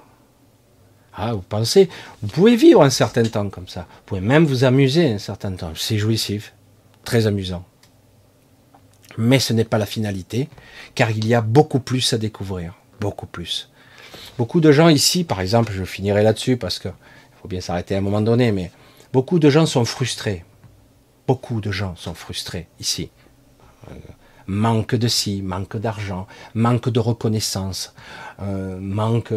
[1.19, 1.89] Ah, vous pensez,
[2.21, 3.81] vous pouvez vivre un certain temps comme ça.
[3.81, 5.71] Vous pouvez même vous amuser un certain temps.
[5.75, 6.53] C'est jouissif,
[7.03, 7.65] très amusant.
[9.17, 10.47] Mais ce n'est pas la finalité,
[10.93, 12.75] car il y a beaucoup plus à découvrir.
[12.99, 13.71] Beaucoup plus.
[14.37, 16.89] Beaucoup de gens ici, par exemple, je finirai là-dessus parce que
[17.41, 18.71] faut bien s'arrêter à un moment donné, mais
[19.11, 20.45] beaucoup de gens sont frustrés.
[21.27, 23.09] Beaucoup de gens sont frustrés ici.
[24.49, 27.93] Euh, manque de ci, manque d'argent, manque de reconnaissance,
[28.41, 29.33] euh, manque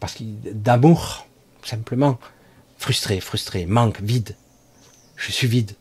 [0.00, 1.26] parce d'amour,
[1.64, 2.18] simplement.
[2.78, 4.34] Frustré, frustré, manque, vide.
[5.16, 5.72] Je suis vide.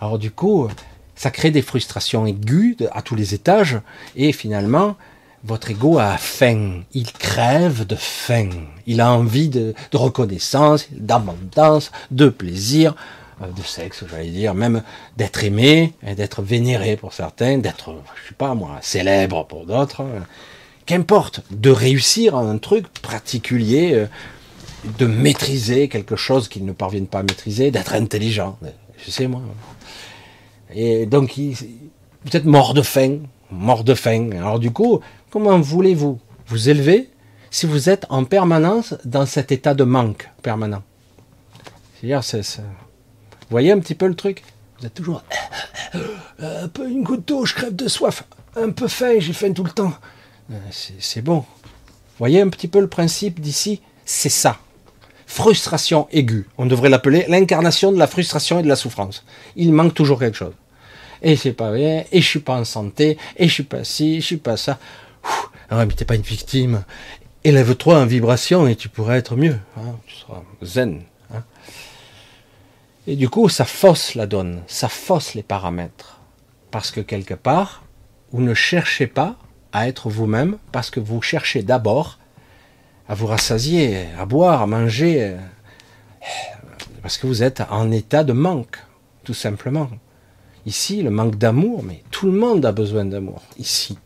[0.00, 0.68] Alors du coup,
[1.16, 3.80] ça crée des frustrations aiguës à tous les étages,
[4.14, 4.96] et finalement,
[5.44, 6.82] votre ego a faim.
[6.92, 8.50] Il crève de faim.
[8.86, 14.82] Il a envie de, de reconnaissance, d'abondance, de plaisir, euh, de sexe, j'allais dire, même
[15.16, 20.04] d'être aimé, d'être vénéré pour certains, d'être, je sais pas moi, célèbre pour d'autres.
[20.86, 24.06] Qu'importe, de réussir un truc particulier, euh,
[24.98, 28.56] de maîtriser quelque chose qu'ils ne parviennent pas à maîtriser, d'être intelligent.
[29.04, 29.42] Je sais moi.
[30.72, 33.18] Et donc, vous êtes mort de faim,
[33.50, 34.30] mort de faim.
[34.32, 35.00] Alors du coup,
[35.30, 37.10] comment voulez-vous vous élever
[37.50, 40.82] si vous êtes en permanence dans cet état de manque permanent?
[41.94, 42.42] C'est-à-dire, c'est,
[43.50, 44.42] voyez un petit peu le truc?
[44.78, 45.22] Vous êtes toujours
[46.38, 48.24] un peu une goutte d'eau, je crève de soif,
[48.56, 49.92] un peu faim, j'ai faim tout le temps.
[50.52, 51.44] Euh, c'est bon.
[52.18, 53.80] Voyez un petit peu le principe d'ici?
[54.04, 54.58] C'est ça.
[55.26, 56.46] Frustration aiguë.
[56.56, 59.24] On devrait l'appeler l'incarnation de la frustration et de la souffrance.
[59.56, 60.54] Il manque toujours quelque chose.
[61.22, 64.20] Et c'est pas bien, et je suis pas en santé, et je suis pas ci,
[64.20, 64.78] je suis pas ça.
[65.68, 66.84] Ah mais t'es pas une victime.
[67.42, 69.58] Élève-toi en vibration et tu pourras être mieux.
[69.76, 69.96] Hein.
[70.06, 71.02] Tu seras zen.
[73.06, 76.20] Et du coup, ça fausse la donne, ça fausse les paramètres.
[76.70, 77.84] Parce que quelque part,
[78.32, 79.36] vous ne cherchez pas
[79.72, 82.18] à être vous-même, parce que vous cherchez d'abord
[83.08, 85.36] à vous rassasier, à boire, à manger,
[87.02, 88.78] parce que vous êtes en état de manque,
[89.22, 89.88] tout simplement.
[90.64, 93.96] Ici, le manque d'amour, mais tout le monde a besoin d'amour, ici.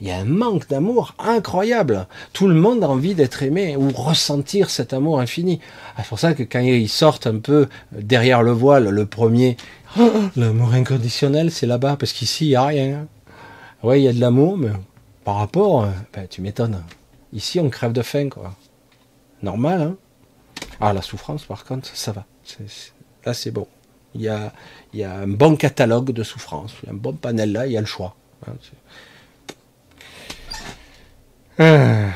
[0.00, 2.06] Il y a un manque d'amour incroyable.
[2.32, 5.60] Tout le monde a envie d'être aimé ou ressentir cet amour infini.
[5.96, 9.56] Ah, c'est pour ça que quand ils sortent un peu derrière le voile, le premier,
[10.36, 13.08] l'amour inconditionnel, c'est là-bas, parce qu'ici, il n'y a rien.
[13.82, 14.70] Oui, il y a de l'amour, mais
[15.24, 16.82] par rapport, euh, ben, tu m'étonnes.
[17.32, 18.54] Ici, on crève de faim, quoi.
[19.42, 19.96] Normal, hein
[20.80, 22.24] Ah, la souffrance, par contre, ça va.
[23.24, 23.66] là, c'est bon.
[24.14, 24.52] Il y, a,
[25.04, 28.16] un bon catalogue de souffrance, un bon panel là, il y a le choix.
[28.46, 28.54] Hein,
[31.58, 32.10] ah.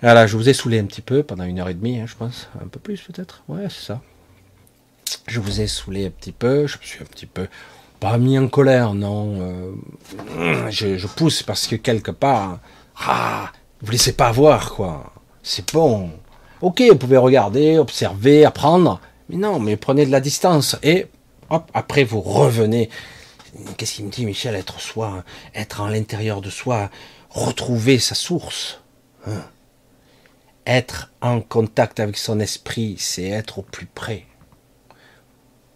[0.00, 2.14] Voilà, je vous ai saoulé un petit peu pendant une heure et demie, hein, je
[2.14, 2.48] pense.
[2.62, 3.42] Un peu plus peut-être.
[3.48, 4.00] Ouais, c'est ça.
[5.26, 6.66] Je vous ai saoulé un petit peu.
[6.66, 7.48] Je me suis un petit peu
[8.00, 9.40] pas mis en colère, non.
[10.38, 12.60] Euh, je, pousse parce que quelque part,
[13.06, 13.50] ah,
[13.82, 15.12] vous laissez pas avoir quoi.
[15.42, 16.10] C'est bon.
[16.60, 21.06] Ok, vous pouvez regarder, observer, apprendre, mais non, mais prenez de la distance et
[21.50, 22.90] hop, après vous revenez
[23.76, 26.90] Qu'est-ce qu'il me dit, Michel Être soi, être en l'intérieur de soi,
[27.30, 28.80] retrouver sa source.
[29.26, 29.42] Hein?
[30.68, 34.26] être en contact avec son esprit, c'est être au plus près.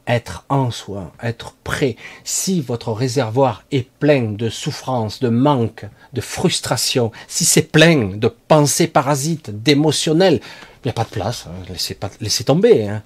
[0.07, 1.97] Être en soi, être prêt.
[2.25, 8.29] Si votre réservoir est plein de souffrance, de manque, de frustration, si c'est plein de
[8.29, 10.41] pensées parasites, d'émotionnels,
[10.85, 11.47] il n'y a pas de place.
[11.47, 11.75] Hein.
[12.21, 12.87] Laissez, tomber.
[12.87, 13.03] Hein.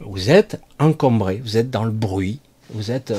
[0.00, 3.12] Vous êtes encombré, vous êtes dans le bruit, vous êtes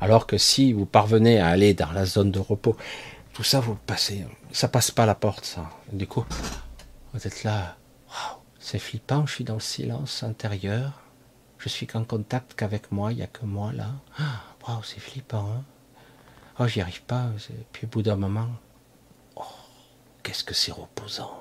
[0.00, 2.76] alors que si vous parvenez à aller dans la zone de repos,
[3.32, 5.70] tout ça vous passez, ça passe pas la porte, ça.
[5.92, 6.24] Du coup,
[7.12, 7.76] vous êtes là,
[8.58, 11.02] c'est flippant, je suis dans le silence intérieur,
[11.58, 13.90] je suis qu'en contact qu'avec moi, il n'y a que moi là.
[14.66, 15.50] Waouh, c'est flippant.
[15.50, 15.64] Hein
[16.58, 17.26] oh, j'y arrive pas.
[17.72, 18.48] Puis au bout d'un moment,
[19.36, 19.42] oh,
[20.22, 21.32] qu'est-ce que c'est reposant.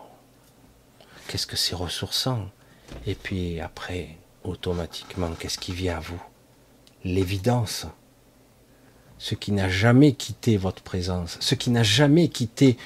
[1.28, 2.50] Qu'est-ce que c'est ressourçant.
[3.06, 6.22] Et puis après, automatiquement, qu'est-ce qui vient à vous?
[7.04, 7.86] L'évidence.
[9.18, 12.78] Ce qui n'a jamais quitté votre présence, ce qui n'a jamais quitté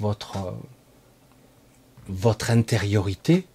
[0.00, 0.54] votre,
[2.08, 3.46] votre intériorité,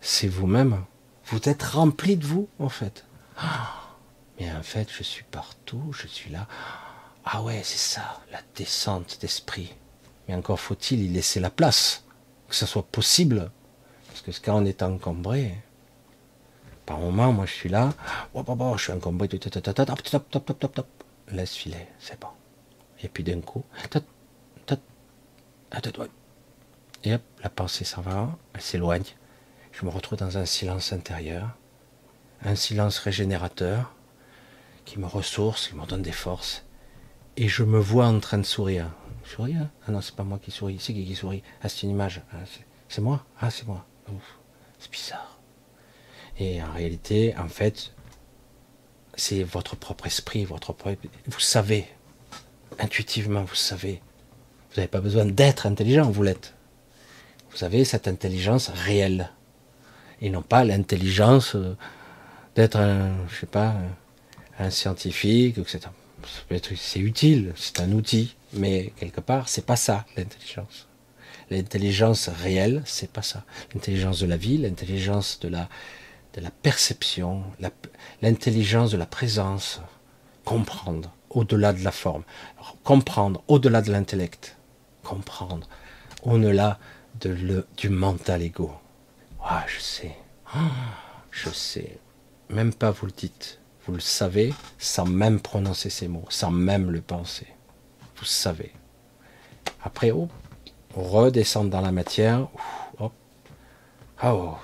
[0.00, 0.84] c'est vous-même.
[1.26, 3.04] Vous êtes rempli de vous, en fait.
[4.38, 6.46] Mais en fait, je suis partout, je suis là.
[7.24, 9.74] Ah ouais, c'est ça, la descente d'esprit.
[10.28, 12.04] Mais encore faut-il y laisser la place,
[12.48, 13.50] que ce soit possible.
[14.08, 15.54] Parce que quand on est encombré,
[16.86, 17.92] par moment, moi je suis là,
[18.34, 19.28] oh, oh, je suis encombré,
[21.32, 22.28] laisse filer, c'est bon.
[23.02, 23.64] Et puis d'un coup,
[27.04, 29.04] et hop, la pensée s'en va, elle s'éloigne.
[29.72, 31.50] Je me retrouve dans un silence intérieur,
[32.42, 33.92] un silence régénérateur
[34.84, 36.64] qui me ressource, qui me donne des forces.
[37.36, 38.90] Et je me vois en train de sourire.
[39.24, 41.42] Sourire Ah non, c'est pas moi qui souris, c'est qui qui sourit?
[41.62, 42.22] Ah, c'est une image.
[42.32, 42.38] Ah,
[42.88, 43.84] c'est moi Ah, c'est moi.
[44.78, 45.35] C'est bizarre.
[46.38, 47.92] Et en réalité, en fait,
[49.14, 51.00] c'est votre propre esprit, votre propre...
[51.26, 51.86] Vous savez,
[52.78, 54.02] intuitivement, vous savez.
[54.70, 56.54] Vous n'avez pas besoin d'être intelligent, vous l'êtes.
[57.52, 59.30] Vous avez cette intelligence réelle.
[60.20, 61.56] Ils n'ont pas l'intelligence
[62.54, 63.74] d'être un, je sais pas,
[64.58, 65.80] un scientifique, etc.
[66.76, 70.88] C'est utile, c'est un outil, mais quelque part, c'est pas ça l'intelligence.
[71.50, 73.44] L'intelligence réelle, c'est pas ça.
[73.72, 75.68] L'intelligence de la vie, l'intelligence de la,
[76.36, 77.44] de la perception,
[78.20, 79.80] l'intelligence de la présence,
[80.44, 82.24] comprendre au-delà de la forme,
[82.84, 84.56] comprendre au-delà de l'intellect,
[85.02, 85.66] comprendre
[86.22, 86.78] au-delà
[87.76, 88.72] du mental ego.
[89.42, 90.16] Ah, je sais,
[90.52, 90.70] ah,
[91.30, 91.98] je sais,
[92.50, 96.90] même pas vous le dites, vous le savez sans même prononcer ces mots, sans même
[96.90, 97.46] le penser.
[98.16, 98.72] Vous savez.
[99.84, 100.28] Après, oh,
[100.94, 102.48] redescendre dans la matière.
[102.98, 103.12] Oh,
[104.22, 104.54] oh.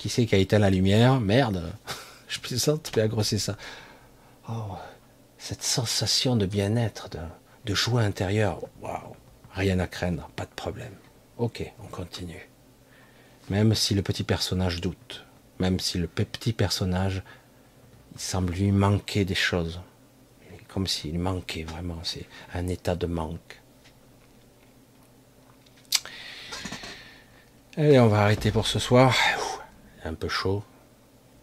[0.00, 1.74] Qui c'est qui a éteint la lumière Merde,
[2.28, 3.56] je plaisante, mais grosser ça.
[4.48, 4.78] Oh,
[5.36, 7.18] cette sensation de bien-être, de,
[7.66, 8.60] de joie intérieure.
[8.80, 9.14] Waouh,
[9.52, 10.94] rien à craindre, pas de problème.
[11.36, 12.48] Ok, on continue.
[13.50, 15.26] Même si le petit personnage doute,
[15.58, 17.22] même si le petit personnage
[18.14, 19.82] il semble lui manquer des choses.
[20.68, 21.98] Comme s'il manquait vraiment.
[22.04, 23.60] C'est un état de manque.
[27.76, 29.14] Allez, on va arrêter pour ce soir.
[30.04, 30.62] Un peu chaud.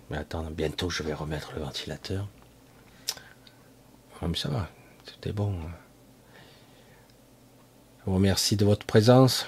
[0.10, 2.28] Mais attends, bientôt je vais remettre le ventilateur.
[4.20, 4.70] Comme ça va,
[5.06, 5.54] tout est bon.
[8.00, 9.48] Je vous remercie de votre présence.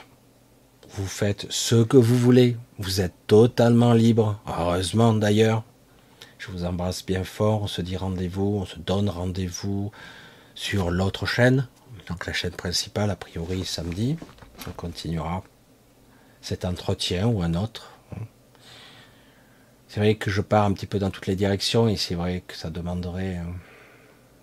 [0.91, 2.57] Vous faites ce que vous voulez.
[2.77, 4.39] Vous êtes totalement libre.
[4.47, 5.63] Heureusement d'ailleurs.
[6.37, 7.63] Je vous embrasse bien fort.
[7.63, 9.91] On se dit rendez-vous, on se donne rendez-vous
[10.55, 11.67] sur l'autre chaîne.
[12.07, 14.17] Donc la chaîne principale, a priori samedi.
[14.67, 15.43] On continuera
[16.41, 17.91] cet entretien ou un autre.
[19.89, 22.43] C'est vrai que je pars un petit peu dans toutes les directions et c'est vrai
[22.47, 23.51] que ça demanderait euh,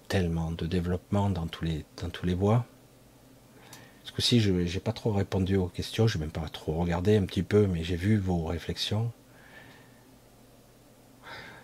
[0.08, 2.66] tellement de développement dans tous les, dans tous bois.
[4.02, 6.74] Parce que si je n'ai pas trop répondu aux questions, je n'ai même pas trop
[6.74, 9.12] regardé un petit peu, mais j'ai vu vos réflexions.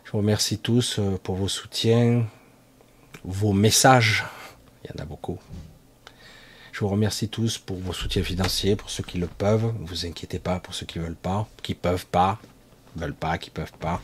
[0.04, 2.24] Je vous remercie tous euh, pour vos soutiens,
[3.24, 4.24] vos messages.
[4.84, 5.40] Il y en a beaucoup.
[6.70, 9.74] Je vous remercie tous pour vos soutiens financiers, pour ceux qui le peuvent.
[9.80, 12.38] Ne vous inquiétez pas pour ceux qui ne veulent pas, qui peuvent pas,
[12.96, 14.00] veulent pas, qui peuvent pas.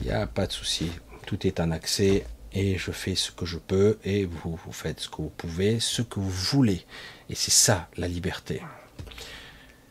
[0.00, 0.90] Il n'y a pas de souci.
[1.26, 5.08] Tout est en accès et je fais ce que je peux et vous, faites ce
[5.08, 6.84] que vous pouvez, ce que vous voulez.
[7.28, 8.62] Et c'est ça la liberté.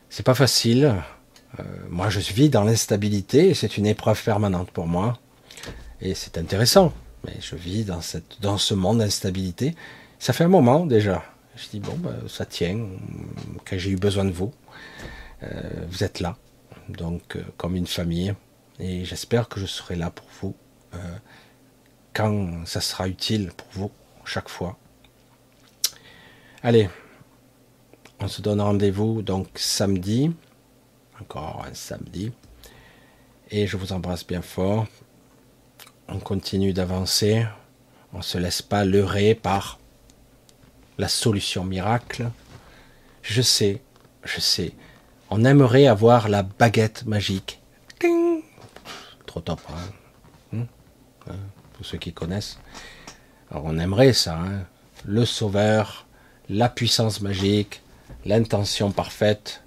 [0.09, 0.95] C'est pas facile.
[1.59, 5.19] Euh, moi, je vis dans l'instabilité et c'est une épreuve permanente pour moi.
[6.01, 6.93] Et c'est intéressant.
[7.25, 9.75] Mais je vis dans, cette, dans ce monde d'instabilité.
[10.19, 11.23] Ça fait un moment déjà.
[11.55, 12.79] Je dis, bon, ben, ça tient,
[13.65, 14.53] que j'ai eu besoin de vous.
[15.43, 16.37] Euh, vous êtes là,
[16.89, 18.33] donc euh, comme une famille.
[18.79, 20.55] Et j'espère que je serai là pour vous
[20.93, 21.17] euh,
[22.13, 23.91] quand ça sera utile pour vous,
[24.25, 24.77] chaque fois.
[26.63, 26.89] Allez,
[28.19, 30.31] on se donne rendez-vous donc samedi,
[31.21, 32.31] encore un samedi.
[33.51, 34.85] Et je vous embrasse bien fort
[36.11, 37.45] on continue d'avancer,
[38.13, 39.79] on ne se laisse pas leurrer par
[40.97, 42.31] la solution miracle.
[43.21, 43.81] Je sais,
[44.23, 44.73] je sais,
[45.29, 47.61] on aimerait avoir la baguette magique.
[49.25, 50.57] Trop top, hein.
[50.57, 50.63] Hmm?
[51.29, 51.35] Hein,
[51.81, 52.59] ceux qui connaissent.
[53.51, 54.65] Alors on aimerait ça, hein.
[55.05, 56.07] le sauveur,
[56.49, 57.81] la puissance magique,
[58.25, 59.63] l'intention parfaite.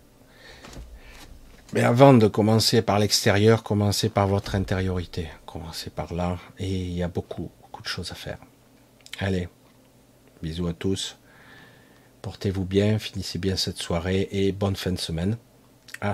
[1.72, 6.38] Mais avant de commencer par l'extérieur, commencez par votre intériorité commencer par là.
[6.58, 8.38] Et il y a beaucoup, beaucoup de choses à faire.
[9.18, 9.48] Allez,
[10.42, 11.18] bisous à tous.
[12.22, 15.36] Portez-vous bien, finissez bien cette soirée et bonne fin de semaine.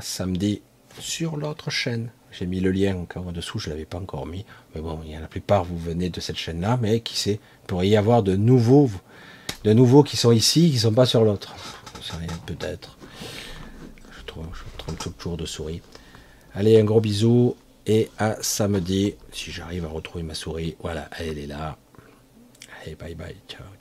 [0.01, 0.61] Samedi
[1.01, 2.11] sur l'autre chaîne.
[2.31, 4.45] J'ai mis le lien encore en dessous, je l'avais pas encore mis.
[4.75, 7.89] Mais bon, il y la plupart, vous venez de cette chaîne-là, mais qui sait, pourrait
[7.89, 8.91] y avoir de nouveaux,
[9.65, 11.55] de nouveaux qui sont ici, qui sont pas sur l'autre.
[12.47, 12.99] peut-être.
[14.19, 15.81] Je, trouve, je toujours de souris.
[16.55, 17.57] Allez, un gros bisou
[17.87, 20.77] et à samedi, si j'arrive à retrouver ma souris.
[20.81, 21.79] Voilà, elle est là.
[22.83, 23.37] Allez, bye bye.
[23.49, 23.78] Ciao.